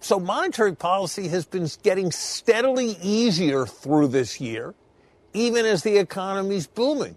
So 0.00 0.18
monetary 0.18 0.74
policy 0.74 1.28
has 1.28 1.44
been 1.44 1.68
getting 1.82 2.10
steadily 2.10 2.96
easier 3.02 3.66
through 3.66 4.08
this 4.08 4.40
year, 4.40 4.74
even 5.34 5.66
as 5.66 5.82
the 5.82 5.98
economy's 5.98 6.66
booming. 6.66 7.16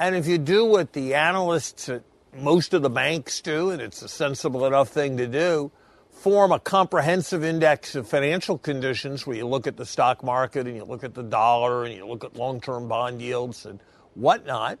And 0.00 0.16
if 0.16 0.26
you 0.26 0.38
do 0.38 0.64
what 0.64 0.92
the 0.92 1.14
analysts 1.14 1.88
at 1.88 2.02
most 2.36 2.74
of 2.74 2.82
the 2.82 2.90
banks 2.90 3.40
do, 3.40 3.70
and 3.70 3.80
it's 3.80 4.02
a 4.02 4.08
sensible 4.08 4.66
enough 4.66 4.88
thing 4.88 5.16
to 5.18 5.26
do, 5.26 5.70
form 6.10 6.52
a 6.52 6.58
comprehensive 6.58 7.44
index 7.44 7.94
of 7.94 8.08
financial 8.08 8.58
conditions 8.58 9.26
where 9.26 9.36
you 9.36 9.46
look 9.46 9.66
at 9.66 9.76
the 9.76 9.86
stock 9.86 10.24
market 10.24 10.66
and 10.66 10.76
you 10.76 10.84
look 10.84 11.04
at 11.04 11.14
the 11.14 11.22
dollar 11.22 11.84
and 11.84 11.94
you 11.94 12.06
look 12.06 12.24
at 12.24 12.36
long 12.36 12.60
term 12.60 12.88
bond 12.88 13.22
yields 13.22 13.64
and 13.64 13.80
whatnot 14.14 14.78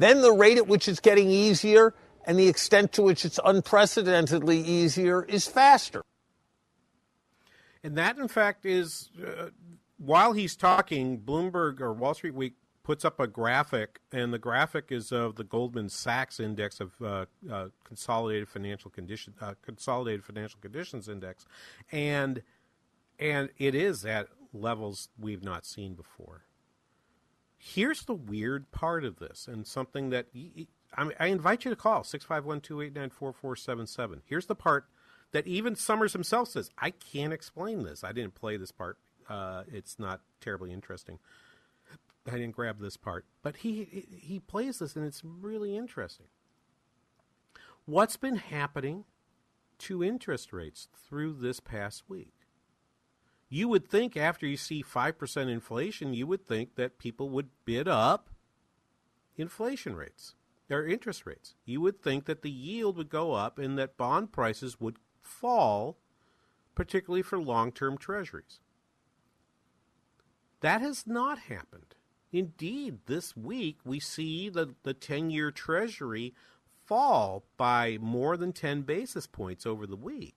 then 0.00 0.22
the 0.22 0.32
rate 0.32 0.56
at 0.56 0.66
which 0.66 0.88
it's 0.88 1.00
getting 1.00 1.30
easier 1.30 1.92
and 2.24 2.38
the 2.38 2.48
extent 2.48 2.92
to 2.92 3.02
which 3.02 3.24
it's 3.24 3.38
unprecedentedly 3.44 4.58
easier 4.58 5.22
is 5.24 5.46
faster. 5.46 6.02
And 7.82 7.96
that, 7.96 8.18
in 8.18 8.28
fact, 8.28 8.66
is 8.66 9.10
uh, 9.24 9.50
while 9.98 10.32
he's 10.32 10.56
talking, 10.56 11.18
Bloomberg 11.18 11.80
or 11.80 11.92
Wall 11.92 12.14
Street 12.14 12.34
Week 12.34 12.54
puts 12.82 13.04
up 13.04 13.20
a 13.20 13.26
graphic, 13.26 14.00
and 14.10 14.32
the 14.32 14.38
graphic 14.38 14.86
is 14.90 15.12
of 15.12 15.36
the 15.36 15.44
Goldman 15.44 15.88
Sachs 15.88 16.40
index 16.40 16.80
of 16.80 16.92
uh, 17.02 17.26
uh, 17.50 17.68
consolidated 17.84 18.48
financial 18.48 18.90
condition, 18.90 19.34
uh, 19.40 19.54
consolidated 19.62 20.24
financial 20.24 20.58
conditions 20.60 21.08
index, 21.08 21.46
and 21.92 22.42
and 23.18 23.50
it 23.58 23.74
is 23.74 24.04
at 24.06 24.28
levels 24.52 25.10
we've 25.18 25.44
not 25.44 25.66
seen 25.66 25.94
before. 25.94 26.44
Here's 27.58 28.04
the 28.06 28.14
weird 28.14 28.70
part 28.70 29.04
of 29.04 29.18
this, 29.18 29.46
and 29.46 29.66
something 29.66 30.08
that 30.10 30.26
I, 30.96 31.10
I 31.20 31.26
invite 31.26 31.64
you 31.64 31.70
to 31.70 31.76
call 31.76 32.02
651 32.02 32.62
289 32.62 33.10
4477. 33.10 34.22
Here's 34.24 34.46
the 34.46 34.54
part 34.54 34.86
that 35.32 35.46
even 35.46 35.76
Summers 35.76 36.12
himself 36.12 36.48
says, 36.48 36.70
I 36.78 36.90
can't 36.90 37.32
explain 37.32 37.84
this. 37.84 38.04
I 38.04 38.12
didn't 38.12 38.34
play 38.34 38.56
this 38.56 38.72
part. 38.72 38.98
Uh, 39.28 39.64
it's 39.72 39.98
not 39.98 40.20
terribly 40.40 40.72
interesting. 40.72 41.18
I 42.26 42.32
didn't 42.32 42.52
grab 42.52 42.80
this 42.80 42.96
part, 42.96 43.24
but 43.42 43.56
he 43.56 44.06
he 44.12 44.40
plays 44.40 44.78
this, 44.78 44.94
and 44.94 45.06
it's 45.06 45.22
really 45.24 45.74
interesting. 45.76 46.26
What's 47.86 48.16
been 48.16 48.36
happening 48.36 49.04
to 49.78 50.04
interest 50.04 50.52
rates 50.52 50.88
through 50.94 51.34
this 51.40 51.60
past 51.60 52.04
week? 52.08 52.40
you 53.50 53.66
would 53.68 53.88
think 53.88 54.16
after 54.16 54.46
you 54.46 54.56
see 54.56 54.82
5% 54.82 55.50
inflation, 55.50 56.14
you 56.14 56.26
would 56.28 56.46
think 56.46 56.76
that 56.76 56.98
people 56.98 57.28
would 57.30 57.48
bid 57.64 57.88
up 57.88 58.30
inflation 59.36 59.96
rates, 59.96 60.36
their 60.68 60.86
interest 60.86 61.26
rates. 61.26 61.56
You 61.64 61.80
would 61.80 62.00
think 62.00 62.26
that 62.26 62.42
the 62.42 62.50
yield 62.50 62.96
would 62.96 63.10
go 63.10 63.32
up 63.32 63.58
and 63.58 63.76
that 63.76 63.96
bond 63.96 64.30
prices 64.32 64.80
would 64.80 64.98
fall, 65.22 65.98
particularly 66.74 67.22
for 67.22 67.40
long 67.40 67.72
term 67.72 67.98
treasuries. 67.98 68.60
That 70.60 70.80
has 70.80 71.06
not 71.06 71.38
happened. 71.38 71.94
Indeed, 72.32 72.98
this 73.06 73.36
week 73.36 73.78
we 73.84 73.98
see 73.98 74.48
the, 74.48 74.74
the 74.82 74.94
10 74.94 75.30
year 75.30 75.50
treasury 75.50 76.34
fall 76.84 77.44
by 77.56 77.98
more 78.00 78.36
than 78.36 78.52
10 78.52 78.82
basis 78.82 79.26
points 79.26 79.66
over 79.66 79.86
the 79.86 79.96
week. 79.96 80.36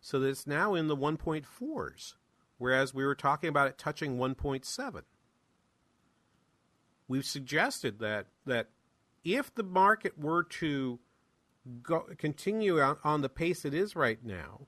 So 0.00 0.18
that 0.20 0.28
it's 0.28 0.46
now 0.46 0.74
in 0.74 0.88
the 0.88 0.96
1.4s 0.96 2.14
whereas 2.58 2.94
we 2.94 3.04
were 3.04 3.14
talking 3.14 3.48
about 3.48 3.68
it 3.68 3.78
touching 3.78 4.16
1.7. 4.16 5.02
We've 7.06 7.24
suggested 7.24 7.98
that 7.98 8.26
that 8.46 8.68
if 9.22 9.54
the 9.54 9.62
market 9.62 10.18
were 10.18 10.42
to 10.42 10.98
go, 11.82 12.06
continue 12.18 12.80
on, 12.80 12.96
on 13.04 13.22
the 13.22 13.28
pace 13.28 13.64
it 13.64 13.74
is 13.74 13.96
right 13.96 14.24
now, 14.24 14.66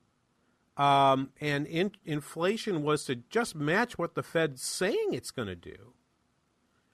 um, 0.77 1.31
and 1.41 1.65
in, 1.67 1.91
inflation 2.05 2.83
was 2.83 3.05
to 3.05 3.15
just 3.15 3.55
match 3.55 3.97
what 3.97 4.15
the 4.15 4.23
Fed's 4.23 4.61
saying 4.61 5.09
it's 5.11 5.31
going 5.31 5.47
to 5.47 5.55
do 5.55 5.93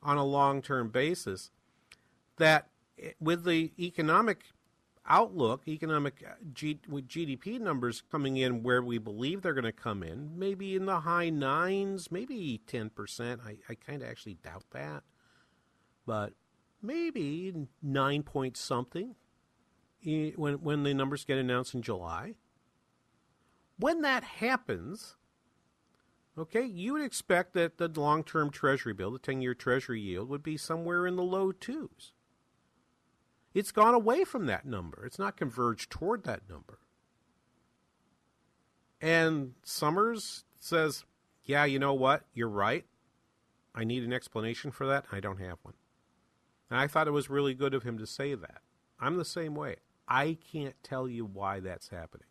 on 0.01 0.17
a 0.17 0.23
long 0.23 0.61
term 0.61 0.89
basis, 0.89 1.51
that 2.37 2.69
with 3.19 3.43
the 3.43 3.71
economic 3.79 4.45
outlook, 5.05 5.67
economic 5.67 6.23
uh, 6.25 6.33
G, 6.53 6.79
with 6.87 7.07
GDP 7.07 7.59
numbers 7.59 8.03
coming 8.11 8.37
in 8.37 8.63
where 8.63 8.81
we 8.81 8.97
believe 8.97 9.41
they're 9.41 9.53
going 9.53 9.63
to 9.63 9.71
come 9.71 10.03
in, 10.03 10.37
maybe 10.37 10.75
in 10.75 10.85
the 10.85 11.01
high 11.01 11.29
nines, 11.29 12.11
maybe 12.11 12.61
10%. 12.67 13.39
I, 13.45 13.57
I 13.69 13.75
kind 13.75 14.01
of 14.01 14.09
actually 14.09 14.35
doubt 14.35 14.65
that. 14.71 15.03
But 16.05 16.33
maybe 16.81 17.53
nine 17.81 18.23
point 18.23 18.57
something 18.57 19.15
when, 20.03 20.55
when 20.55 20.83
the 20.83 20.93
numbers 20.93 21.25
get 21.25 21.37
announced 21.37 21.73
in 21.73 21.81
July. 21.81 22.35
When 23.77 24.01
that 24.01 24.23
happens, 24.23 25.15
okay, 26.37 26.63
you 26.63 26.93
would 26.93 27.01
expect 27.01 27.53
that 27.53 27.77
the 27.77 27.87
long 27.87 28.23
term 28.23 28.49
Treasury 28.49 28.93
bill, 28.93 29.11
the 29.11 29.19
10 29.19 29.41
year 29.41 29.53
Treasury 29.53 30.01
yield, 30.01 30.29
would 30.29 30.43
be 30.43 30.57
somewhere 30.57 31.07
in 31.07 31.15
the 31.15 31.23
low 31.23 31.51
twos. 31.51 32.13
It's 33.53 33.71
gone 33.71 33.93
away 33.93 34.23
from 34.23 34.45
that 34.47 34.65
number. 34.65 35.05
It's 35.05 35.19
not 35.19 35.37
converged 35.37 35.91
toward 35.91 36.23
that 36.23 36.49
number. 36.49 36.79
And 38.99 39.53
Summers 39.63 40.43
says, 40.59 41.03
Yeah, 41.43 41.65
you 41.65 41.77
know 41.77 41.93
what? 41.93 42.25
You're 42.33 42.49
right. 42.49 42.85
I 43.75 43.83
need 43.83 44.03
an 44.03 44.13
explanation 44.13 44.71
for 44.71 44.87
that. 44.87 45.05
I 45.11 45.19
don't 45.19 45.39
have 45.39 45.57
one. 45.63 45.73
And 46.69 46.79
I 46.79 46.87
thought 46.87 47.07
it 47.07 47.11
was 47.11 47.29
really 47.29 47.53
good 47.53 47.73
of 47.73 47.83
him 47.83 47.97
to 47.97 48.07
say 48.07 48.33
that. 48.33 48.61
I'm 48.99 49.17
the 49.17 49.25
same 49.25 49.55
way. 49.55 49.77
I 50.07 50.37
can't 50.51 50.75
tell 50.83 51.07
you 51.07 51.25
why 51.25 51.59
that's 51.59 51.89
happening. 51.89 52.27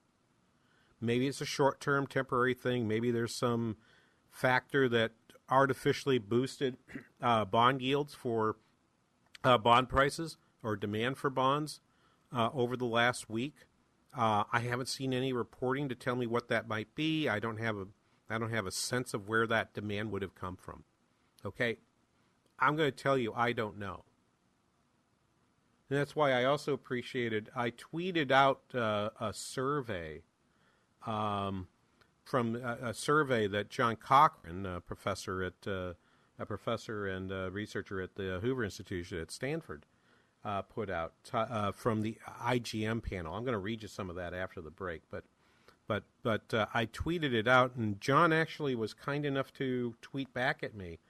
Maybe 1.01 1.27
it's 1.27 1.41
a 1.41 1.47
short 1.47 1.81
term, 1.81 2.07
temporary 2.07 2.55
thing. 2.55 2.87
Maybe 2.87 3.11
there's 3.11 3.35
some 3.35 3.77
factor 4.31 4.89
that 4.89 5.13
artificially 5.51 6.19
boosted 6.19 6.77
uh, 7.23 7.45
bond 7.45 7.83
yields 7.83 8.15
for 8.15 8.57
uh, 9.45 9.59
bond 9.59 9.89
prices 9.89 10.37
or 10.63 10.77
demand 10.77 11.19
for 11.19 11.31
bonds 11.31 11.81
uh, 12.35 12.51
over 12.55 12.77
the 12.77 12.85
last 12.87 13.29
week. 13.29 13.67
Uh, 14.17 14.45
I 14.53 14.61
haven't 14.61 14.89
seen 14.89 15.13
any 15.13 15.33
reporting 15.33 15.89
to 15.89 15.95
tell 15.95 16.17
me 16.17 16.27
what 16.27 16.49
that 16.49 16.69
might 16.69 16.95
be. 16.95 17.29
I 17.29 17.39
don't 17.39 17.59
have 17.59 17.77
a 17.77 17.87
I 18.31 18.39
don't 18.39 18.51
have 18.51 18.67
a 18.67 18.71
sense 18.71 19.13
of 19.13 19.29
where 19.29 19.47
that 19.47 19.75
demand 19.75 20.11
would 20.11 20.23
have 20.23 20.35
come 20.35 20.57
from. 20.57 20.85
Okay, 21.45 21.79
I'm 22.59 22.77
going 22.77 22.91
to 22.91 22.97
tell 22.97 23.19
you 23.19 23.33
I 23.35 23.53
don't 23.53 23.79
know. 23.79 24.05
And 25.93 26.01
that's 26.01 26.17
why 26.17 26.33
I 26.33 26.45
also 26.45 26.73
appreciated. 26.73 27.51
I 27.55 27.71
tweeted 27.71 28.31
out 28.31 28.63
uh, 28.75 29.11
a 29.21 29.35
survey 29.35 30.23
um, 31.07 31.69
from 32.25 32.57
a, 32.57 32.79
a, 32.89 32.95
survey 32.95 33.47
that 33.49 33.69
John 33.69 33.97
Cochrane, 33.97 34.65
a 34.65 34.81
professor 34.81 35.43
at 35.43 35.67
uh, 35.67 35.93
a 36.39 36.47
professor 36.47 37.07
and 37.07 37.31
researcher 37.53 38.01
at 38.01 38.15
the 38.15 38.41
Hoover 38.41 38.65
Institution 38.65 39.21
at 39.21 39.31
Stanford, 39.31 39.85
uh, 40.47 40.63
put 40.63 40.89
out 40.89 41.13
t- 41.25 41.37
uh, 41.37 41.73
from 41.73 42.01
the 42.01 42.17
IGM 42.43 43.03
panel. 43.03 43.35
I'm 43.35 43.45
going 43.45 43.53
to 43.53 43.59
read 43.59 43.83
you 43.83 43.89
some 43.89 44.09
of 44.09 44.17
that 44.17 44.33
after 44.33 44.63
the 44.63 44.71
break, 44.71 45.03
but 45.11 45.25
but 45.87 46.05
but 46.23 46.55
uh, 46.55 46.69
I 46.73 46.87
tweeted 46.87 47.35
it 47.35 47.47
out, 47.47 47.77
and 47.77 48.01
John 48.01 48.33
actually 48.33 48.75
was 48.75 48.95
kind 48.95 49.27
enough 49.27 49.53
to 49.59 49.95
tweet 50.01 50.33
back 50.33 50.63
at 50.63 50.75
me. 50.75 51.01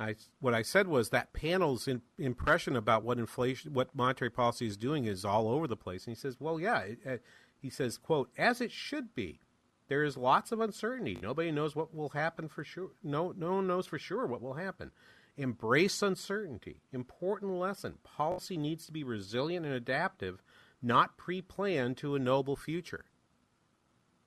I, 0.00 0.14
what 0.40 0.54
I 0.54 0.62
said 0.62 0.88
was 0.88 1.10
that 1.10 1.34
panel's 1.34 1.86
in, 1.86 2.00
impression 2.18 2.74
about 2.74 3.04
what 3.04 3.18
inflation, 3.18 3.74
what 3.74 3.94
monetary 3.94 4.30
policy 4.30 4.66
is 4.66 4.78
doing, 4.78 5.04
is 5.04 5.26
all 5.26 5.48
over 5.48 5.68
the 5.68 5.76
place. 5.76 6.06
And 6.06 6.16
he 6.16 6.20
says, 6.20 6.38
"Well, 6.40 6.58
yeah," 6.58 6.78
it, 6.80 6.98
it, 7.04 7.22
he 7.60 7.68
says, 7.68 7.98
"quote 7.98 8.30
as 8.38 8.60
it 8.60 8.72
should 8.72 9.14
be." 9.14 9.40
There 9.88 10.02
is 10.02 10.16
lots 10.16 10.52
of 10.52 10.60
uncertainty. 10.60 11.18
Nobody 11.20 11.50
knows 11.50 11.76
what 11.76 11.94
will 11.94 12.10
happen 12.10 12.48
for 12.48 12.64
sure. 12.64 12.92
No, 13.02 13.34
no 13.36 13.54
one 13.56 13.66
knows 13.66 13.86
for 13.86 13.98
sure 13.98 14.24
what 14.24 14.40
will 14.40 14.54
happen. 14.54 14.92
Embrace 15.36 16.00
uncertainty. 16.00 16.80
Important 16.92 17.52
lesson. 17.52 17.98
Policy 18.04 18.56
needs 18.56 18.86
to 18.86 18.92
be 18.92 19.04
resilient 19.04 19.66
and 19.66 19.74
adaptive, 19.74 20.42
not 20.80 21.18
pre 21.18 21.42
planned 21.42 21.96
to 21.98 22.14
a 22.14 22.20
noble 22.20 22.56
future. 22.56 23.04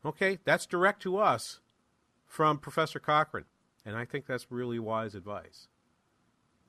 Okay, 0.06 0.38
that's 0.44 0.66
direct 0.66 1.02
to 1.04 1.18
us 1.18 1.62
from 2.28 2.60
Professor 2.60 3.00
Cochrane. 3.00 3.46
And 3.86 3.96
I 3.96 4.06
think 4.06 4.26
that's 4.26 4.52
really 4.52 4.80
wise 4.80 5.16
advice. 5.16 5.68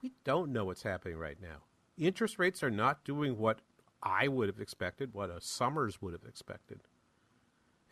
We 0.03 0.13
don't 0.25 0.53
know 0.53 0.65
what's 0.65 0.83
happening 0.83 1.17
right 1.17 1.41
now. 1.41 1.63
Interest 1.97 2.39
rates 2.39 2.63
are 2.63 2.71
not 2.71 3.05
doing 3.05 3.39
what 3.39 3.61
I 4.03 4.29
would 4.29 4.49
have 4.49 4.61
expected, 4.61 5.15
what 5.15 5.31
a 5.31 5.41
Summers 5.41 6.03
would 6.03 6.13
have 6.13 6.25
expected. 6.29 6.81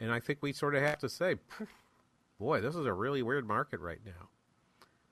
And 0.01 0.11
I 0.11 0.21
think 0.21 0.41
we 0.43 0.53
sort 0.53 0.75
of 0.75 0.83
have 0.83 0.99
to 0.99 1.09
say, 1.09 1.37
boy, 2.39 2.61
this 2.61 2.75
is 2.75 2.85
a 2.85 2.93
really 2.93 3.23
weird 3.23 3.47
market 3.47 3.81
right 3.81 4.01
now 4.05 4.29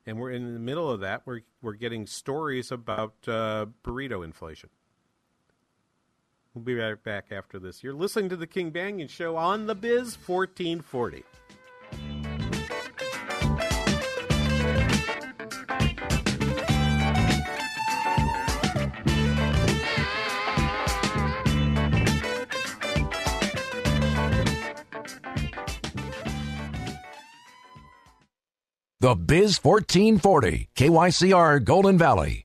and 0.06 0.18
we're 0.18 0.30
in 0.30 0.54
the 0.54 0.61
middle 0.61 0.90
of 0.90 1.00
that. 1.00 1.22
We're 1.24 1.40
we're 1.62 1.74
getting 1.74 2.06
stories 2.06 2.72
about 2.72 3.14
uh, 3.26 3.66
burrito 3.84 4.24
inflation. 4.24 4.70
We'll 6.54 6.64
be 6.64 6.74
right 6.74 7.02
back 7.02 7.26
after 7.30 7.58
this. 7.61 7.84
You're 7.84 7.94
listening 7.94 8.28
to 8.30 8.36
the 8.36 8.46
King 8.46 8.72
Banaian 8.72 9.08
Show 9.08 9.36
on 9.36 9.66
the 9.66 9.74
Biz 9.74 10.16
1440. 10.26 11.22
The 29.03 29.14
Biz 29.14 29.57
1440, 29.64 30.68
KYCR 30.76 31.64
Golden 31.64 31.96
Valley. 31.96 32.44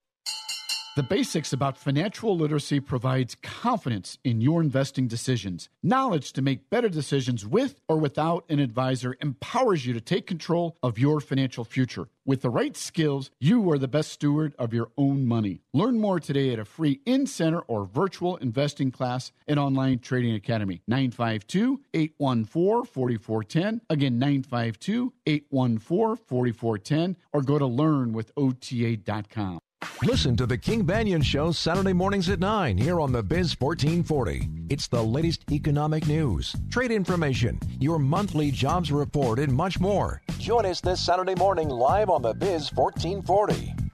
The 1.01 1.07
Basics 1.07 1.51
About 1.51 1.79
Financial 1.79 2.37
Literacy 2.37 2.79
provides 2.79 3.35
confidence 3.41 4.19
in 4.23 4.39
your 4.39 4.61
investing 4.61 5.07
decisions. 5.07 5.67
Knowledge 5.81 6.31
to 6.33 6.43
make 6.43 6.69
better 6.69 6.89
decisions 6.89 7.43
with 7.43 7.81
or 7.87 7.97
without 7.97 8.45
an 8.49 8.59
advisor 8.59 9.17
empowers 9.19 9.83
you 9.83 9.93
to 9.93 9.99
take 9.99 10.27
control 10.27 10.77
of 10.83 10.99
your 10.99 11.19
financial 11.19 11.63
future. 11.63 12.07
With 12.23 12.43
the 12.43 12.51
right 12.51 12.77
skills, 12.77 13.31
you 13.39 13.67
are 13.71 13.79
the 13.79 13.87
best 13.87 14.11
steward 14.11 14.53
of 14.59 14.75
your 14.75 14.91
own 14.95 15.25
money. 15.25 15.63
Learn 15.73 15.99
more 15.99 16.19
today 16.19 16.53
at 16.53 16.59
a 16.59 16.65
free 16.65 17.01
in 17.07 17.25
center 17.25 17.61
or 17.61 17.85
virtual 17.85 18.37
investing 18.37 18.91
class 18.91 19.31
at 19.47 19.57
Online 19.57 19.97
Trading 19.97 20.35
Academy. 20.35 20.83
952 20.87 21.81
814 21.95 22.85
4410. 22.85 23.81
Again, 23.89 24.19
952 24.19 25.13
814 25.25 26.23
4410. 26.27 27.17
Or 27.33 27.41
go 27.41 27.57
to 27.57 27.65
learnwithota.com. 27.65 29.61
Listen 30.03 30.35
to 30.35 30.47
the 30.47 30.57
King 30.57 30.83
Banaian 30.83 31.23
Show 31.23 31.51
Saturday 31.51 31.93
mornings 31.93 32.27
at 32.29 32.39
9 32.39 32.75
here 32.75 32.99
on 32.99 33.11
the 33.11 33.21
Biz 33.21 33.55
1440. 33.59 34.49
It's 34.69 34.87
the 34.87 35.03
latest 35.03 35.51
economic 35.51 36.07
news, 36.07 36.55
trade 36.71 36.89
information, 36.89 37.59
your 37.79 37.99
monthly 37.99 38.49
jobs 38.49 38.91
report, 38.91 39.37
and 39.37 39.53
much 39.53 39.79
more. 39.79 40.23
Join 40.39 40.65
us 40.65 40.81
this 40.81 41.05
Saturday 41.05 41.35
morning 41.35 41.69
live 41.69 42.09
on 42.09 42.23
the 42.23 42.33
Biz 42.33 42.73
1440. 42.73 43.90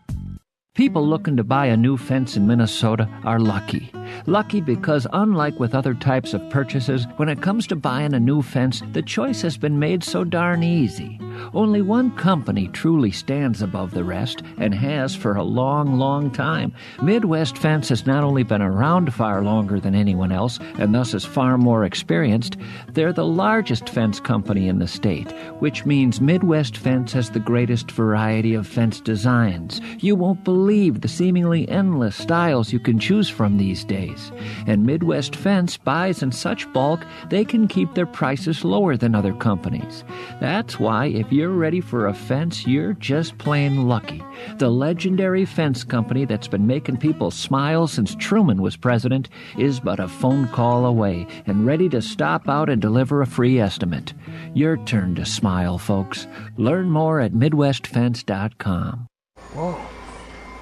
People 0.78 1.08
looking 1.08 1.36
to 1.38 1.44
buy 1.44 1.66
a 1.66 1.76
new 1.76 1.98
fence 1.98 2.38
in 2.38 2.46
Minnesota 2.46 3.10
are 3.24 3.40
lucky. 3.40 3.92
Lucky 4.28 4.62
because, 4.62 5.08
unlike 5.12 5.60
with 5.60 5.74
other 5.74 5.96
types 5.96 6.36
of 6.36 6.50
purchases, 6.52 7.08
when 7.16 7.30
it 7.30 7.42
comes 7.42 7.66
to 7.68 7.76
buying 7.76 8.14
a 8.14 8.20
new 8.20 8.44
fence, 8.44 8.84
the 8.94 9.02
choice 9.02 9.42
has 9.42 9.58
been 9.58 9.80
made 9.80 10.04
so 10.04 10.24
darn 10.24 10.62
easy. 10.62 11.20
Only 11.54 11.82
one 11.82 12.16
company 12.16 12.68
truly 12.68 13.12
stands 13.12 13.62
above 13.62 13.92
the 13.92 14.04
rest 14.04 14.44
and 14.58 14.74
has 14.74 15.16
for 15.16 15.36
a 15.36 15.44
long, 15.44 15.98
long 15.98 16.32
time. 16.32 16.74
Midwest 17.02 17.58
Fence 17.58 17.90
has 17.90 18.06
not 18.06 18.24
only 18.24 18.44
been 18.44 18.62
around 18.62 19.14
far 19.14 19.44
longer 19.44 19.80
than 19.80 19.94
anyone 19.96 20.32
else 20.32 20.60
and 20.80 20.94
thus 20.94 21.14
is 21.14 21.26
far 21.26 21.58
more 21.58 21.86
experienced, 21.86 22.58
they're 22.92 23.14
the 23.14 23.26
largest 23.26 23.90
fence 23.90 24.20
company 24.20 24.68
in 24.68 24.80
the 24.80 24.88
state, 24.88 25.32
which 25.60 25.86
means 25.86 26.20
Midwest 26.20 26.76
Fence 26.76 27.14
has 27.14 27.30
the 27.30 27.40
greatest 27.40 27.92
variety 27.92 28.54
of 28.56 28.68
fence 28.68 29.00
designs. 29.00 29.80
You 30.00 30.16
won't 30.16 30.44
believe 30.44 30.67
the 30.68 31.08
seemingly 31.08 31.68
endless 31.70 32.16
styles 32.16 32.74
you 32.74 32.80
can 32.80 33.00
choose 33.00 33.30
from 33.30 33.58
these 33.58 33.84
days 33.84 33.98
days. 33.98 34.32
And 34.66 34.86
Midwest 34.86 35.36
Fence 35.36 35.78
buys 35.78 36.24
in 36.24 36.32
such 36.32 36.72
bulk 36.74 37.06
they 37.30 37.46
can 37.46 37.68
keep 37.68 37.94
their 37.94 38.06
prices 38.06 38.64
lower 38.64 38.98
than 38.98 39.16
other 39.16 39.34
companies. 39.34 40.04
That's 40.40 40.80
why 40.80 41.08
if 41.08 41.32
you're 41.32 41.50
ready 41.50 41.82
for 41.82 42.08
a 42.08 42.14
fence, 42.14 42.68
you're 42.68 42.94
just 42.94 43.38
plain 43.38 43.88
lucky. 43.88 44.24
The 44.58 44.70
legendary 44.70 45.46
fence 45.46 45.84
company 45.84 46.26
that's 46.26 46.48
been 46.48 46.68
making 46.68 46.98
people 46.98 47.32
smile 47.32 47.88
since 47.88 48.16
Truman 48.16 48.62
was 48.62 48.78
president 48.78 49.30
is 49.58 49.80
but 49.80 50.00
a 50.00 50.08
phone 50.08 50.48
call 50.50 50.86
away 50.86 51.28
and 51.46 51.66
ready 51.66 51.90
to 51.90 52.02
stop 52.02 52.48
out 52.48 52.70
and 52.70 52.82
deliver 52.82 53.22
a 53.22 53.28
free 53.28 53.60
estimate. 53.60 54.14
Your 54.54 54.78
turn 54.78 55.16
to 55.16 55.26
smile, 55.26 55.78
folks. 55.78 56.28
Learn 56.58 56.90
more 56.90 57.20
at 57.20 57.34
MidwestFence.com. 57.34 59.08
Whoa. 59.54 59.97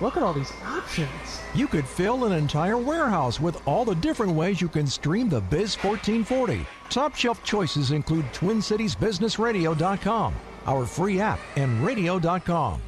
Look 0.02 0.18
at 0.18 0.24
all 0.24 0.34
these 0.34 0.52
options. 0.66 1.08
You 1.54 1.68
could 1.68 1.88
fill 1.88 2.26
an 2.26 2.34
entire 2.34 2.78
warehouse 2.78 3.40
with 3.40 3.66
all 3.66 3.86
the 3.86 3.96
different 3.96 4.34
ways 4.34 4.60
you 4.60 4.68
can 4.68 4.88
stream 4.88 5.30
the 5.30 5.40
Biz 5.42 5.76
1440. 5.76 6.66
Top 6.90 7.16
shelf 7.16 7.42
choices 7.44 7.92
include 7.92 8.26
TwinCitiesBusinessRadio.com, 8.34 10.36
our 10.66 10.86
free 10.86 11.22
app, 11.22 11.40
and 11.56 11.82
radio.com. 11.82 12.82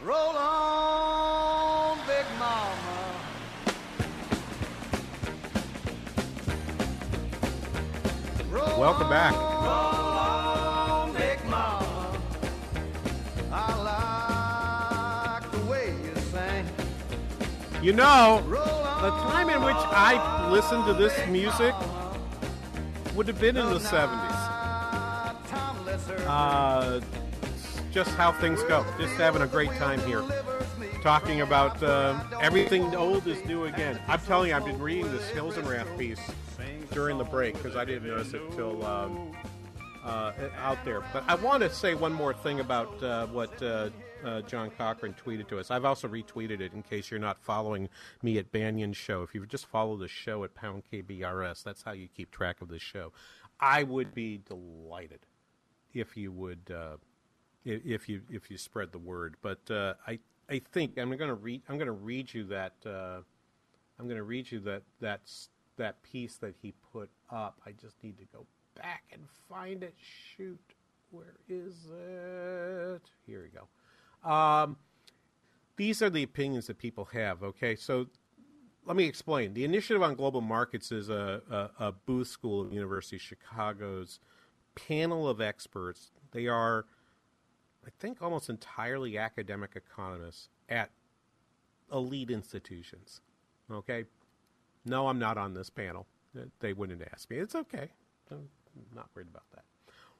Roll 0.00 0.36
on, 0.36 1.98
Big 2.06 2.24
Mama. 2.38 2.74
Roll 8.48 8.80
Welcome 8.80 9.08
back. 9.08 9.57
You 17.80 17.92
know, 17.92 18.42
the 18.50 19.10
time 19.30 19.48
in 19.50 19.62
which 19.62 19.76
I 19.76 20.50
listened 20.50 20.84
to 20.86 20.94
this 20.94 21.14
music 21.28 21.72
would 23.14 23.28
have 23.28 23.40
been 23.40 23.56
in 23.56 23.66
the 23.66 23.78
70s. 23.78 24.48
Uh, 26.26 27.00
just 27.92 28.10
how 28.16 28.32
things 28.32 28.64
go. 28.64 28.84
Just 28.98 29.14
having 29.14 29.42
a 29.42 29.46
great 29.46 29.70
time 29.76 30.00
here. 30.00 30.24
Talking 31.02 31.42
about 31.42 31.80
uh, 31.80 32.20
everything 32.40 32.96
old 32.96 33.28
is 33.28 33.44
new 33.44 33.66
again. 33.66 34.00
I'm 34.08 34.20
telling 34.20 34.48
you, 34.48 34.56
I've 34.56 34.64
been 34.64 34.80
reading 34.80 35.12
this 35.12 35.30
Hilsenrath 35.30 35.96
piece 35.96 36.20
during 36.90 37.16
the 37.16 37.24
break 37.24 37.54
because 37.54 37.76
I 37.76 37.84
didn't 37.84 38.08
notice 38.08 38.34
it 38.34 38.42
till 38.56 38.84
um, 38.84 39.36
uh, 40.04 40.32
out 40.58 40.84
there. 40.84 41.02
But 41.12 41.22
I 41.28 41.36
want 41.36 41.62
to 41.62 41.70
say 41.70 41.94
one 41.94 42.12
more 42.12 42.34
thing 42.34 42.58
about 42.58 43.00
uh, 43.04 43.26
what 43.28 43.62
uh, 44.24 44.40
John 44.42 44.70
Cochrane 44.70 45.14
tweeted 45.14 45.48
to 45.48 45.58
us. 45.58 45.70
I've 45.70 45.84
also 45.84 46.08
retweeted 46.08 46.60
it 46.60 46.72
in 46.72 46.82
case 46.82 47.10
you're 47.10 47.20
not 47.20 47.40
following 47.40 47.88
me 48.22 48.38
at 48.38 48.52
Banaian 48.52 48.94
Show. 48.94 49.22
If 49.22 49.34
you 49.34 49.44
just 49.46 49.66
follow 49.66 49.96
the 49.96 50.08
show 50.08 50.44
at 50.44 50.54
Pound 50.54 50.82
KBRS, 50.92 51.62
that's 51.62 51.82
how 51.82 51.92
you 51.92 52.08
keep 52.16 52.30
track 52.30 52.60
of 52.60 52.68
the 52.68 52.78
show. 52.78 53.12
I 53.60 53.82
would 53.82 54.14
be 54.14 54.38
delighted 54.38 55.20
if 55.92 56.16
you 56.16 56.32
would 56.32 56.70
uh, 56.74 56.96
if 57.64 58.08
you 58.08 58.22
if 58.30 58.50
you 58.50 58.58
spread 58.58 58.92
the 58.92 58.98
word. 58.98 59.36
But 59.42 59.70
uh, 59.70 59.94
I 60.06 60.18
I 60.48 60.60
think 60.72 60.98
I'm 60.98 61.08
going 61.16 61.28
to 61.28 61.34
read 61.34 61.62
I'm 61.68 61.76
going 61.76 61.86
to 61.86 61.92
read 61.92 62.32
you 62.32 62.44
that 62.44 62.74
uh, 62.86 63.20
I'm 63.98 64.06
going 64.06 64.16
to 64.16 64.24
read 64.24 64.50
you 64.50 64.60
that 64.60 64.82
that's 65.00 65.48
that 65.76 66.02
piece 66.02 66.36
that 66.36 66.54
he 66.60 66.72
put 66.92 67.10
up. 67.30 67.60
I 67.66 67.72
just 67.72 68.02
need 68.02 68.18
to 68.18 68.24
go 68.32 68.46
back 68.74 69.04
and 69.12 69.22
find 69.48 69.82
it. 69.82 69.94
Shoot, 70.36 70.60
where 71.10 71.36
is 71.48 71.74
it? 71.86 73.02
Here 73.26 73.42
we 73.42 73.48
go. 73.48 73.68
Um, 74.24 74.76
these 75.76 76.02
are 76.02 76.10
the 76.10 76.22
opinions 76.22 76.66
that 76.66 76.78
people 76.78 77.06
have. 77.06 77.42
Okay, 77.42 77.76
so 77.76 78.06
let 78.84 78.96
me 78.96 79.04
explain. 79.04 79.54
The 79.54 79.64
Initiative 79.64 80.02
on 80.02 80.14
Global 80.14 80.40
Markets 80.40 80.90
is 80.92 81.08
a, 81.08 81.42
a, 81.50 81.86
a 81.86 81.92
Booth 81.92 82.28
School 82.28 82.60
of 82.60 82.72
University 82.72 83.16
of 83.16 83.22
Chicago's 83.22 84.18
panel 84.74 85.28
of 85.28 85.40
experts. 85.40 86.10
They 86.32 86.46
are, 86.46 86.86
I 87.86 87.90
think, 87.98 88.22
almost 88.22 88.48
entirely 88.48 89.18
academic 89.18 89.72
economists 89.76 90.48
at 90.68 90.90
elite 91.92 92.30
institutions. 92.30 93.20
Okay? 93.70 94.04
No, 94.84 95.08
I'm 95.08 95.18
not 95.18 95.36
on 95.36 95.54
this 95.54 95.70
panel. 95.70 96.06
They 96.60 96.72
wouldn't 96.72 97.02
ask 97.12 97.30
me. 97.30 97.36
It's 97.38 97.54
okay. 97.54 97.88
I'm 98.30 98.48
not 98.94 99.08
worried 99.14 99.28
about 99.28 99.50
that. 99.54 99.64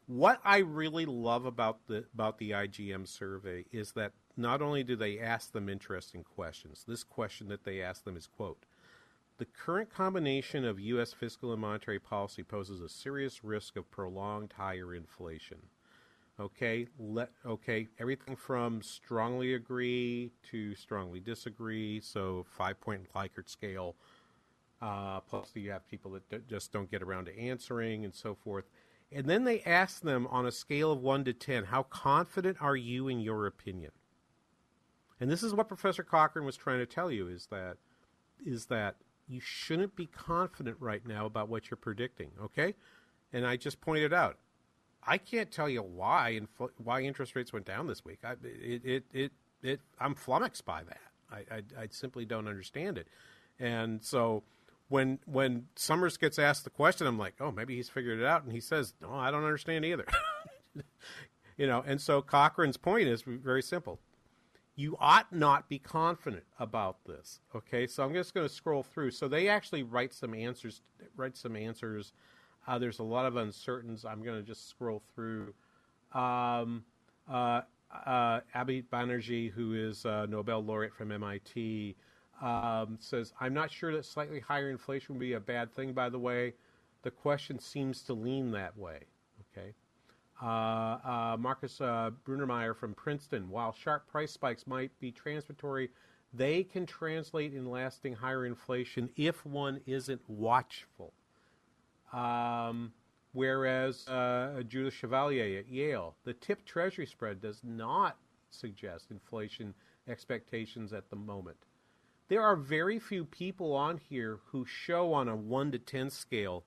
What 0.09 0.41
I 0.43 0.59
really 0.59 1.05
love 1.07 1.45
about 1.45 1.87
the 1.87 2.07
about 2.15 2.39
the 2.39 2.55
IGM 2.55 3.07
survey 3.07 3.67
is 3.73 3.93
that 3.93 4.13
not 4.39 4.63
only 4.63 4.83
do 4.83 4.97
they 4.97 5.21
ask 5.21 5.53
them 5.53 5.69
interesting 5.69 6.25
questions, 6.25 6.85
this 6.89 7.05
question 7.05 7.49
that 7.49 7.65
they 7.65 7.83
ask 7.83 8.05
them 8.05 8.17
is 8.17 8.27
quote, 8.27 8.65
the 9.39 9.45
current 9.45 9.91
combination 9.91 10.65
of 10.65 10.81
U.S. 10.81 11.13
fiscal 11.13 11.53
and 11.53 11.61
monetary 11.61 11.99
policy 11.99 12.43
poses 12.43 12.81
a 12.81 12.89
serious 12.89 13.45
risk 13.45 13.77
of 13.77 13.91
prolonged 13.91 14.55
higher 14.57 14.95
inflation. 14.95 15.59
Okay, 16.41 16.87
let 16.99 17.31
okay 17.47 17.89
everything 17.99 18.37
from 18.37 18.83
strongly 18.83 19.55
agree 19.55 20.33
to 20.51 20.75
strongly 20.75 21.21
disagree. 21.21 22.01
So 22.01 22.47
five 22.49 22.81
point 22.81 23.13
Likert 23.15 23.51
scale. 23.51 23.97
Uh, 24.81 25.21
plus, 25.21 25.51
you 25.55 25.71
have 25.73 25.89
people 25.89 26.13
that 26.13 26.29
d- 26.31 26.39
just 26.49 26.73
don't 26.73 26.91
get 26.91 27.03
around 27.03 27.27
to 27.27 27.39
answering 27.39 28.05
and 28.05 28.15
so 28.15 28.35
forth. 28.35 28.65
And 29.11 29.27
then 29.27 29.45
they 29.45 29.63
ask 29.63 30.03
them 30.03 30.27
on 30.27 30.47
a 30.47 30.53
scale 30.53 30.93
of 30.93 31.01
one 31.01 31.25
to 31.25 31.33
ten, 31.33 31.65
how 31.65 31.85
confident 31.85 32.59
are 32.61 32.77
you 32.77 33.09
in 33.09 33.21
your 33.21 33.47
opinion? 33.47 33.93
And 35.21 35.31
this 35.31 35.43
is 35.43 35.55
what 35.55 35.69
Professor 35.69 36.03
Cochrane 36.03 36.45
was 36.45 36.57
trying 36.57 36.79
to 36.79 36.87
tell 36.87 37.11
you: 37.11 37.29
is 37.29 37.47
that 37.47 37.79
is 38.45 38.67
that 38.67 38.97
you 39.27 39.41
shouldn't 39.41 39.97
be 39.97 40.07
confident 40.07 40.77
right 40.81 41.07
now 41.07 41.27
about 41.27 41.49
what 41.49 41.71
you're 41.71 41.77
predicting. 41.77 42.31
Okay, 42.43 42.75
and 43.33 43.47
I 43.47 43.57
just 43.57 43.81
pointed 43.81 44.13
out 44.13 44.39
I 45.03 45.19
can't 45.19 45.51
tell 45.51 45.69
you 45.69 45.83
why 45.83 46.39
infl- 46.41 46.71
why 46.77 47.03
interest 47.03 47.35
rates 47.35 47.53
went 47.53 47.67
down 47.67 47.87
this 47.87 48.05
week. 48.05 48.21
I, 48.25 48.33
it, 48.45 48.85
it, 48.85 49.05
it, 49.13 49.33
it, 49.63 49.81
I'm 49.99 50.15
flummoxed 50.15 50.65
by 50.65 50.83
that. 50.85 51.01
I, 51.31 51.39
I, 51.51 51.83
I 51.83 51.89
simply 51.91 52.25
don't 52.25 52.49
understand 52.49 52.99
it. 52.99 53.09
And 53.59 54.05
so 54.05 54.45
when 54.89 55.18
when 55.26 55.66
Summers 55.76 56.16
gets 56.16 56.39
asked 56.39 56.64
the 56.64 56.70
question, 56.70 57.07
I'm 57.07 57.18
like, 57.18 57.34
oh, 57.41 57.53
maybe 57.53 57.76
he's 57.76 57.89
figured 57.89 58.20
it 58.20 58.26
out. 58.26 58.45
And 58.45 58.53
he 58.53 58.61
says, 58.61 58.95
no, 59.01 59.12
I 59.12 59.30
don't 59.30 59.45
understand 59.45 59.84
either. 59.84 60.07
you 61.57 61.66
know, 61.66 61.82
and 61.86 62.01
so 62.01 62.22
Cochrane's 62.22 62.76
point 62.76 63.09
is 63.09 63.22
very 63.22 63.62
simple. 63.62 64.01
You 64.74 64.97
ought 65.01 65.32
not 65.32 65.68
be 65.68 65.78
confident 65.78 66.45
about 66.59 66.99
this. 67.05 67.41
Okay, 67.55 67.86
so 67.86 68.05
I'm 68.05 68.14
just 68.14 68.32
going 68.32 68.47
to 68.47 68.53
scroll 68.53 68.84
through. 68.84 69.11
So 69.11 69.26
they 69.26 69.49
actually 69.49 69.82
write 69.82 70.14
some 70.14 70.34
answers. 70.34 70.82
Write 71.16 71.36
some 71.36 71.57
answers. 71.57 72.12
Uh, 72.66 72.78
there's 72.78 73.01
a 73.01 73.05
lot 73.05 73.26
of 73.26 73.36
uncertainties. 73.36 74.05
I'm 74.05 74.22
going 74.22 74.39
to 74.39 74.47
just 74.47 74.68
scroll 74.68 75.03
through. 75.14 75.53
Um, 76.12 76.84
uh, 77.28 77.62
uh, 78.07 78.41
Abhi 78.55 78.84
Banerjee, 78.84 79.51
who 79.51 79.74
is 79.74 80.05
a 80.05 80.26
Nobel 80.28 80.62
laureate 80.62 80.95
from 80.95 81.11
MIT, 81.11 81.97
um, 82.41 82.97
says, 83.01 83.32
I'm 83.41 83.55
not 83.55 83.70
sure 83.70 83.93
that 83.93 84.05
slightly 84.05 84.41
higher 84.41 84.70
inflation 84.70 85.14
would 85.14 85.20
be 85.20 85.34
a 85.34 85.41
bad 85.41 85.72
thing, 85.72 85.93
by 85.93 86.09
the 86.09 86.18
way. 86.18 86.55
The 87.03 87.11
question 87.11 87.59
seems 87.59 88.03
to 88.03 88.12
lean 88.12 88.51
that 88.53 88.76
way. 88.76 89.01
Okay. 89.53 89.72
Uh, 90.41 90.47
uh, 90.47 91.36
Markus 91.39 91.80
uh, 91.80 92.11
Brunnermeier 92.26 92.76
from 92.76 92.95
Princeton, 92.95 93.51
while 93.51 93.72
sharp 93.72 94.07
price 94.09 94.32
spikes 94.32 94.66
might 94.66 94.91
be 95.01 95.11
transitory, 95.11 95.91
they 96.32 96.62
can 96.62 96.86
translate 96.86 97.55
in 97.55 97.70
lasting 97.70 98.14
higher 98.14 98.47
inflation 98.47 99.09
if 99.16 99.45
one 99.45 99.80
isn't 99.86 100.20
watchful. 100.28 101.12
Um, 102.12 102.93
whereas 103.32 104.07
uh, 104.09 104.62
Judith 104.68 104.95
Chevalier 104.95 105.59
at 105.59 105.68
Yale, 105.68 106.14
the 106.24 106.34
tip 106.34 106.64
treasury 106.64 107.07
spread 107.07 107.41
does 107.41 107.61
not 107.64 108.16
suggest 108.51 109.11
inflation 109.11 109.74
expectations 110.09 110.93
at 110.93 111.11
the 111.11 111.16
moment. 111.16 111.57
There 112.29 112.43
are 112.43 112.57
very 112.57 112.99
few 112.99 113.24
people 113.24 113.72
on 113.74 113.99
here 114.09 114.41
who 114.47 114.66
show 114.66 115.14
on 115.14 115.29
a 115.29 115.37
1 115.37 115.72
to 115.72 115.79
10 115.79 116.11
scale. 116.11 116.64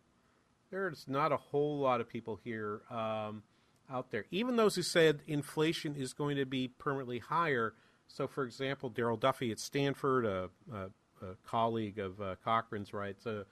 There's 0.71 1.05
not 1.07 1.31
a 1.31 1.37
whole 1.37 1.77
lot 1.77 2.01
of 2.01 2.09
people 2.09 2.39
here 2.43 2.81
um, 2.89 3.43
out 3.91 4.09
there. 4.09 4.25
Even 4.31 4.55
those 4.55 4.75
who 4.75 4.81
said 4.81 5.21
inflation 5.27 5.95
is 5.95 6.13
going 6.13 6.37
to 6.37 6.45
be 6.45 6.67
permanently 6.67 7.19
higher. 7.19 7.75
So, 8.07 8.27
for 8.27 8.43
example, 8.43 8.89
Darrell 8.89 9.17
Duffie 9.17 9.51
at 9.51 9.59
Stanford, 9.59 10.25
a, 10.25 10.49
a, 10.73 11.25
a 11.25 11.35
colleague 11.45 11.99
of 11.99 12.19
uh, 12.19 12.35
Cochrane's, 12.43 12.91
writes, 12.91 13.27
uh, 13.27 13.43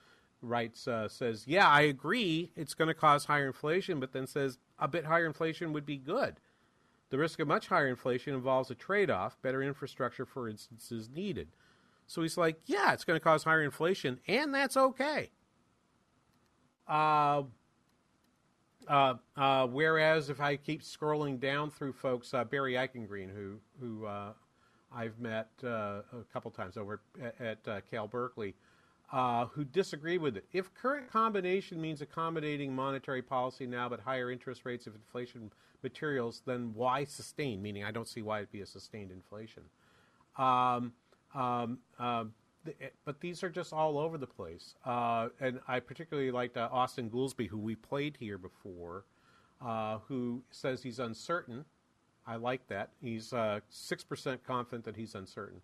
writes 0.41 0.88
uh, 0.88 1.10
says, 1.10 1.43
"Yeah, 1.45 1.68
I 1.68 1.82
agree. 1.82 2.51
It's 2.55 2.74
going 2.74 2.88
to 2.88 2.93
cause 2.93 3.26
higher 3.26 3.47
inflation, 3.47 3.99
but 3.99 4.14
then 4.14 4.26
says 4.26 4.57
a 4.80 4.88
bit 4.88 5.05
higher 5.05 5.28
inflation 5.28 5.74
would 5.74 5.86
be 5.86 5.97
good. 5.97 6.39
The 7.10 7.18
risk 7.18 7.39
of 7.39 7.47
much 7.47 7.68
higher 7.68 7.88
inflation 7.88 8.34
involves 8.34 8.72
a 8.72 8.76
trade-off. 8.76 9.41
Better 9.41 9.62
infrastructure, 9.62 10.26
for 10.26 10.49
instance, 10.49 10.91
is 10.91 11.10
needed." 11.10 11.49
So 12.10 12.22
he's 12.22 12.38
like, 12.38 12.60
"Yeah, 12.66 12.91
it's 12.93 13.05
going 13.05 13.20
to 13.20 13.24
cause 13.24 13.43
higher 13.45 13.64
inflation, 13.64 14.20
and 14.28 14.53
that's 14.53 14.76
okay." 14.76 15.32
Uh, 16.88 17.43
Uh, 18.88 19.14
uh, 19.38 19.68
whereas 19.68 20.32
if 20.32 20.41
I 20.41 20.55
keep 20.55 20.82
scrolling 20.82 21.39
down 21.39 21.70
through 21.70 21.93
folks, 21.93 22.34
uh, 22.34 22.43
Barry 22.43 22.74
Eichengreen, 22.74 23.30
who 23.32 23.60
who 23.80 24.07
uh, 24.07 24.34
I've 24.91 25.20
met 25.20 25.49
uh, 25.64 26.01
a 26.12 26.24
couple 26.34 26.49
times 26.49 26.76
over 26.76 26.99
at, 27.22 27.60
at 27.68 27.91
Cal 27.91 28.07
Berkeley, 28.07 28.55
who 29.53 29.64
disagree 29.64 30.18
with 30.18 30.38
it. 30.38 30.45
If 30.51 30.74
current 30.74 31.12
combination 31.12 31.80
means 31.80 32.01
accommodating 32.01 32.76
monetary 32.76 33.22
policy 33.22 33.68
now, 33.68 33.89
but 33.89 33.99
higher 33.99 34.32
interest 34.32 34.66
rates 34.66 34.88
of 34.88 34.95
inflation 34.95 35.51
materials, 35.84 36.41
then 36.47 36.72
why 36.74 37.03
sustain? 37.03 37.62
Meaning, 37.62 37.84
I 37.84 37.91
don't 37.91 38.07
see 38.07 38.24
why 38.24 38.39
it'd 38.39 38.51
be 38.51 38.62
a 38.62 38.66
sustained 38.66 39.12
inflation. 39.12 39.64
Um, 40.38 40.93
um, 41.36 41.80
um, 41.99 42.34
but 43.05 43.19
these 43.21 43.43
are 43.43 43.49
just 43.49 43.73
all 43.73 43.97
over 43.97 44.17
the 44.17 44.27
place. 44.27 44.75
Uh, 44.86 45.30
and 45.39 45.59
I 45.67 45.80
particularly 45.80 46.32
liked 46.32 46.57
uh, 46.57 46.69
Austin 46.71 47.09
Goolsbee, 47.09 47.47
who 47.47 47.57
we 47.57 47.75
played 47.75 48.17
here 48.19 48.38
before, 48.38 49.05
uh, 49.65 49.99
who 50.07 50.43
says 50.51 50.84
he's 50.84 50.99
uncertain. 50.99 51.65
I 52.27 52.36
like 52.36 52.67
that. 52.67 52.89
He's 53.01 53.34
uh, 53.34 53.61
six 53.69 54.03
percent 54.03 54.43
confident 54.43 54.86
that 54.86 54.95
he's 54.95 55.15
uncertain. 55.15 55.61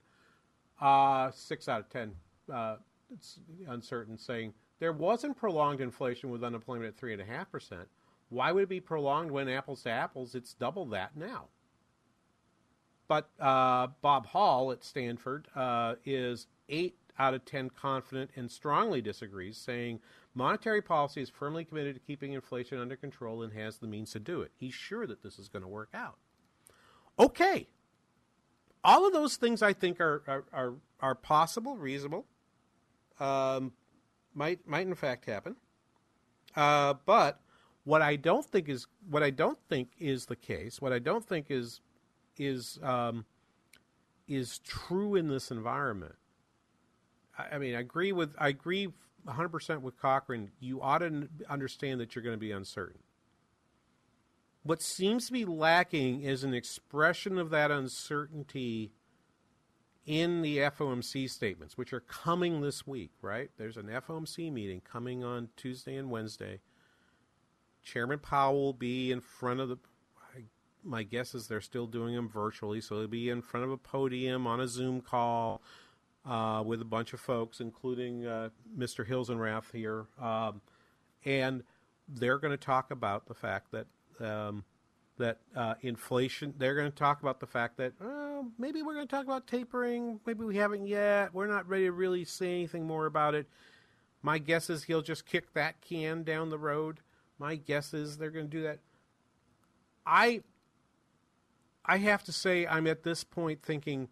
Uh, 0.82 1.32
six 1.32 1.68
out 1.70 1.82
of 1.82 1.90
ten 1.90 2.14
uh, 2.52 2.78
it's 3.14 3.40
uncertain, 3.68 4.18
saying 4.18 4.54
there 4.80 4.94
wasn't 4.94 5.38
prolonged 5.38 5.82
inflation 5.82 6.30
with 6.30 6.44
unemployment 6.44 6.88
at 6.88 6.98
three 6.98 7.14
and 7.14 7.22
a 7.22 7.26
half 7.26 7.52
percent. 7.52 7.88
Why 8.30 8.52
would 8.52 8.64
it 8.64 8.70
be 8.70 8.80
prolonged 8.80 9.32
when 9.32 9.48
apples 9.48 9.84
to 9.84 9.92
apples? 9.92 10.36
It's 10.36 10.54
double 10.54 10.86
that 10.88 11.16
now. 11.16 11.46
But 13.08 13.30
uh, 13.40 13.88
Bob 14.02 14.26
Hall 14.28 14.72
at 14.72 14.84
Stanford 14.84 15.48
uh, 15.56 15.96
is 16.06 16.48
eight 16.70 16.98
out 17.18 17.34
of 17.34 17.46
10 17.46 17.70
confident 17.70 18.32
and 18.36 18.50
strongly 18.52 19.02
disagrees, 19.02 19.58
saying 19.58 20.00
monetary 20.34 20.82
policy 20.82 21.22
is 21.22 21.30
firmly 21.30 21.64
committed 21.64 21.96
to 21.96 22.02
keeping 22.02 22.34
inflation 22.34 22.80
under 22.80 22.96
control 22.96 23.44
and 23.44 23.54
has 23.54 23.78
the 23.78 23.88
means 23.88 24.12
to 24.12 24.20
do 24.20 24.42
it. 24.42 24.52
He's 24.58 24.74
sure 24.74 25.08
that 25.08 25.24
this 25.24 25.40
is 25.40 25.48
going 25.48 25.64
to 25.64 25.68
work 25.68 25.90
out. 25.94 26.18
Okay. 27.18 27.68
All 28.84 29.08
of 29.08 29.14
those 29.14 29.38
things 29.38 29.62
I 29.62 29.74
think 29.74 30.02
are, 30.02 30.24
are, 30.28 30.44
are, 30.52 30.74
are 31.00 31.16
possible, 31.16 31.78
reasonable, 31.78 32.26
um, 33.20 33.72
might, 34.34 34.68
might 34.68 34.88
in 34.88 34.96
fact 34.96 35.26
happen. 35.26 35.56
Uh, 36.56 36.96
but 37.06 37.40
what 37.84 38.02
I 38.02 38.16
don't 38.16 38.46
think 38.46 38.68
is 38.68 38.88
what 39.10 39.24
I 39.24 39.30
don't 39.30 39.58
think 39.70 39.92
is 40.00 40.26
the 40.26 40.36
case. 40.36 40.82
What 40.82 40.92
I 40.92 41.00
don't 41.00 41.26
think 41.26 41.48
is 41.50 41.82
is 42.38 42.80
um, 42.84 43.26
is 44.28 44.60
true 44.60 45.16
in 45.16 45.28
this 45.28 45.52
environment. 45.52 46.16
I, 47.38 47.56
I 47.56 47.58
mean, 47.58 47.76
I 47.76 47.80
agree 47.80 48.12
with 48.12 48.36
I 48.38 48.50
agree 48.50 48.88
100 49.24 49.50
percent 49.50 49.82
with 49.82 50.00
Cochrane. 50.00 50.52
You 50.60 50.82
ought 50.82 51.00
to 51.00 51.28
understand 51.50 52.00
that 52.00 52.16
you're 52.16 52.24
going 52.24 52.36
to 52.36 52.40
be 52.40 52.52
uncertain. 52.52 53.00
What 54.64 54.82
seems 54.82 55.28
to 55.28 55.34
be 55.34 55.46
lacking 55.46 56.22
is 56.22 56.44
an 56.44 56.54
expression 56.54 57.38
of 57.38 57.52
that 57.52 57.70
uncertainty 57.70 58.94
in 60.08 60.42
the 60.42 60.58
FOMC 60.58 61.30
statements, 61.30 61.78
which 61.78 61.94
are 61.94 62.00
coming 62.00 62.62
this 62.62 62.86
week. 62.88 63.12
Right? 63.22 63.52
There's 63.58 63.78
an 63.78 63.88
FOMC 63.88 64.52
meeting 64.52 64.82
coming 64.82 65.24
on 65.24 65.50
Tuesday 65.56 65.96
and 65.96 66.10
Wednesday. 66.10 66.62
Chairman 67.84 68.18
Powell 68.18 68.60
will 68.60 68.74
be 68.74 69.12
in 69.12 69.22
front 69.22 69.60
of 69.60 69.70
the. 69.70 69.78
My 70.86 71.04
guess 71.04 71.34
is 71.34 71.48
they're 71.48 71.62
still 71.62 71.88
doing 71.88 72.16
them 72.16 72.30
virtually, 72.30 72.80
so 72.80 73.00
he'll 73.00 73.08
be 73.08 73.30
in 73.30 73.42
front 73.42 73.66
of 73.66 73.72
a 73.72 73.78
podium 73.78 74.46
on 74.46 74.60
a 74.60 74.68
Zoom 74.68 75.02
call 75.02 75.62
uh, 76.26 76.64
with 76.66 76.82
a 76.82 76.86
bunch 76.86 77.14
of 77.14 77.20
folks, 77.20 77.60
including 77.60 78.26
uh, 78.26 78.50
Mr. 78.78 79.08
Hilsenrath 79.08 79.72
here, 79.72 80.06
um, 80.22 80.62
and 81.24 81.64
they're 82.08 82.38
going 82.38 82.52
to 82.52 82.58
talk 82.58 82.92
about 82.92 83.28
the 83.28 83.34
fact 83.34 83.72
that 83.72 83.88
um, 84.26 84.64
that 85.18 85.40
uh, 85.56 85.76
inflation. 85.82 86.54
They're 86.58 86.76
going 86.76 86.92
to 86.92 86.96
talk 86.96 87.22
about 87.22 87.40
the 87.40 87.48
fact 87.48 87.78
that 87.78 87.94
uh, 88.02 88.44
maybe 88.58 88.82
we're 88.82 88.94
going 88.94 89.08
to 89.08 89.16
talk 89.16 89.26
about 89.26 89.48
tapering. 89.48 90.20
Maybe 90.26 90.44
we 90.44 90.58
haven't 90.58 90.88
yet. 90.88 91.34
We're 91.34 91.48
not 91.48 91.68
ready 91.68 91.86
to 91.86 91.92
really 91.92 92.26
say 92.26 92.52
anything 92.54 92.86
more 92.86 93.06
about 93.06 93.36
it. 93.36 93.48
My 94.22 94.40
guess 94.40 94.70
is 94.70 94.84
he'll 94.84 95.02
just 95.02 95.26
kick 95.26 95.54
that 95.54 95.82
can 95.82 96.24
down 96.24 96.50
the 96.50 96.58
road. 96.58 97.00
My 97.40 97.56
guess 97.56 97.94
is 97.94 98.18
they're 98.18 98.32
going 98.32 98.50
to 98.50 98.58
do 98.58 98.64
that. 98.64 98.80
I 100.06 100.42
I 101.88 101.98
have 102.00 102.24
to 102.26 102.32
say 102.32 102.66
I'm 102.66 102.88
at 102.88 103.04
this 103.04 103.24
point 103.24 103.62
thinking 103.62 104.10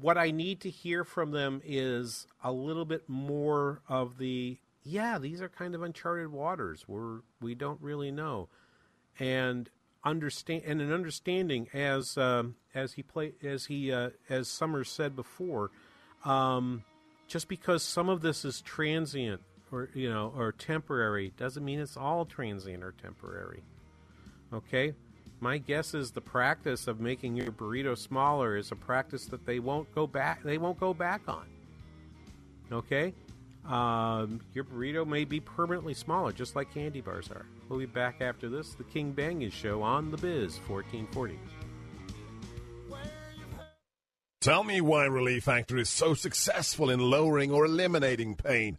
what 0.00 0.18
I 0.18 0.30
need 0.30 0.60
to 0.60 0.70
hear 0.70 1.04
from 1.04 1.30
them 1.30 1.60
is 1.64 2.26
a 2.42 2.52
little 2.52 2.84
bit 2.84 3.08
more 3.08 3.82
of 3.88 4.18
the 4.18 4.58
yeah, 4.82 5.18
these 5.18 5.42
are 5.42 5.48
kind 5.48 5.74
of 5.74 5.82
uncharted 5.82 6.30
waters. 6.30 6.84
We're 6.86 7.20
we 7.40 7.54
don't 7.54 7.80
really 7.80 8.10
know. 8.10 8.48
And 9.18 9.68
understand 10.04 10.62
and 10.64 10.80
an 10.80 10.92
understanding 10.92 11.68
as 11.74 12.16
um, 12.16 12.54
as 12.74 12.92
he 12.92 13.02
play 13.02 13.32
as 13.42 13.66
he 13.66 13.92
uh, 13.92 14.10
as 14.28 14.48
Summers 14.48 14.88
said 14.88 15.16
before, 15.16 15.70
um, 16.24 16.84
just 17.26 17.48
because 17.48 17.82
some 17.82 18.08
of 18.08 18.20
this 18.20 18.44
is 18.44 18.60
transient 18.60 19.42
or 19.72 19.90
you 19.94 20.08
know 20.08 20.32
or 20.36 20.52
temporary 20.52 21.32
doesn't 21.36 21.64
mean 21.64 21.80
it's 21.80 21.96
all 21.96 22.24
transient 22.24 22.84
or 22.84 22.92
temporary. 22.92 23.64
Okay? 24.52 24.94
My 25.40 25.58
guess 25.58 25.94
is 25.94 26.12
the 26.12 26.20
practice 26.20 26.86
of 26.86 27.00
making 27.00 27.36
your 27.36 27.52
burrito 27.52 27.96
smaller 27.96 28.56
is 28.56 28.72
a 28.72 28.76
practice 28.76 29.26
that 29.26 29.44
they 29.44 29.58
won't 29.58 29.94
go 29.94 30.06
back 30.06 30.42
they 30.42 30.58
won't 30.58 30.80
go 30.80 30.94
back 30.94 31.22
on. 31.28 31.46
Okay? 32.72 33.12
Um, 33.68 34.40
your 34.54 34.64
burrito 34.64 35.06
may 35.06 35.24
be 35.24 35.40
permanently 35.40 35.94
smaller, 35.94 36.32
just 36.32 36.56
like 36.56 36.72
candy 36.72 37.00
bars 37.00 37.30
are. 37.30 37.46
We'll 37.68 37.80
be 37.80 37.86
back 37.86 38.20
after 38.20 38.48
this, 38.48 38.74
the 38.74 38.84
King 38.84 39.12
Banaian 39.12 39.52
Show 39.52 39.82
on 39.82 40.10
the 40.10 40.16
Biz 40.16 40.58
1440. 40.68 41.38
Tell 44.40 44.62
me 44.62 44.80
why 44.80 45.06
Relief 45.06 45.42
Factor 45.42 45.76
is 45.76 45.88
so 45.88 46.14
successful 46.14 46.88
in 46.90 47.00
lowering 47.00 47.50
or 47.50 47.64
eliminating 47.64 48.36
pain. 48.36 48.78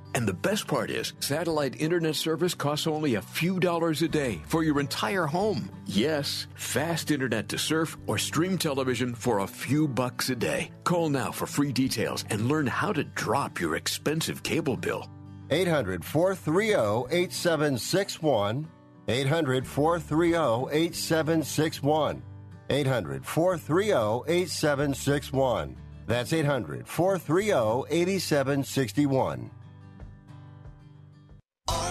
And 0.13 0.27
the 0.27 0.33
best 0.33 0.67
part 0.67 0.91
is, 0.91 1.13
satellite 1.19 1.79
internet 1.79 2.15
service 2.15 2.53
costs 2.53 2.87
only 2.87 3.15
a 3.15 3.21
few 3.21 3.59
dollars 3.59 4.01
a 4.01 4.07
day 4.07 4.41
for 4.47 4.63
your 4.63 4.79
entire 4.79 5.25
home. 5.25 5.69
Yes, 5.85 6.47
fast 6.55 7.11
internet 7.11 7.47
to 7.49 7.57
surf 7.57 7.97
or 8.07 8.17
stream 8.17 8.57
television 8.57 9.15
for 9.15 9.39
a 9.39 9.47
few 9.47 9.87
bucks 9.87 10.29
a 10.29 10.35
day. 10.35 10.71
Call 10.83 11.09
now 11.09 11.31
for 11.31 11.45
free 11.45 11.71
details 11.71 12.25
and 12.29 12.47
learn 12.47 12.67
how 12.67 12.91
to 12.93 13.03
drop 13.03 13.59
your 13.59 13.75
expensive 13.75 14.43
cable 14.43 14.77
bill. 14.77 15.09
800 15.49 16.03
430 16.03 17.15
8761. 17.15 18.67
800 19.07 19.67
430 19.67 20.75
8761. 20.75 22.23
800 22.69 23.25
430 23.25 24.31
8761. 24.31 25.75
That's 26.07 26.33
800 26.33 26.87
430 26.87 27.51
8761. 27.89 29.51
Are 31.71 31.90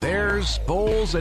There's 0.00 0.56
Bowles 0.60 1.14